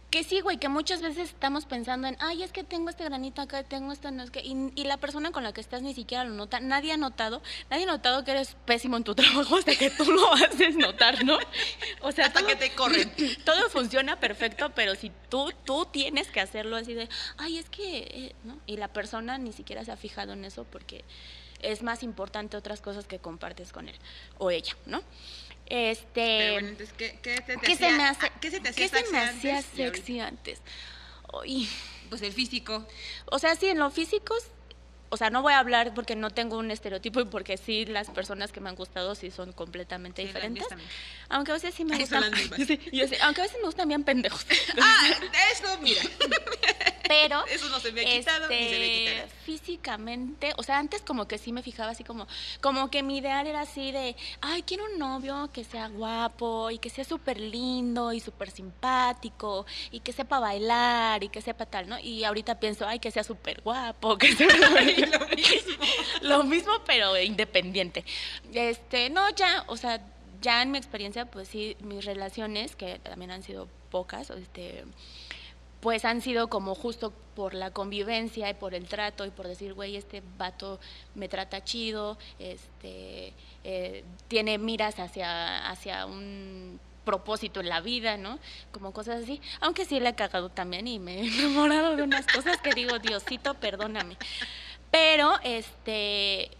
Que 0.10 0.24
sí, 0.24 0.42
güey, 0.42 0.58
que 0.58 0.70
muchas 0.70 1.02
veces 1.04 1.30
estamos 1.30 1.66
pensando 1.66 2.08
en, 2.08 2.18
ay, 2.20 2.42
es 2.42 2.52
que 2.52 2.64
tengo 2.64 2.90
este 2.90 3.04
granito 3.04 3.44
acá, 3.44 3.62
tengo 3.64 3.92
esta, 3.92 4.10
no 4.10 4.24
es 4.24 4.32
que, 4.32 4.40
y, 4.40 4.72
y 4.74 4.86
la 4.86 4.98
persona 4.98 5.32
con 5.32 5.44
la 5.44 5.54
que 5.54 5.62
estás 5.62 5.84
ni 5.84 5.94
siquiera 5.94 6.24
lo 6.24 6.32
nota, 6.34 6.60
nadie 6.60 6.94
ha 6.94 6.98
notado, 6.98 7.44
nadie 7.70 7.84
ha 7.84 7.88
notado 7.88 8.24
que 8.24 8.32
eres 8.32 8.56
pésimo 8.66 8.98
en 8.98 9.04
tu 9.04 9.14
trabajo 9.16 9.58
hasta 9.58 9.76
que 9.76 9.92
tú 9.92 10.12
lo 10.12 10.34
haces 10.34 10.76
notar, 10.78 11.24
¿no? 11.24 11.38
O 12.02 12.12
sea, 12.12 12.26
Hasta 12.26 12.40
todo- 12.40 12.48
que 12.50 12.56
te 12.56 12.74
corren. 12.74 13.12
todo 13.46 13.70
funciona 13.70 14.20
perfecto, 14.20 14.72
pero 14.74 14.96
si 14.96 15.12
tú, 15.30 15.52
tú 15.64 15.86
tienes 15.86 16.32
que 16.32 16.40
hacerlo 16.40 16.76
así 16.78 16.96
de, 16.96 17.08
ay, 17.38 17.60
es 17.60 17.70
que, 17.70 17.98
eh", 18.00 18.36
¿no? 18.44 18.58
Y 18.66 18.78
la 18.78 18.88
persona 18.88 19.38
ni 19.38 19.54
siquiera 19.54 19.86
se 19.86 19.92
ha 19.92 19.98
fijado 19.98 20.34
en 20.34 20.44
eso 20.44 20.64
porque 20.64 21.06
es 21.62 21.84
más 21.84 22.02
importante 22.04 22.58
otras 22.58 22.82
cosas 22.82 23.06
que 23.06 23.20
compartes 23.20 23.72
con 23.74 23.90
él 23.90 23.96
o 24.40 24.50
ella, 24.50 24.76
¿no? 24.88 25.04
Este, 25.70 26.06
Pero 26.14 26.54
bueno, 26.54 26.68
entonces, 26.70 26.96
¿qué, 26.98 27.20
qué 27.22 27.36
se 27.38 27.42
te 27.42 27.58
¿qué 27.60 27.76
se 27.76 27.86
hacía- 27.86 27.98
me 27.98 28.04
hace? 28.04 28.32
¿Qué 28.42 28.50
se 28.52 28.60
te 28.60 28.70
hacía 28.70 28.84
¿qué 28.86 28.90
se 28.90 28.98
sexy 28.98 29.12
me 29.14 29.20
hacía 29.20 29.58
antes 29.58 29.76
sexy 29.76 30.20
antes? 30.20 30.62
Pues 32.10 32.22
el 32.24 32.34
físico. 32.34 32.88
o 33.26 33.38
sea, 33.40 33.56
sí, 33.56 33.68
en 33.68 33.78
lo 33.78 33.92
físico, 33.92 34.34
o 35.10 35.18
sea, 35.18 35.30
no 35.30 35.44
voy 35.44 35.54
a 35.54 35.60
hablar 35.60 35.94
porque 35.94 36.16
no 36.16 36.32
tengo 36.32 36.58
un 36.58 36.72
estereotipo 36.72 37.20
y 37.22 37.26
porque 37.26 37.58
sí, 37.58 37.86
las 37.86 38.10
personas 38.10 38.52
que 38.52 38.60
me 38.62 38.70
han 38.70 38.76
gustado 38.76 39.14
sí 39.14 39.30
son 39.30 39.54
completamente 39.54 40.22
Sí, 40.24 40.28
diferentes. 40.28 40.66
Aunque 41.30 41.52
a 41.52 41.54
veces 41.56 41.76
sí 41.76 41.86
me 41.86 41.92
son 41.94 42.00
gustan. 42.02 42.22
las 42.22 42.32
mismas. 42.32 42.60
Sí, 42.68 42.80
yo 42.92 43.08
sé, 43.08 43.20
aunque 43.22 43.42
a 43.42 43.44
veces 43.44 43.58
me 43.60 43.66
gustan 43.68 43.88
bien 43.88 44.04
pendejos. 44.04 44.46
Ah, 44.82 45.08
eso, 45.54 45.80
mira. 45.82 46.02
Pero 47.10 47.44
Eso 47.48 47.70
no 47.70 47.80
se 47.80 47.92
me 47.92 48.02
ha 48.02 48.06
quitado 48.06 48.54
ni 48.54 48.68
se 48.68 48.78
me 48.80 48.92
quitará. 48.92 49.24
este, 49.24 49.36
físicamente, 49.44 50.54
o 50.58 50.64
sea, 50.64 50.78
antes 50.78 51.02
como 51.02 51.28
que 51.28 51.40
sí 51.40 51.52
me 51.52 51.64
fijaba 51.64 51.90
así 51.90 52.04
como, 52.04 52.28
como 52.62 52.92
que 52.92 53.02
mi 53.02 53.18
ideal 53.18 53.48
era 53.48 53.62
así 53.62 53.92
de, 53.92 54.16
ay, 54.42 54.62
quiero 54.62 54.86
un 54.86 55.00
novio 55.00 55.50
que 55.52 55.64
sea 55.64 55.88
guapo 55.88 56.70
y 56.70 56.78
que 56.78 56.92
sea 56.92 57.04
súper 57.04 57.40
lindo 57.40 58.14
y 58.14 58.20
súper 58.20 58.52
simpático 58.52 59.66
y 59.90 60.02
que 60.02 60.14
sepa 60.14 60.40
bailar 60.40 61.24
y 61.24 61.30
que 61.30 61.42
sepa 61.42 61.66
tal, 61.66 61.90
¿no? 61.90 61.98
Y 62.00 62.24
ahorita 62.26 62.60
pienso, 62.60 62.88
ay, 62.88 63.00
que 63.00 63.10
sea 63.10 63.24
súper 63.24 63.62
guapo, 63.64 64.16
que 64.20 64.36
sea 64.36 64.48
Ay, 64.78 64.98
lo 65.12 65.28
mismo. 65.30 65.86
lo 66.22 66.44
mismo, 66.44 66.74
pero 66.86 67.20
independiente. 67.20 68.06
Este, 68.54 69.10
no, 69.10 69.28
ya, 69.32 69.64
o 69.66 69.78
sea, 69.78 70.00
ya 70.42 70.62
en 70.62 70.70
mi 70.70 70.78
experiencia, 70.78 71.26
pues 71.26 71.48
sí, 71.48 71.76
mis 71.82 72.06
relaciones, 72.06 72.76
que 72.76 73.00
también 73.00 73.32
han 73.32 73.42
sido 73.42 73.68
pocas, 73.90 74.30
este, 74.30 74.86
pues 75.82 76.06
han 76.06 76.22
sido 76.22 76.50
como 76.50 76.76
justo 76.76 77.14
por 77.36 77.54
la 77.54 77.72
convivencia 77.72 78.50
y 78.50 78.54
por 78.54 78.74
el 78.74 78.88
trato 78.88 79.26
y 79.26 79.30
por 79.32 79.48
decir, 79.48 79.74
güey, 79.74 79.96
este 79.96 80.22
vato 80.38 80.80
me 81.16 81.30
trata 81.30 81.64
chido, 81.64 82.18
este, 82.38 83.34
eh, 83.64 84.04
tiene 84.28 84.58
miras 84.58 85.00
hacia, 85.00 85.70
hacia 85.70 86.06
un 86.06 86.80
propósito 87.06 87.62
en 87.62 87.70
la 87.70 87.82
vida, 87.82 88.18
¿no? 88.18 88.40
Como 88.72 88.92
cosas 88.92 89.24
así. 89.24 89.42
Aunque 89.62 89.86
sí 89.86 90.00
le 90.00 90.10
he 90.10 90.16
cagado 90.16 90.50
también 90.50 90.88
y 90.88 91.00
me 91.00 91.22
he 91.22 91.28
enamorado 91.28 91.96
de 91.96 92.04
unas 92.04 92.28
cosas 92.28 92.58
que 92.58 92.74
digo, 92.74 93.00
Diosito, 93.00 93.54
perdóname. 93.56 94.18
Pero, 94.92 95.34
este, 95.44 96.52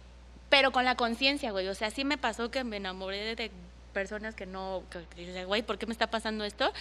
pero 0.48 0.72
con 0.72 0.84
la 0.84 0.96
conciencia, 0.96 1.52
güey. 1.52 1.68
O 1.68 1.74
sea, 1.74 1.90
sí 1.90 2.04
me 2.04 2.18
pasó 2.18 2.50
que 2.50 2.64
me 2.64 2.78
enamoré 2.78 3.36
de 3.36 3.50
personas 3.92 4.34
que 4.34 4.46
no, 4.46 4.82
que, 4.90 5.44
güey, 5.44 5.62
¿por 5.62 5.78
qué 5.78 5.86
me 5.86 5.92
está 5.92 6.08
pasando 6.08 6.44
esto? 6.44 6.72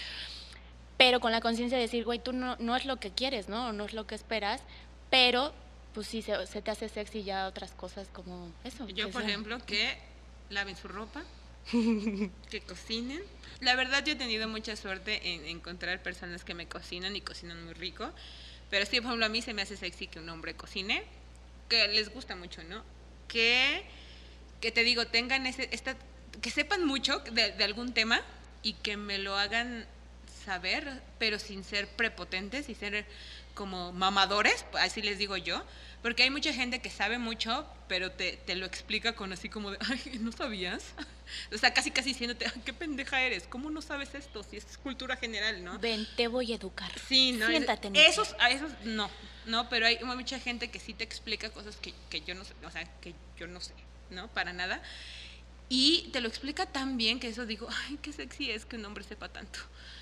Pero 0.99 1.19
con 1.21 1.31
la 1.31 1.39
conciencia 1.39 1.77
de 1.77 1.83
decir, 1.85 2.03
güey, 2.03 2.19
tú 2.19 2.33
no, 2.33 2.57
no 2.59 2.75
es 2.75 2.83
lo 2.83 2.97
que 2.97 3.09
quieres, 3.12 3.47
¿no? 3.47 3.69
O 3.69 3.71
no 3.71 3.85
es 3.85 3.93
lo 3.93 4.05
que 4.05 4.15
esperas, 4.15 4.62
pero 5.09 5.53
pues 5.93 6.07
sí 6.07 6.21
se, 6.21 6.45
se 6.45 6.62
te 6.62 6.71
hace 6.71 6.89
sexy 6.89 7.23
ya 7.23 7.47
otras 7.47 7.71
cosas 7.71 8.09
como 8.12 8.51
eso. 8.65 8.85
Yo, 8.89 9.09
por 9.09 9.21
sea- 9.21 9.29
ejemplo, 9.31 9.57
que 9.65 9.97
laven 10.49 10.75
su 10.75 10.89
ropa, 10.89 11.23
que 11.71 12.62
cocinen. 12.67 13.21
La 13.62 13.75
verdad, 13.75 14.03
yo 14.05 14.12
he 14.12 14.15
tenido 14.17 14.47
mucha 14.49 14.75
suerte 14.75 15.33
en 15.33 15.45
encontrar 15.45 16.03
personas 16.03 16.43
que 16.43 16.53
me 16.53 16.67
cocinan 16.67 17.15
y 17.15 17.21
cocinan 17.21 17.63
muy 17.63 17.73
rico. 17.75 18.12
Pero 18.69 18.85
sí, 18.85 18.97
por 18.97 19.05
ejemplo, 19.07 19.25
a 19.25 19.29
mí 19.29 19.41
se 19.41 19.53
me 19.53 19.62
hace 19.62 19.77
sexy 19.77 20.07
que 20.07 20.19
un 20.19 20.27
hombre 20.29 20.53
cocine, 20.53 21.03
que 21.69 21.88
les 21.88 22.13
gusta 22.13 22.35
mucho, 22.35 22.62
¿no? 22.63 22.83
Que, 23.29 23.83
que 24.59 24.71
te 24.71 24.83
digo, 24.83 25.07
tengan 25.07 25.47
ese, 25.47 25.69
esta, 25.71 25.95
que 26.41 26.51
sepan 26.51 26.85
mucho 26.85 27.19
de, 27.19 27.53
de 27.53 27.63
algún 27.63 27.93
tema 27.93 28.21
y 28.63 28.73
que 28.73 28.97
me 28.97 29.17
lo 29.17 29.38
hagan 29.38 29.88
saber, 30.49 31.03
pero 31.19 31.38
sin 31.38 31.63
ser 31.63 31.88
prepotentes 31.89 32.69
y 32.69 32.73
ser 32.73 33.05
como 33.53 33.91
mamadores, 33.91 34.65
así 34.79 35.03
les 35.03 35.19
digo 35.19 35.38
yo, 35.38 35.63
porque 36.01 36.23
hay 36.23 36.31
mucha 36.31 36.51
gente 36.53 36.81
que 36.81 36.89
sabe 36.89 37.19
mucho, 37.19 37.67
pero 37.88 38.12
te, 38.12 38.38
te 38.47 38.55
lo 38.55 38.65
explica 38.65 39.13
con 39.13 39.31
así 39.31 39.47
como 39.47 39.69
de, 39.69 39.77
ay, 39.88 40.17
¿no 40.19 40.31
sabías? 40.31 40.83
O 41.53 41.57
sea, 41.59 41.71
casi 41.75 41.91
casi 41.91 42.09
diciéndote, 42.09 42.47
"Ay, 42.47 42.59
qué 42.65 42.73
pendeja 42.73 43.21
eres, 43.21 43.45
¿cómo 43.47 43.69
no 43.69 43.83
sabes 43.83 44.15
esto? 44.15 44.41
Si 44.41 44.57
es 44.57 44.79
cultura 44.81 45.15
general, 45.15 45.63
¿no? 45.63 45.77
Ven, 45.77 46.07
te 46.17 46.27
voy 46.27 46.51
a 46.51 46.55
educar. 46.55 46.91
Sí, 47.07 47.33
no. 47.33 47.45
Siéntate. 47.45 47.91
esos, 48.07 48.35
a 48.39 48.49
esos 48.49 48.71
no, 48.83 49.07
no, 49.45 49.69
pero 49.69 49.85
hay 49.85 49.99
mucha 50.03 50.39
gente 50.39 50.71
que 50.71 50.79
sí 50.79 50.95
te 50.95 51.03
explica 51.03 51.51
cosas 51.51 51.75
que, 51.75 51.93
que 52.09 52.21
yo 52.21 52.33
no 52.33 52.43
sé, 52.45 52.55
o 52.65 52.71
sea, 52.71 52.83
que 53.01 53.13
yo 53.38 53.45
no 53.45 53.62
sé, 53.62 53.75
¿no? 54.09 54.27
Para 54.29 54.51
nada. 54.53 54.81
Y 55.69 56.09
te 56.12 56.19
lo 56.19 56.27
explica 56.27 56.65
tan 56.65 56.97
bien 56.97 57.19
que 57.19 57.27
eso 57.27 57.45
digo, 57.45 57.67
ay, 57.88 57.99
qué 58.01 58.12
sexy 58.12 58.49
es 58.49 58.65
que 58.65 58.77
un 58.77 58.85
hombre 58.85 59.03
sepa 59.03 59.29
tanto. 59.29 59.59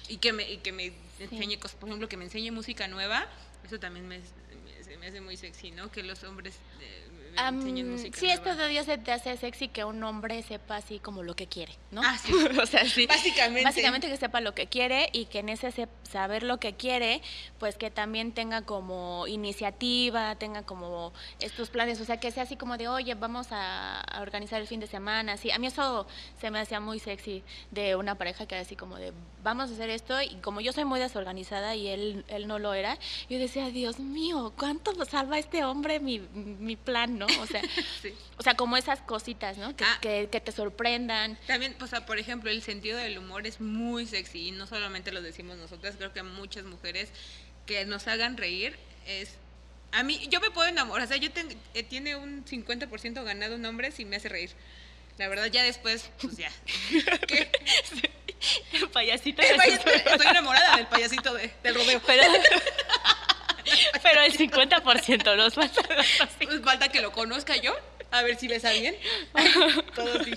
Y 0.09 0.17
que 0.17 0.33
me, 0.33 0.49
y 0.49 0.57
que 0.57 0.71
me 0.71 0.93
enseñe 1.19 1.57
cosas, 1.59 1.77
por 1.77 1.89
ejemplo, 1.89 2.07
que 2.07 2.17
me 2.17 2.25
enseñe 2.25 2.51
música 2.51 2.87
nueva, 2.87 3.27
eso 3.65 3.79
también 3.79 4.07
me, 4.07 4.19
me, 4.19 4.97
me 4.97 5.07
hace 5.07 5.21
muy 5.21 5.37
sexy, 5.37 5.71
¿no? 5.71 5.91
Que 5.91 6.03
los 6.03 6.23
hombres 6.23 6.55
eh, 6.79 7.06
música 7.51 8.17
sí, 8.19 8.29
esto 8.29 8.55
de 8.55 8.67
Dios 8.67 8.85
se 8.85 8.97
te 8.97 9.11
hace 9.11 9.37
sexy 9.37 9.67
que 9.67 9.83
un 9.83 10.03
hombre 10.03 10.41
sepa 10.43 10.77
así 10.77 10.99
como 10.99 11.23
lo 11.23 11.35
que 11.35 11.47
quiere, 11.47 11.73
¿no? 11.91 12.01
Ah, 12.03 12.17
sí. 12.17 12.33
o 12.61 12.65
sea, 12.65 12.85
sí. 12.85 13.05
Básicamente. 13.07 13.63
Básicamente 13.63 14.07
que 14.09 14.17
sepa 14.17 14.41
lo 14.41 14.53
que 14.53 14.67
quiere 14.67 15.09
y 15.13 15.25
que 15.25 15.39
en 15.39 15.49
ese 15.49 15.71
se- 15.71 15.87
saber 16.03 16.43
lo 16.43 16.59
que 16.59 16.73
quiere, 16.73 17.21
pues 17.59 17.77
que 17.77 17.91
también 17.91 18.31
tenga 18.31 18.61
como 18.63 19.25
iniciativa, 19.27 20.35
tenga 20.35 20.63
como 20.63 21.13
estos 21.39 21.69
planes, 21.69 21.99
o 22.01 22.05
sea, 22.05 22.17
que 22.19 22.31
sea 22.31 22.43
así 22.43 22.55
como 22.55 22.77
de, 22.77 22.87
oye, 22.87 23.13
vamos 23.15 23.47
a, 23.51 24.01
a 24.01 24.21
organizar 24.21 24.59
el 24.61 24.67
fin 24.67 24.79
de 24.79 24.87
semana, 24.87 25.33
así. 25.33 25.51
A 25.51 25.59
mí 25.59 25.67
eso 25.67 26.07
se 26.41 26.49
me 26.51 26.59
hacía 26.59 26.79
muy 26.79 26.99
sexy 26.99 27.43
de 27.71 27.95
una 27.95 28.15
pareja 28.15 28.45
que 28.45 28.55
era 28.55 28.61
así 28.63 28.75
como 28.75 28.97
de, 28.97 29.13
vamos 29.43 29.69
a 29.69 29.73
hacer 29.73 29.89
esto 29.89 30.21
y 30.21 30.35
como 30.37 30.61
yo 30.61 30.73
soy 30.73 30.85
muy 30.85 30.99
desorganizada 30.99 31.75
y 31.75 31.87
él, 31.87 32.25
él 32.27 32.47
no 32.47 32.59
lo 32.59 32.73
era, 32.73 32.97
yo 33.29 33.37
decía, 33.39 33.69
Dios 33.69 33.99
mío, 33.99 34.53
¿cuánto 34.57 34.93
salva 35.05 35.37
este 35.37 35.63
hombre 35.63 35.99
mi, 35.99 36.19
mi 36.19 36.75
plan, 36.75 37.17
no? 37.19 37.26
O 37.39 37.45
sea, 37.47 37.61
Sí. 38.01 38.13
o 38.37 38.43
sea, 38.43 38.55
como 38.55 38.77
esas 38.77 38.99
cositas, 39.01 39.57
¿no? 39.57 39.75
Que, 39.75 39.83
Ah. 39.83 39.97
que, 40.01 40.29
que 40.31 40.39
te 40.41 40.51
sorprendan. 40.51 41.37
También, 41.47 41.75
o 41.81 41.87
sea, 41.87 42.05
por 42.05 42.17
ejemplo, 42.19 42.49
el 42.49 42.61
sentido 42.61 42.97
del 42.97 43.17
humor 43.17 43.45
es 43.47 43.59
muy 43.61 44.05
sexy 44.07 44.47
y 44.47 44.51
no 44.51 44.67
solamente 44.67 45.11
lo 45.11 45.21
decimos 45.21 45.57
nosotras, 45.57 45.95
creo 45.97 46.13
que 46.13 46.23
muchas 46.23 46.63
mujeres 46.65 47.09
que 47.65 47.85
nos 47.85 48.07
hagan 48.07 48.37
reír 48.37 48.77
es... 49.07 49.35
A 49.93 50.03
mí, 50.03 50.27
yo 50.29 50.41
me 50.41 50.51
puedo 50.51 50.67
enamorar, 50.67 51.05
o 51.05 51.07
sea, 51.07 51.15
yo 51.17 51.31
tengo, 51.31 51.53
eh, 51.73 51.81
tiene 51.83 52.15
un 52.17 52.43
50% 52.45 53.23
ganado 53.23 53.55
un 53.55 53.65
hombre 53.65 53.91
si 53.91 54.03
me 54.03 54.17
hace 54.17 54.27
reír. 54.29 54.51
La 55.17 55.27
verdad, 55.29 55.45
ya 55.47 55.63
después, 55.63 56.09
pues 56.21 56.37
ya. 56.37 56.51
¿Qué? 57.27 57.49
El 58.73 58.89
payasito. 58.89 59.41
El 59.41 59.55
payasito- 59.57 59.89
estoy 59.89 60.27
enamorada 60.27 60.75
del 60.77 60.87
payasito 60.87 61.33
de- 61.33 61.51
del 61.63 61.73
rodeo. 61.75 62.01
Pero, 62.05 62.21
pero 64.03 64.21
el 64.21 64.33
50% 64.37 65.37
nos 65.37 65.53
falta. 65.53 65.81
Pues 66.41 66.61
falta 66.61 66.89
que 66.89 67.01
lo 67.01 67.11
conozca 67.11 67.55
yo, 67.57 67.75
a 68.11 68.21
ver 68.23 68.37
si 68.37 68.47
besa 68.47 68.71
bien. 68.71 68.95
Todo 69.95 70.23
sí. 70.23 70.33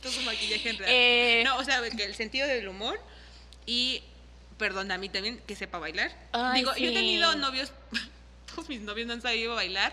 Todo 0.00 0.12
su 0.12 0.20
maquillaje 0.22 0.70
en 0.70 0.78
real. 0.78 0.90
Eh, 0.92 1.42
No, 1.44 1.56
o 1.58 1.64
sea, 1.64 1.80
que 1.96 2.04
el 2.04 2.14
sentido 2.14 2.46
del 2.48 2.66
humor 2.68 3.00
y, 3.66 4.02
perdón, 4.58 4.90
a 4.90 4.98
mí 4.98 5.08
también, 5.08 5.38
que 5.46 5.54
sepa 5.54 5.78
bailar. 5.78 6.10
Ay, 6.32 6.60
Digo, 6.60 6.74
yo 6.76 6.90
he 6.90 6.92
tenido 6.92 7.34
novios, 7.36 7.72
todos 8.54 8.68
mis 8.68 8.80
novios 8.80 9.06
no 9.06 9.12
han 9.14 9.22
sabido 9.22 9.54
bailar, 9.54 9.92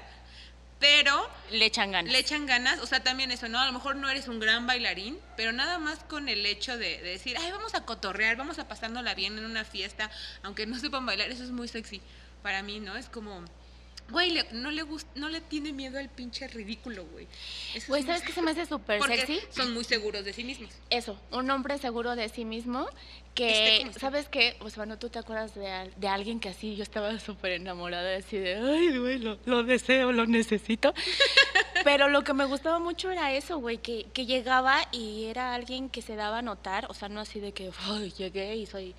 pero 0.80 1.30
Le 1.52 1.66
echan 1.66 1.92
ganas. 1.92 2.12
le 2.12 2.18
echan 2.20 2.46
ganas, 2.46 2.80
o 2.80 2.88
sea, 2.88 3.04
también 3.04 3.32
eso, 3.32 3.50
¿no? 3.50 3.60
A 3.60 3.66
lo 3.66 3.74
mejor 3.74 3.98
no 3.98 4.10
eres 4.10 4.28
un 4.30 4.40
gran 4.40 4.66
bailarín, 4.66 5.20
pero 5.36 5.52
nada 5.52 5.78
más 5.78 6.00
con 6.06 6.30
el 6.30 6.46
hecho 6.46 6.78
de, 6.78 6.98
de 7.00 7.10
decir, 7.10 7.36
ay, 7.38 7.52
vamos 7.52 7.76
a 7.76 7.86
cotorrear, 7.86 8.38
vamos 8.38 8.60
a 8.60 8.68
pasárnosla 8.68 9.14
bien 9.14 9.38
en 9.38 9.44
una 9.46 9.66
fiesta, 9.66 10.10
aunque 10.42 10.66
no 10.66 10.80
sepan 10.80 11.06
bailar, 11.06 11.30
eso 11.30 11.44
es 11.44 11.52
muy 11.52 11.68
sexy 11.68 12.02
para 12.42 12.62
mí, 12.64 12.80
¿no? 12.80 12.96
Es 12.96 13.08
como, 13.10 13.44
güey, 14.10 14.32
le- 14.32 14.48
no 14.54 14.72
le 14.72 14.82
gusta, 14.84 15.10
no 15.16 15.30
le 15.30 15.42
tiene 15.42 15.72
miedo 15.74 16.00
al 16.00 16.10
pinche 16.10 16.48
ridículo, 16.48 17.06
güey. 17.06 17.28
Eso 17.76 17.88
Güey, 17.90 18.04
¿sabes 18.04 18.22
qué 18.24 18.32
se 18.32 18.42
me 18.42 18.52
hace 18.52 18.66
súper 18.66 19.02
sexy? 19.04 19.40
son 19.52 19.74
muy 19.74 19.84
seguros 19.84 20.26
de 20.26 20.34
sí 20.34 20.44
mismos. 20.44 20.72
Eso, 20.90 21.20
un 21.32 21.50
hombre 21.52 21.78
seguro 21.78 22.16
de 22.16 22.30
sí 22.30 22.46
mismo 22.46 22.88
que. 23.36 23.90
¿sabes 24.00 24.28
qué? 24.30 24.58
O 24.62 24.70
sea, 24.70 24.86
tú 24.98 25.10
te 25.10 25.20
acuerdas 25.20 25.54
de, 25.56 25.92
de 25.96 26.08
alguien 26.08 26.40
que 26.40 26.50
así, 26.50 26.76
yo 26.76 26.84
estaba 26.84 27.20
súper 27.20 27.52
enamorada, 27.54 28.18
así 28.18 28.38
de, 28.38 28.56
ay, 28.56 28.98
güey, 28.98 29.20
lo, 29.20 29.38
lo 29.46 29.64
deseo, 29.64 30.12
lo 30.12 30.26
necesito. 30.26 30.94
Pero 31.84 32.08
lo 32.10 32.24
que 32.24 32.34
me 32.34 32.46
gustaba 32.46 32.80
mucho 32.80 33.10
era 33.12 33.34
eso, 33.34 33.58
güey, 33.60 33.78
que, 33.78 34.06
que 34.14 34.26
llegaba 34.26 34.78
y 34.92 35.26
era 35.26 35.54
alguien 35.54 35.90
que 35.90 36.02
se 36.02 36.16
daba 36.16 36.40
a 36.40 36.42
notar, 36.42 36.88
o 36.90 36.94
sea, 36.94 37.10
no 37.10 37.20
así 37.22 37.40
de 37.40 37.52
que, 37.52 37.72
ay, 37.90 38.12
llegué 38.18 38.56
y 38.56 38.66
soy, 38.66 38.96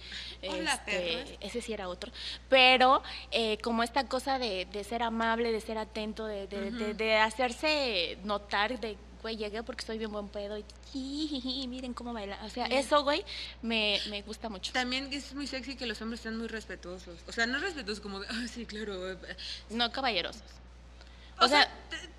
Hola, 0.49 0.75
este, 0.75 1.39
ese 1.41 1.61
sí 1.61 1.73
era 1.73 1.89
otro, 1.89 2.13
pero 2.49 3.03
eh, 3.31 3.59
como 3.63 3.83
esta 3.83 4.07
cosa 4.09 4.39
de, 4.39 4.67
de 4.73 4.85
ser 4.85 5.03
amable, 5.03 5.53
de 5.53 5.61
ser 5.61 5.79
atento, 5.79 6.27
de, 6.27 6.47
de, 6.47 6.69
Ujú. 6.69 6.95
de 6.97 7.17
hacerse 7.17 8.19
notar 8.25 8.79
de, 8.81 8.97
güey, 9.23 9.37
llegué 9.37 9.63
porque 9.63 9.85
soy 9.85 9.99
bien 9.99 10.11
buen 10.11 10.29
pedo 10.29 10.57
y 10.59 10.65
jijiji, 10.93 11.69
miren 11.69 11.93
cómo 11.95 12.13
baila. 12.15 12.39
O 12.45 12.49
sea, 12.49 12.67
Sí. 12.67 12.75
eso, 12.75 13.03
güey, 13.05 13.25
me, 13.63 14.01
me 14.09 14.23
gusta 14.23 14.49
mucho. 14.49 14.73
También 14.73 15.13
es 15.13 15.35
muy 15.35 15.47
sexy 15.47 15.77
que 15.77 15.87
los 15.87 16.01
hombres 16.01 16.21
sean 16.21 16.39
muy 16.39 16.49
respetuosos. 16.49 17.19
O 17.29 17.33
sea, 17.33 17.47
no 17.47 17.59
respetuosos 17.59 18.01
como 18.01 18.19
ah, 18.19 18.47
sí, 18.51 18.65
claro. 18.67 19.11
eh, 19.13 19.17
No 19.71 19.93
caballerosos. 19.93 20.43
O, 21.41 21.45
O 21.45 21.49
sea, 21.49 21.69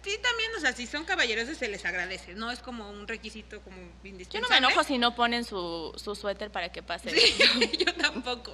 sí 0.04 0.18
también, 0.22 0.52
o 0.58 0.60
sea, 0.60 0.74
si 0.74 0.88
son 0.88 1.06
caballerosos 1.06 1.58
se 1.58 1.68
les 1.68 1.86
agradece. 1.86 2.34
No 2.34 2.52
es 2.52 2.60
como 2.60 2.90
un 2.90 3.08
requisito 3.08 3.62
como 3.62 3.78
Yo 3.78 4.10
indispensable. 4.10 4.42
no 4.42 4.50
me 4.50 4.58
enojo 4.74 4.84
si 4.84 4.98
no 4.98 5.16
ponen 5.16 5.44
su, 5.44 5.94
su 5.96 6.16
suéter 6.16 6.52
para 6.52 6.72
que 6.72 6.82
pase. 6.82 7.12
Sí, 7.12 7.78
yo 7.86 7.94
tampoco. 7.94 8.52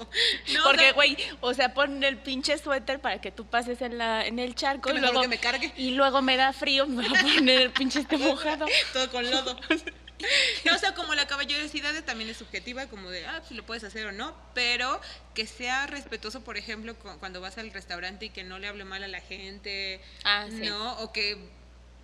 No, 0.54 0.64
Porque, 0.64 0.92
güey, 0.92 1.18
o 1.42 1.54
sea, 1.54 1.74
ponen 1.74 2.04
el 2.04 2.18
pinche 2.18 2.58
suéter 2.58 3.00
para 3.00 3.22
que 3.22 3.32
tú 3.32 3.46
pases 3.46 3.82
en, 3.82 3.98
la, 3.98 4.26
en 4.26 4.40
el 4.40 4.56
charco 4.56 4.92
y 4.92 5.00
luego, 5.00 5.22
que 5.22 5.28
me 5.28 5.38
cargue. 5.40 5.72
y 5.78 5.92
luego 5.92 6.22
me 6.22 6.36
da 6.38 6.52
frío, 6.54 6.86
me 6.86 7.08
va 7.08 7.18
a 7.20 7.22
poner 7.22 7.62
el 7.62 7.72
pinche 7.72 8.00
este 8.02 8.18
mojado. 8.18 8.66
Todo 8.94 9.10
con 9.10 9.30
lodo. 9.30 9.58
No, 10.66 10.76
o 10.76 10.78
sea, 10.80 10.94
como 10.96 11.14
la 11.16 11.28
caballerosidad 11.28 12.04
también 12.04 12.30
es 12.30 12.38
subjetiva, 12.38 12.88
como 12.88 13.10
de, 13.10 13.26
ah, 13.26 13.42
si 13.48 13.54
lo 13.54 13.66
puedes 13.66 13.84
hacer 13.84 14.06
o 14.08 14.12
no, 14.12 14.36
pero 14.54 15.00
que 15.34 15.46
sea 15.48 15.88
respetuoso, 15.88 16.42
por 16.42 16.58
ejemplo, 16.58 16.96
cu- 16.96 17.18
cuando 17.20 17.40
vas 17.42 17.58
al 17.58 17.72
restaurante 17.72 18.26
y 18.26 18.30
que 18.32 18.44
no 18.44 18.60
le 18.60 18.68
hable 18.68 18.84
mal 18.84 19.04
a 19.04 19.08
la 19.08 19.22
gente, 19.22 20.02
Ah, 20.24 20.46
sí. 20.50 20.66
¿no? 20.66 20.94
O 21.00 21.14
que, 21.14 21.38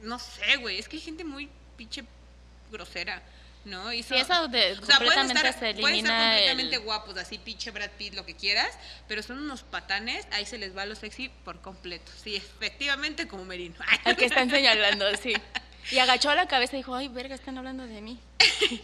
no 0.02 0.20
sé, 0.20 0.58
güey, 0.58 0.78
es 0.80 0.88
que 0.88 0.98
hay 0.98 1.02
gente 1.02 1.24
muy 1.24 1.50
pinche 1.76 2.04
grosera, 2.72 3.22
¿no? 3.66 3.92
Y 3.94 4.04
Sí, 4.04 4.16
eso 4.16 4.48
de, 4.48 4.74
o 4.74 4.86
sea, 4.86 4.98
pueden 4.98 5.14
completamente 5.28 5.34
estar, 5.50 5.54
se 5.76 5.82
pueden 5.82 6.00
estar 6.06 6.30
completamente 6.30 6.76
el- 6.76 6.82
guapos, 6.84 7.18
así 7.18 7.38
pinche 7.40 7.72
Brad 7.72 7.92
Pitt, 7.98 8.14
lo 8.14 8.26
que 8.26 8.36
quieras, 8.36 8.78
pero 9.08 9.24
son 9.24 9.40
unos 9.40 9.64
patanes, 9.64 10.28
ahí 10.32 10.46
se 10.46 10.58
les 10.58 10.76
va 10.78 10.86
lo 10.86 10.96
sexy 10.96 11.30
por 11.44 11.62
completo. 11.62 12.12
Sí, 12.24 12.36
efectivamente 12.36 13.28
como 13.28 13.44
Merino. 13.46 13.76
al 14.06 14.16
que 14.16 14.26
están 14.26 14.50
señalando, 14.50 15.06
sí. 15.18 15.34
Y 15.92 16.00
agachó 16.00 16.34
la 16.34 16.48
cabeza 16.48 16.76
y 16.76 16.80
dijo, 16.80 16.96
ay, 16.96 17.08
verga, 17.08 17.36
están 17.36 17.58
hablando 17.58 17.86
de 17.86 18.02
mí. 18.02 18.20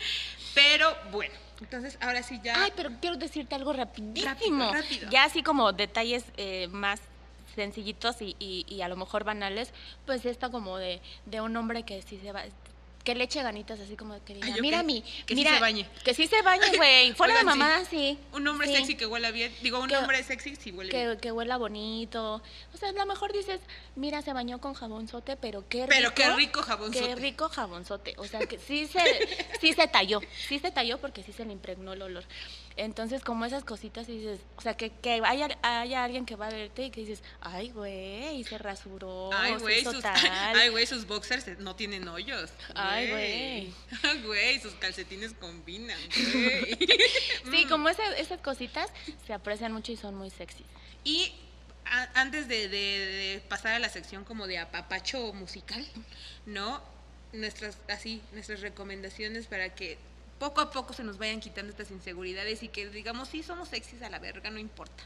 Pero 0.55 0.95
bueno, 1.12 1.33
entonces 1.62 1.97
ahora 2.01 2.23
sí 2.23 2.39
ya... 2.43 2.62
Ay, 2.63 2.71
pero 2.75 2.89
quiero 2.99 3.15
decirte 3.17 3.55
algo 3.55 3.71
rapidísimo. 3.71 4.25
Rápido, 4.29 4.73
rápido. 4.73 5.09
Ya 5.12 5.23
así 5.23 5.43
como 5.43 5.71
detalles 5.73 6.25
eh, 6.38 6.67
más 6.71 6.99
sencillitos 7.55 8.21
y, 8.21 8.35
y- 8.39 8.65
y 8.67 8.81
a 8.81 8.88
lo 8.89 8.95
mejor 8.97 9.23
banales, 9.23 9.71
pues 10.05 10.25
esta 10.25 10.49
como 10.49 10.77
de, 10.77 11.01
de 11.25 11.41
un 11.41 11.55
hombre 11.55 11.83
que 11.83 12.01
sí 12.01 12.19
se 12.21 12.31
va, 12.31 12.43
que 13.03 13.15
le 13.15 13.23
eche 13.23 13.41
ganitas 13.41 13.79
así 13.79 13.95
como 13.95 14.13
de 14.13 14.19
que 14.21 14.33
diga, 14.35 14.47
Ay, 14.53 14.62
mira 14.62 14.83
mi, 14.83 15.01
que 15.01 15.33
sí 15.33 15.35
mira, 15.35 15.53
se 15.53 15.59
bañe". 15.59 15.88
que 16.03 16.13
sí 16.13 16.27
se 16.27 16.41
bañe, 16.41 16.75
güey, 16.75 17.13
fuera 17.15 17.33
de 17.33 17.39
Oigan, 17.39 17.53
sí. 17.53 17.59
mamada, 17.59 17.85
sí. 17.85 18.19
Un 18.33 18.47
hombre 18.47 18.67
Sí. 18.67 18.75
sexy 18.75 18.95
que 18.95 19.05
huela 19.05 19.31
bien. 19.31 19.53
Digo, 19.62 19.79
un 19.79 19.88
Que- 19.88 19.97
hombre 19.97 20.21
sexy 20.23 20.55
sí 20.55 20.71
huele 20.71 20.91
bien. 20.91 21.12
Que, 21.15 21.17
que 21.21 21.31
huela 21.31 21.57
bonito. 21.57 22.41
O 22.73 22.77
sea, 22.77 22.89
a 22.89 22.91
lo 22.91 23.05
mejor 23.05 23.31
dices, 23.33 23.62
mira, 23.95 24.21
se 24.21 24.33
bañó 24.33 24.59
con 24.59 24.73
jabonzote, 24.73 25.38
pero 25.38 25.67
qué 25.69 25.88
rico. 25.88 25.89
Pero 25.95 26.13
qué 26.13 26.29
rico 26.35 26.62
jabonzote. 26.62 27.07
Qué 27.07 27.15
rico 27.15 27.49
jabonzote. 27.49 28.13
O 28.17 28.25
sea, 28.27 28.41
que 28.41 28.59
sí 28.59 28.85
se, 28.91 28.99
sí 29.62 29.73
se 29.73 29.88
talló. 29.88 30.21
Sí 30.47 30.59
se 30.59 30.71
talló 30.71 30.97
porque 30.99 31.23
sí 31.23 31.31
se 31.31 31.45
le 31.45 31.53
impregnó 31.53 31.93
el 31.93 32.01
olor. 32.01 32.25
Entonces, 32.77 33.21
como 33.23 33.43
esas 33.45 33.63
cositas, 33.65 34.08
y 34.08 34.19
dices, 34.19 34.39
o 34.55 34.62
sea, 34.62 34.75
que, 34.77 34.89
que 34.89 35.21
haya, 35.25 35.49
haya 35.63 36.03
alguien 36.03 36.25
que 36.25 36.36
va 36.38 36.47
a 36.47 36.51
verte 36.51 36.86
y 36.86 36.91
que 36.91 37.01
dices, 37.01 37.21
ay, 37.41 37.71
güey, 37.71 38.41
se 38.45 38.58
rasuró, 38.58 39.32
Ay, 39.34 39.55
güey, 39.55 39.84
sus, 39.84 40.03
ay, 40.05 40.69
güey, 40.69 40.86
sus 40.86 41.05
boxers 41.05 41.60
no 41.60 41.75
tienen 41.75 42.08
hoyos. 42.08 42.51
Ay, 42.75 43.12
Ay, 43.12 43.75
Güey, 44.25 44.60
sus 44.62 44.73
calcetines 44.75 45.34
combinan, 45.34 45.99
güey. 46.34 46.77
Sí, 47.51 47.65
Mm. 47.65 47.69
como 47.69 47.89
esas, 47.89 48.17
esas 48.17 48.39
cositas 48.39 48.89
se 49.27 49.34
aprecian 49.34 49.73
mucho 49.73 49.91
y 49.91 49.97
son 49.97 50.15
muy 50.15 50.29
sexy. 50.29 50.63
Y 51.03 51.34
a- 51.86 52.10
antes 52.21 52.47
de, 52.47 52.69
de- 52.69 53.05
de 53.05 53.39
pasar 53.49 53.73
a 53.73 53.79
la 53.79 53.89
sección 53.89 54.23
como 54.23 54.47
de 54.47 54.58
apapacho 54.58 55.34
musical, 55.34 55.86
¿no? 56.45 56.82
Nuestras, 57.34 57.77
así, 57.89 58.21
nuestras 58.31 58.62
recomendaciones 58.62 59.48
para 59.48 59.75
que 59.75 59.98
poco 60.40 60.62
a 60.62 60.71
poco 60.71 60.94
se 60.94 61.04
nos 61.04 61.17
vayan 61.17 61.40
quitando 61.40 61.69
estas 61.71 61.92
inseguridades 61.92 62.63
y 62.63 62.69
que 62.69 62.87
digamos, 62.90 63.27
sí, 63.29 63.44
somos 63.44 63.67
sexys 63.69 64.02
a 64.02 64.10
la 64.10 64.19
verga, 64.19 64.50
no 64.50 64.60
importa. 64.60 65.04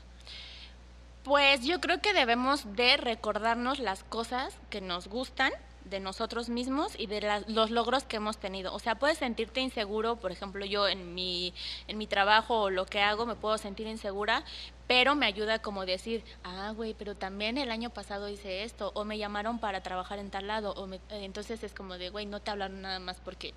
Pues 1.24 1.64
yo 1.64 1.80
creo 1.80 2.02
que 2.02 2.14
debemos 2.14 2.76
de 2.76 2.98
recordarnos 2.98 3.80
las 3.80 4.04
cosas 4.04 4.54
que 4.70 4.82
nos 4.82 5.08
gustan 5.08 5.54
de 5.86 6.00
nosotros 6.00 6.50
mismos 6.50 6.94
y 6.98 7.08
de 7.08 7.22
las- 7.22 7.48
los 7.50 7.70
logros 7.72 8.04
que 8.04 8.18
hemos 8.18 8.38
tenido. 8.38 8.74
O 8.74 8.80
sea, 8.80 8.96
puedes 8.96 9.18
sentirte 9.18 9.60
inseguro, 9.62 10.16
por 10.18 10.32
ejemplo, 10.32 10.66
yo 10.66 10.88
en 10.88 11.14
mi, 11.14 11.54
en 11.88 11.98
mi 11.98 12.08
trabajo 12.08 12.62
o 12.64 12.70
lo 12.70 12.86
que 12.86 13.02
hago 13.02 13.26
me 13.26 13.36
puedo 13.36 13.58
sentir 13.58 13.88
insegura, 13.88 14.44
pero 14.88 15.16
me 15.16 15.26
ayuda 15.26 15.60
como 15.60 15.86
decir, 15.86 16.24
ah, 16.44 16.72
güey, 16.76 16.94
pero 16.94 17.16
también 17.16 17.58
el 17.58 17.72
año 17.72 17.90
pasado 17.90 18.30
hice 18.30 18.64
esto, 18.64 18.92
o 18.96 19.04
me 19.06 19.18
llamaron 19.18 19.60
para 19.60 19.82
trabajar 19.84 20.20
en 20.20 20.30
tal 20.30 20.48
lado, 20.48 20.72
o 20.74 20.88
me- 20.88 21.00
entonces 21.10 21.64
es 21.64 21.74
como 21.74 21.98
de, 21.98 22.10
güey, 22.10 22.26
no 22.26 22.42
te 22.42 22.52
hablaron 22.52 22.82
nada 22.82 23.00
más 23.00 23.18
porque, 23.24 23.54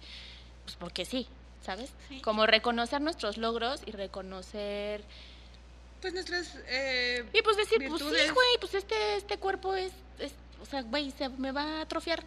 pues 0.64 0.76
porque 0.76 1.04
sí, 1.04 1.28
¿sabes? 1.66 1.90
Sí. 2.08 2.20
Como 2.22 2.46
reconocer 2.46 3.00
nuestros 3.02 3.36
logros 3.36 3.82
y 3.86 3.90
reconocer 3.90 5.02
Pues 6.00 6.14
nuestras... 6.14 6.56
eh, 6.68 7.24
y 7.32 7.42
pues 7.42 7.56
decir, 7.56 7.78
pues 7.88 8.00
sí, 8.00 8.06
güey, 8.08 8.48
pues 8.60 8.74
este, 8.74 9.16
este 9.16 9.36
cuerpo 9.38 9.74
es, 9.74 9.92
es 10.18 10.32
o 10.62 10.64
sea, 10.66 10.82
güey, 10.82 11.10
se 11.10 11.28
me 11.28 11.52
va 11.52 11.78
a 11.78 11.80
atrofiar. 11.82 12.24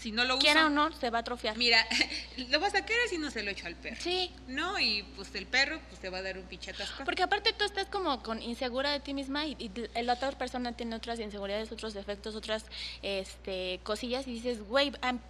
Si 0.00 0.12
no 0.12 0.24
lo 0.24 0.34
uso, 0.36 0.42
quiera 0.44 0.66
o 0.66 0.70
no, 0.70 0.92
se 0.92 1.10
va 1.10 1.18
a 1.18 1.20
atrofiar. 1.22 1.56
mira, 1.58 1.84
lo 2.48 2.60
vas 2.60 2.74
a 2.74 2.86
querer 2.86 3.08
si 3.08 3.18
no 3.18 3.30
se 3.30 3.42
lo 3.42 3.50
echo 3.50 3.66
al 3.66 3.74
perro. 3.74 3.96
Sí, 4.00 4.30
¿No? 4.46 4.78
Y 4.78 5.02
pues 5.16 5.34
el 5.34 5.46
perro 5.46 5.80
pues 5.88 6.00
te 6.00 6.08
va 6.10 6.18
a 6.18 6.22
dar 6.22 6.38
un 6.38 6.44
pinche 6.44 6.72
porque 7.04 7.22
aparte 7.22 7.52
tú 7.52 7.64
estás 7.64 7.86
como 7.88 8.22
con 8.22 8.40
insegura 8.40 8.92
de 8.92 9.00
ti 9.00 9.12
misma 9.14 9.46
y, 9.46 9.56
y 9.58 10.02
la 10.02 10.14
otra 10.14 10.30
persona 10.32 10.72
tiene 10.72 10.94
otras 10.96 11.18
inseguridades, 11.20 11.70
otros 11.72 11.92
defectos, 11.92 12.34
otras 12.34 12.64
este, 13.02 13.80
cosillas 13.82 14.26
y 14.26 14.32
dices, 14.34 14.62
güey, 14.62 14.92
am- 15.02 15.20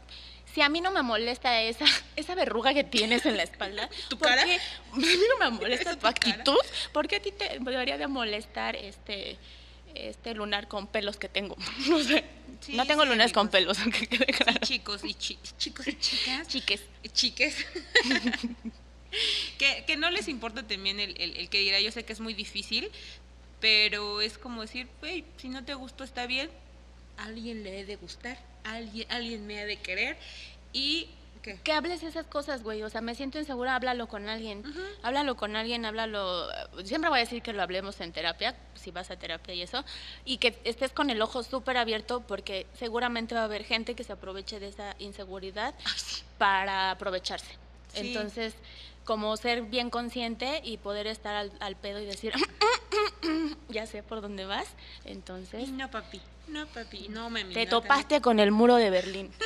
si 0.55 0.63
a 0.63 0.69
mí 0.69 0.81
no 0.81 0.91
me 0.93 1.03
molesta 1.03 1.61
esa, 1.63 1.85
esa 2.17 2.35
verruga 2.35 2.73
que 2.75 2.85
tienes 2.85 3.27
en 3.27 3.37
la 3.37 3.43
espalda, 3.43 3.89
¿Tu 4.09 4.17
¿por 4.19 4.29
cara? 4.29 4.45
qué- 4.45 4.59
a 4.93 4.97
mí 4.97 5.07
no 5.39 5.45
me 5.45 5.51
molesta 5.59 5.91
¿Esa 5.91 5.99
tu 5.99 6.03
cara? 6.03 6.11
actitud, 6.11 6.57
¿por 6.93 7.09
qué 7.09 7.17
a 7.17 7.23
ti 7.23 7.33
te 7.33 7.59
debería 7.61 7.99
de 7.99 8.07
molestar 8.07 8.77
este, 8.77 9.37
este 9.95 10.35
lunar 10.35 10.69
con 10.69 10.87
pelos 10.87 11.17
que 11.17 11.29
tengo? 11.29 11.57
No 11.89 11.99
sé, 12.03 12.25
Sí, 12.61 12.75
no 12.77 12.87
tengo 12.87 13.03
sí, 13.03 13.09
lunares 13.11 13.33
con 13.33 13.49
amigos. 13.53 13.77
pelos, 13.79 13.95
que 13.99 14.07
quede 14.07 14.27
claro. 14.27 14.61
Chicos 14.61 15.03
y 15.05 15.13
chi- 15.15 15.39
chicos 15.59 15.87
y 15.89 15.99
chicas. 15.99 16.49
Chiques. 16.49 16.81
chiques. 17.13 17.67
que, 19.59 19.85
que 19.87 19.97
no 19.97 20.11
les 20.11 20.29
importa 20.29 20.63
también 20.67 20.99
el, 21.01 21.21
el- 21.21 21.37
el 21.37 21.49
que 21.49 21.59
dirá, 21.59 21.81
yo 21.81 21.91
sé 21.91 22.05
que 22.05 22.13
es 22.13 22.21
muy 22.21 22.33
difícil, 22.35 22.91
pero 23.61 24.21
es 24.21 24.39
como 24.39 24.63
decir, 24.63 24.89
güey, 25.01 25.25
si 25.37 25.49
no 25.49 25.65
te 25.65 25.75
gustó 25.75 26.05
está 26.05 26.27
bien, 26.27 26.51
alguien 27.17 27.63
le 27.65 27.81
he 27.81 27.85
de 27.85 27.97
gustar, 27.97 28.39
alguien, 28.65 29.07
alguien 29.11 29.47
me 29.47 29.61
ha 29.61 29.67
de 29.67 29.77
querer 29.77 30.17
y 30.73 31.09
¿qué? 31.43 31.59
Que 31.63 31.73
hables 31.73 32.03
esas 32.03 32.27
cosas, 32.27 32.63
güey. 32.63 32.83
O 32.83 32.91
sea, 32.91 33.01
me 33.01 33.15
siento 33.15 33.39
insegura, 33.39 33.77
háblalo 33.77 34.09
con 34.09 34.29
alguien. 34.29 34.61
Ujú. 34.67 34.81
Háblalo 35.03 35.37
con 35.37 35.57
alguien, 35.57 35.85
háblalo. 35.85 36.49
Siempre 36.85 37.11
voy 37.11 37.19
a 37.19 37.21
decir 37.21 37.43
que 37.43 37.53
lo 37.53 37.63
hablemos 37.63 38.01
en 38.01 38.13
terapia, 38.13 38.57
si 38.75 38.91
vas 38.91 39.11
a 39.11 39.17
terapia 39.19 39.55
y 39.55 39.63
eso. 39.63 39.85
Y 40.25 40.39
que 40.39 40.59
estés 40.65 40.93
con 40.93 41.11
el 41.11 41.21
ojo 41.23 41.43
súper 41.43 41.77
abierto, 41.77 42.21
porque 42.27 42.67
seguramente 42.79 43.35
va 43.35 43.43
a 43.43 43.45
haber 43.45 43.65
gente 43.65 43.95
que 43.95 44.05
se 44.05 44.13
aproveche 44.15 44.59
de 44.59 44.69
esa 44.69 44.97
inseguridad 44.99 45.75
para 46.39 46.91
aprovecharse. 46.93 47.53
Sí. 47.93 48.09
Entonces, 48.09 48.55
como 49.05 49.37
ser 49.37 49.63
bien 49.63 49.91
consciente 49.91 50.63
y 50.65 50.79
poder 50.79 51.07
estar 51.07 51.35
al, 51.35 51.53
al 51.61 51.77
pedo 51.77 52.01
y 52.01 52.07
decir, 52.07 52.33
ya 53.69 53.87
sé 53.87 54.03
por 54.03 54.21
dónde 54.23 54.47
vas. 54.47 54.67
Entonces, 55.05 55.69
No, 55.69 55.91
papi, 55.91 56.21
no, 56.49 56.67
papi, 56.67 57.09
no, 57.09 57.31
mami. 57.31 57.55
te 57.55 57.65
no, 57.65 57.71
topaste 57.71 58.21
con 58.21 58.41
el 58.41 58.51
muro 58.51 58.77
de 58.77 58.91
Berlín. 58.91 59.33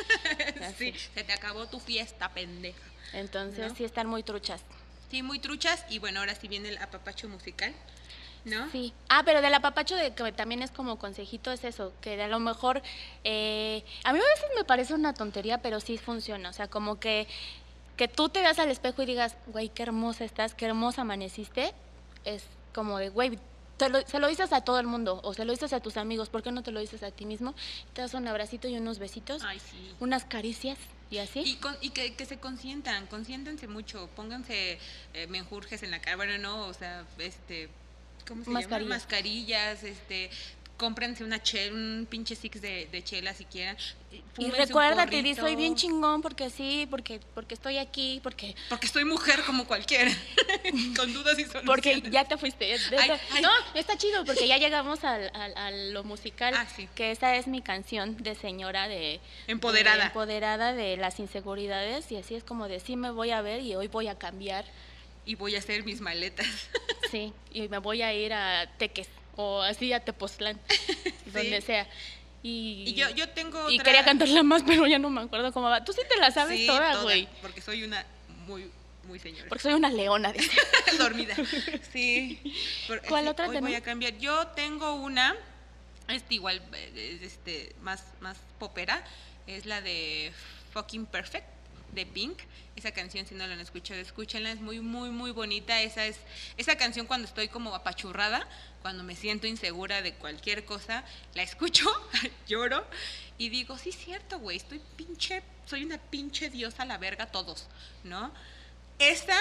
Sí, 0.77 0.93
se 1.13 1.23
te 1.23 1.33
acabó 1.33 1.67
tu 1.67 1.79
fiesta, 1.79 2.29
pendeja. 2.29 2.79
Entonces, 3.13 3.69
¿No? 3.71 3.75
sí 3.75 3.83
están 3.83 4.07
muy 4.07 4.23
truchas. 4.23 4.61
Sí, 5.09 5.23
muy 5.23 5.39
truchas 5.39 5.83
y 5.89 5.99
bueno, 5.99 6.19
ahora 6.19 6.35
sí 6.35 6.47
viene 6.47 6.69
el 6.69 6.77
apapacho 6.77 7.27
musical, 7.27 7.73
¿no? 8.45 8.69
Sí. 8.71 8.93
Ah, 9.09 9.23
pero 9.25 9.41
del 9.41 9.53
apapacho 9.53 9.95
de 9.95 10.13
que 10.13 10.31
también 10.31 10.61
es 10.61 10.71
como 10.71 10.97
consejito 10.97 11.51
es 11.51 11.63
eso, 11.63 11.91
que 12.01 12.15
de 12.15 12.23
a 12.23 12.27
lo 12.27 12.39
mejor 12.39 12.81
eh, 13.23 13.83
a 14.03 14.13
mí 14.13 14.19
a 14.19 14.35
veces 14.35 14.49
me 14.55 14.63
parece 14.63 14.93
una 14.93 15.13
tontería, 15.13 15.61
pero 15.61 15.79
sí 15.79 15.97
funciona. 15.97 16.49
O 16.49 16.53
sea, 16.53 16.67
como 16.67 16.99
que 16.99 17.27
que 17.99 18.07
tú 18.07 18.29
te 18.29 18.39
veas 18.39 18.57
al 18.59 18.71
espejo 18.71 19.01
y 19.01 19.05
digas, 19.05 19.35
güey, 19.47 19.67
qué 19.67 19.83
hermosa 19.83 20.23
estás, 20.23 20.53
qué 20.53 20.65
hermosa 20.65 21.01
amaneciste, 21.01 21.73
es 22.23 22.45
como 22.73 22.97
de, 22.97 23.09
güey, 23.09 23.37
te 23.79 23.89
lo- 23.89 24.05
se 24.05 24.19
lo 24.19 24.27
dices 24.27 24.53
a 24.53 24.61
todo 24.61 24.79
el 24.79 24.85
mundo 24.85 25.19
o 25.23 25.33
se 25.33 25.45
lo 25.45 25.51
dices 25.53 25.73
a 25.73 25.79
tus 25.79 25.97
amigos, 25.97 26.29
¿por 26.29 26.43
qué 26.43 26.51
no 26.51 26.61
te 26.61 26.71
lo 26.71 26.79
dices 26.79 27.01
a 27.01 27.09
ti 27.11 27.25
mismo? 27.25 27.55
Te 27.93 28.01
das 28.01 28.13
un 28.13 28.27
abracito 28.27 28.67
y 28.67 28.75
unos 28.77 28.99
besitos, 28.99 29.41
Ay, 29.43 29.59
sí. 29.59 29.95
unas 29.99 30.25
caricias 30.25 30.77
y 31.09 31.17
así. 31.17 31.39
Y, 31.39 31.55
con- 31.55 31.77
y 31.81 31.89
que, 31.91 32.13
que 32.13 32.25
se 32.25 32.39
consientan, 32.39 33.07
consiéntanse 33.07 33.67
mucho, 33.67 34.09
pónganse 34.15 34.77
eh, 35.13 35.27
menjurjes 35.27 35.81
en 35.81 35.91
la 35.91 35.99
cara, 36.01 36.17
bueno, 36.17 36.37
no, 36.37 36.67
o 36.67 36.73
sea, 36.73 37.05
este, 37.17 37.69
¿cómo 38.27 38.43
se 38.43 38.49
Mascarillas. 38.51 38.81
llama? 38.89 38.95
Mascarillas, 38.95 39.83
este, 39.83 40.29
cómprense 40.79 41.23
una 41.23 41.43
chela, 41.43 41.75
un 41.75 42.07
pinche 42.09 42.35
six 42.35 42.59
de, 42.61 42.87
de 42.91 43.03
chela 43.03 43.33
si 43.35 43.45
quieren. 43.45 43.77
y 44.39 44.49
recuérdate, 44.49 45.21
di, 45.21 45.35
soy 45.35 45.55
bien 45.55 45.75
chingón 45.75 46.21
porque 46.23 46.49
sí, 46.49 46.87
porque 46.89 47.19
porque 47.35 47.53
estoy 47.53 47.77
aquí, 47.77 48.19
porque 48.23 48.55
Porque 48.69 48.87
soy 48.87 49.03
mujer 49.05 49.43
como 49.45 49.67
cualquiera, 49.67 50.09
con 50.95 51.13
dudas 51.13 51.37
y 51.37 51.43
soluciones. 51.43 51.65
Porque 51.67 52.01
ya 52.09 52.23
te 52.25 52.37
fuiste. 52.37 52.73
Ay, 52.97 53.11
ay. 53.35 53.41
No, 53.41 53.49
está 53.75 53.97
chido 53.97 54.25
porque 54.25 54.47
ya 54.47 54.57
llegamos 54.57 55.03
al, 55.03 55.29
al- 55.35 55.57
a 55.57 55.69
lo 55.71 56.03
musical. 56.03 56.53
Ah, 56.57 56.65
sí. 56.75 56.87
Que 56.95 57.11
esa 57.11 57.35
es 57.35 57.45
mi 57.47 57.61
canción 57.61 58.15
de 58.17 58.33
señora 58.35 58.87
de... 58.87 59.19
Empoderada. 59.47 59.97
de 59.97 60.03
empoderada 60.05 60.73
de 60.73 60.95
las 60.97 61.19
inseguridades 61.19 62.11
y 62.11 62.15
así 62.15 62.33
es 62.35 62.43
como 62.43 62.67
de 62.69 62.79
sí 62.79 62.95
me 62.95 63.11
voy 63.11 63.31
a 63.31 63.41
ver 63.41 63.61
y 63.61 63.75
hoy 63.75 63.87
voy 63.87 64.07
a 64.07 64.17
cambiar. 64.17 64.65
Y 65.25 65.35
voy 65.35 65.55
a 65.55 65.59
hacer 65.59 65.83
mis 65.83 65.99
maletas. 66.01 66.47
Sí, 67.11 67.33
y 67.51 67.67
me 67.67 67.77
voy 67.79 68.01
a 68.01 68.13
ir 68.13 68.33
a 68.33 68.69
Teques 68.77 69.07
o 69.41 69.61
así 69.61 69.93
a 69.93 70.01
Tepoztlán, 70.01 70.59
donde 71.33 71.61
sea. 71.61 71.87
Y, 72.43 72.83
Y 72.87 72.93
yo, 72.93 73.09
yo 73.11 73.29
tengo 73.29 73.69
y 73.71 73.75
otra- 73.75 73.85
quería 73.85 74.03
cantarla 74.03 74.43
más, 74.43 74.63
pero 74.67 74.85
ya 74.85 74.99
no 74.99 75.09
me 75.09 75.21
acuerdo 75.21 75.53
cómo 75.53 75.69
va. 75.69 75.83
Tú 75.85 75.93
sí 75.93 76.01
te 76.09 76.17
la 76.17 76.29
sabes 76.29 76.59
Sí, 76.59 76.67
toda, 76.67 77.01
güey. 77.03 77.29
Porque 77.41 77.61
soy 77.61 77.83
una 77.83 78.05
muy, 78.45 78.69
muy 79.05 79.17
señora. 79.17 79.45
Porque 79.47 79.61
soy 79.61 79.73
una 79.73 79.89
leona. 79.89 80.33
dormida. 80.97 81.35
Sí. 81.93 82.37
¿Cuál 83.07 83.23
sí, 83.23 83.29
otra 83.29 83.47
hoy 83.47 83.57
voy 83.61 83.75
a 83.75 83.81
cambiar. 83.81 84.17
Yo 84.17 84.47
tengo 84.47 84.95
una, 84.95 85.37
este 86.09 86.35
igual, 86.35 86.61
eh, 86.73 87.17
es 87.21 87.21
este, 87.31 87.73
más, 87.81 88.03
más 88.19 88.35
popera, 88.59 89.05
es 89.47 89.65
la 89.65 89.79
de 89.81 90.33
Fucking 90.73 91.05
Perfect 91.05 91.47
de 91.93 92.05
Pink. 92.05 92.39
Esa 92.79 92.91
canción, 92.91 93.27
si 93.27 93.35
no 93.35 93.45
la 93.45 93.55
han 93.55 93.59
escuchado, 93.59 93.99
escúchenla, 93.99 94.53
es 94.53 94.61
muy, 94.61 94.79
muy, 94.79 95.09
muy 95.09 95.31
bonita. 95.31 95.81
Esa 95.81 96.05
es, 96.05 96.17
esa 96.55 96.77
canción 96.77 97.07
cuando 97.07 97.27
estoy 97.27 97.49
como 97.49 97.75
apachurrada, 97.75 98.47
cuando 98.81 99.03
me 99.03 99.17
siento 99.17 99.47
insegura 99.47 100.01
de 100.01 100.13
cualquier 100.13 100.63
cosa, 100.63 101.03
la 101.33 101.43
escucho, 101.43 101.89
lloro 102.47 102.85
y 103.37 103.49
digo, 103.49 103.77
sí, 103.77 103.91
cierto, 103.91 104.39
güey, 104.39 104.55
estoy 104.55 104.79
pinche, 104.95 105.43
soy 105.65 105.83
una 105.83 105.97
pinche 105.97 106.49
diosa 106.49 106.83
a 106.83 106.85
la 106.85 106.97
verga 106.97 107.25
todos, 107.25 107.67
¿no? 108.05 108.31
Esta 108.97 109.37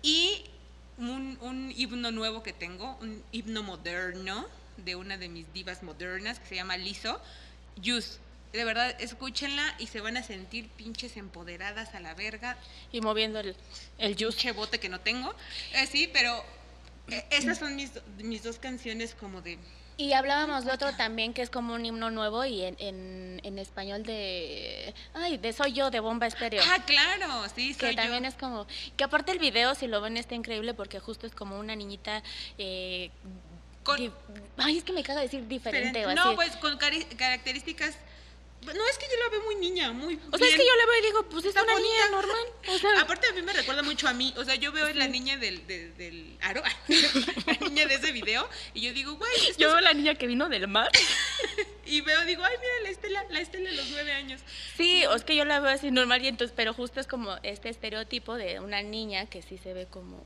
y 0.00 0.44
un, 0.96 1.36
un 1.42 1.70
himno 1.76 2.10
nuevo 2.10 2.42
que 2.42 2.54
tengo, 2.54 2.96
un 3.02 3.22
himno 3.32 3.62
moderno 3.62 4.46
de 4.78 4.96
una 4.96 5.18
de 5.18 5.28
mis 5.28 5.52
divas 5.52 5.82
modernas 5.82 6.38
que 6.38 6.46
se 6.46 6.54
llama 6.54 6.78
Lizo, 6.78 7.20
Yus. 7.76 8.18
De 8.52 8.64
verdad, 8.64 8.94
escúchenla 8.98 9.74
y 9.78 9.88
se 9.88 10.00
van 10.00 10.16
a 10.16 10.22
sentir 10.22 10.68
pinches 10.70 11.16
empoderadas 11.18 11.94
a 11.94 12.00
la 12.00 12.14
verga. 12.14 12.56
Y 12.92 13.00
moviendo 13.02 13.40
el, 13.40 13.54
el 13.98 14.14
juice. 14.14 14.28
Pinche 14.28 14.52
bote 14.52 14.80
que 14.80 14.88
no 14.88 15.00
tengo. 15.00 15.34
Eh, 15.74 15.86
sí, 15.86 16.08
pero 16.12 16.42
eh, 17.10 17.24
esas 17.30 17.58
son 17.58 17.76
mis, 17.76 17.90
mis 18.18 18.42
dos 18.42 18.58
canciones 18.58 19.14
como 19.14 19.42
de... 19.42 19.58
Y 19.98 20.12
hablábamos 20.12 20.64
de 20.64 20.70
otro 20.70 20.94
también 20.94 21.34
que 21.34 21.42
es 21.42 21.50
como 21.50 21.74
un 21.74 21.84
himno 21.84 22.10
nuevo 22.10 22.44
y 22.44 22.62
en, 22.62 22.76
en, 22.78 23.40
en 23.42 23.58
español 23.58 24.04
de... 24.04 24.94
Ay, 25.12 25.36
de 25.38 25.52
Soy 25.52 25.72
Yo, 25.72 25.90
de 25.90 25.98
Bomba 25.98 26.26
Estéreo. 26.28 26.62
Ah, 26.64 26.78
claro, 26.86 27.44
sí, 27.54 27.74
que 27.74 27.88
soy 27.88 27.96
también 27.96 28.22
yo. 28.22 28.28
es 28.28 28.34
como... 28.36 28.66
Que 28.96 29.04
aparte 29.04 29.32
el 29.32 29.40
video, 29.40 29.74
si 29.74 29.88
lo 29.88 30.00
ven, 30.00 30.16
está 30.16 30.36
increíble 30.36 30.72
porque 30.72 31.00
justo 31.00 31.26
es 31.26 31.34
como 31.34 31.58
una 31.58 31.74
niñita... 31.76 32.22
Eh, 32.58 33.10
Con- 33.82 33.98
di- 33.98 34.12
ay, 34.56 34.78
es 34.78 34.84
que 34.84 34.92
me 34.92 35.02
caga 35.02 35.20
decir 35.20 35.46
diferente 35.48 36.06
o 36.06 36.10
así. 36.10 36.16
No, 36.16 36.34
pues 36.36 36.56
con 36.56 36.78
cari- 36.78 37.04
características... 37.16 37.98
No, 38.60 38.86
es 38.86 38.98
que 38.98 39.06
yo 39.10 39.16
la 39.24 39.30
veo 39.30 39.42
muy 39.44 39.54
niña, 39.54 39.92
muy... 39.92 40.18
o 40.30 40.36
sea, 40.36 40.46
es 40.46 40.54
que 40.54 40.66
yo 40.66 40.76
le 40.76 40.86
veo 40.86 40.98
y 40.98 41.06
digo, 41.06 41.22
pues 41.30 41.44
es 41.44 41.48
Está 41.50 41.62
una 41.62 41.72
bonita. 41.72 41.90
niña 41.94 42.08
normal. 42.10 42.46
O 42.68 42.78
sea, 42.78 43.00
Aparte 43.00 43.26
a 43.28 43.32
mí 43.32 43.40
me 43.40 43.52
recuerda 43.54 43.82
mucho 43.82 44.08
a 44.08 44.12
mí, 44.12 44.34
o 44.36 44.44
sea, 44.44 44.56
yo 44.56 44.72
veo 44.72 44.92
la 44.92 45.08
niña 45.08 45.38
del, 45.38 45.66
del, 45.66 45.96
del 45.96 46.36
aro, 46.42 46.62
la 47.46 47.52
niña 47.68 47.86
de 47.86 47.94
ese 47.94 48.12
video, 48.12 48.46
y 48.74 48.82
yo 48.82 48.92
digo, 48.92 49.14
güey, 49.14 49.30
yo 49.56 49.68
es- 49.68 49.72
veo 49.72 49.80
la 49.80 49.94
niña 49.94 50.16
que 50.16 50.26
vino 50.26 50.48
del 50.50 50.68
mar. 50.68 50.90
y 51.86 52.00
veo, 52.02 52.22
digo, 52.26 52.42
ay, 52.44 52.56
mira 52.60 52.72
la 52.82 52.88
Estela, 52.90 53.24
la 53.30 53.40
Estela 53.40 53.70
de 53.70 53.76
los 53.76 53.88
nueve 53.90 54.12
años. 54.12 54.40
Sí, 54.76 55.06
o 55.06 55.14
es 55.14 55.24
que 55.24 55.34
yo 55.36 55.44
la 55.46 55.60
veo 55.60 55.70
así 55.70 55.90
normal 55.90 56.22
y 56.22 56.28
entonces, 56.28 56.52
pero 56.54 56.74
justo 56.74 57.00
es 57.00 57.06
como 57.06 57.36
este 57.44 57.70
estereotipo 57.70 58.34
de 58.34 58.60
una 58.60 58.82
niña 58.82 59.26
que 59.26 59.40
sí 59.40 59.56
se 59.56 59.72
ve 59.72 59.86
como 59.86 60.22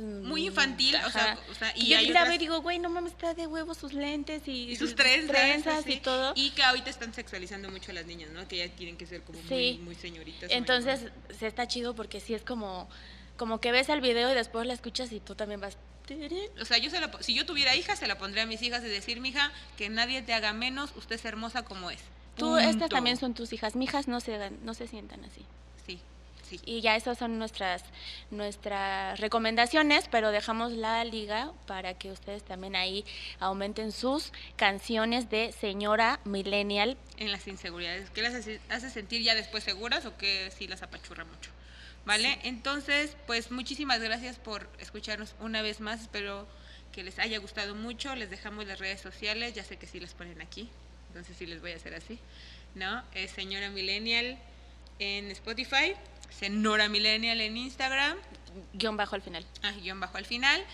pues 0.00 0.02
Muy 0.24 0.46
infantil, 0.46 0.96
o 1.06 1.10
sea, 1.10 1.38
o 1.50 1.54
sea, 1.54 1.72
y, 1.76 1.82
y 1.84 1.88
yo 1.90 1.98
hay 1.98 2.06
la 2.06 2.10
otras- 2.20 2.24
veo 2.28 2.34
y 2.34 2.38
digo, 2.38 2.60
güey, 2.62 2.78
no 2.80 2.90
mames, 2.90 3.12
está 3.12 3.32
de 3.32 3.46
huevos 3.46 3.78
sus 3.78 3.92
lentes 3.92 4.42
y, 4.48 4.70
Y 4.70 4.76
sus 4.76 4.96
trenzas, 4.96 5.86
y 5.86 5.98
todo. 5.98 6.32
Y 6.34 6.50
que 6.50 6.64
ahorita 6.64 6.90
están 6.90 7.14
sexualizando 7.14 7.70
mucho 7.70 7.92
a 7.92 7.94
las 7.94 8.06
niñas, 8.06 8.30
¿no? 8.30 8.46
Que 8.48 8.56
ya 8.56 8.68
quieren 8.74 8.96
que 8.96 9.06
ser 9.06 9.22
como 9.22 9.38
Sí. 9.42 9.76
muy, 9.76 9.78
muy 9.78 9.94
señoritas. 9.94 10.50
Entonces, 10.50 11.12
se 11.38 11.46
está 11.46 11.68
chido 11.68 11.94
porque 11.94 12.18
sí 12.20 12.34
es 12.34 12.42
como 12.42 12.88
como 13.36 13.60
que 13.60 13.72
ves 13.72 13.88
el 13.88 14.00
video 14.00 14.30
y 14.30 14.34
después 14.34 14.64
la 14.66 14.74
escuchas 14.74 15.10
y 15.12 15.18
tú 15.20 15.34
también 15.34 15.60
vas. 15.60 15.76
O 16.60 16.64
sea, 16.64 16.78
yo 16.78 16.90
se 16.90 17.00
la 17.00 17.10
si 17.20 17.34
yo 17.34 17.46
tuviera 17.46 17.74
hijas, 17.76 17.98
se 17.98 18.06
la 18.06 18.18
pondría 18.18 18.42
a 18.42 18.46
mis 18.46 18.62
hijas 18.62 18.82
y 18.84 18.88
decir, 18.88 19.20
mija, 19.20 19.52
que 19.76 19.88
nadie 19.88 20.22
te 20.22 20.34
haga 20.34 20.52
menos, 20.52 20.92
usted 20.96 21.14
es 21.16 21.24
hermosa 21.24 21.64
como 21.64 21.90
es. 21.90 22.00
Tú 22.36 22.56
estas 22.58 22.90
también 22.90 23.16
son 23.16 23.32
tus 23.34 23.52
hijas, 23.52 23.74
mijas 23.76 24.06
no 24.08 24.20
se 24.20 24.50
no 24.62 24.74
se 24.74 24.86
sientan 24.88 25.24
así. 25.24 25.44
Sí, 25.86 26.00
sí. 26.58 26.60
Y 26.64 26.80
ya 26.80 26.96
esas 26.96 27.18
son 27.18 27.38
nuestras 27.38 27.82
nuestras 28.30 29.18
recomendaciones, 29.20 30.08
pero 30.10 30.30
dejamos 30.30 30.72
la 30.72 31.04
liga 31.04 31.52
para 31.66 31.94
que 31.94 32.10
ustedes 32.10 32.42
también 32.42 32.76
ahí 32.76 33.04
aumenten 33.40 33.92
sus 33.92 34.32
canciones 34.56 35.30
de 35.30 35.52
señora 35.52 36.20
millennial. 36.24 36.96
en 37.18 37.32
las 37.32 37.46
inseguridades. 37.46 38.10
¿Qué 38.10 38.22
las 38.22 38.34
hace, 38.34 38.90
sentir 38.90 39.22
ya 39.22 39.34
después 39.34 39.64
seguras 39.64 40.04
o 40.06 40.16
que 40.16 40.50
sí 40.50 40.66
las 40.66 40.82
apachurra 40.82 41.24
mucho? 41.24 41.50
¿Vale? 42.04 42.38
Entonces, 42.42 43.16
pues 43.26 43.50
muchísimas 43.50 44.00
gracias 44.00 44.38
por 44.38 44.68
escucharnos 44.78 45.34
una 45.40 45.62
vez 45.62 45.80
más. 45.80 46.02
Espero 46.02 46.46
que 46.92 47.02
les 47.02 47.18
haya 47.18 47.38
gustado 47.38 47.74
mucho. 47.74 48.14
Les 48.14 48.28
dejamos 48.28 48.66
las 48.66 48.78
redes 48.78 49.00
sociales. 49.00 49.54
Ya 49.54 49.64
sé 49.64 49.76
que 49.78 49.86
sí 49.86 50.00
las 50.00 50.12
ponen 50.12 50.42
aquí. 50.42 50.68
entonces 51.08 51.36
sí 51.36 51.46
les 51.46 51.60
voy 51.60 51.72
a 51.72 51.76
hacer 51.76 51.94
así, 51.94 52.18
¿no? 52.74 53.02
Es 53.14 53.30
señora 53.30 53.70
millennial 53.70 54.38
en 54.98 55.30
Spotify, 55.30 55.94
Senora 56.38 56.88
millennial 56.88 57.40
en 57.40 57.56
Instagram, 57.56 58.18
Guión 58.72 58.96
bajo 58.96 59.14
al 59.14 59.22
final. 59.22 59.44
ah, 59.62 59.72
guion 59.72 60.00
bajo 60.00 60.16
al 60.16 60.26
final. 60.26 60.64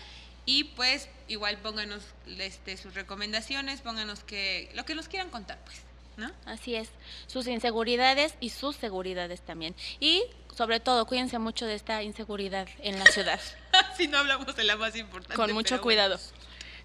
Y 0.45 0.65
pues 0.65 1.07
igual 1.27 1.57
pónganos 1.57 2.03
este, 2.25 2.77
sus 2.77 2.93
recomendaciones, 2.95 3.81
pónganos 3.81 4.23
que, 4.23 4.69
lo 4.73 4.85
que 4.85 4.95
nos 4.95 5.07
quieran 5.07 5.29
contar, 5.29 5.59
pues, 5.65 5.81
¿no? 6.17 6.31
Así 6.45 6.75
es. 6.75 6.89
Sus 7.27 7.47
inseguridades 7.47 8.35
y 8.39 8.49
sus 8.49 8.75
seguridades 8.75 9.41
también. 9.41 9.75
Y 9.99 10.23
sobre 10.55 10.79
todo, 10.79 11.05
cuídense 11.05 11.37
mucho 11.37 11.67
de 11.67 11.75
esta 11.75 12.01
inseguridad 12.01 12.67
en 12.79 12.97
la 12.97 13.05
ciudad. 13.05 13.39
si 13.97 14.07
no 14.07 14.17
hablamos 14.17 14.55
de 14.55 14.63
la 14.63 14.75
más 14.77 14.95
importante. 14.95 15.35
Con 15.35 15.53
mucho 15.53 15.75
pero 15.75 15.83
cuidado. 15.83 16.17
bueno. 16.17 16.41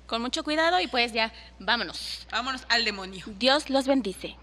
Con 0.07 0.22
mucho 0.22 0.45
cuidado 0.45 0.79
y 0.81 0.87
pues 0.87 1.12
ya, 1.12 1.33
vámonos. 1.59 2.27
Vámonos 2.31 2.62
al 2.68 2.85
demonio. 2.85 3.24
Dios 3.27 3.70
los 3.70 3.89
bendice. 3.89 4.37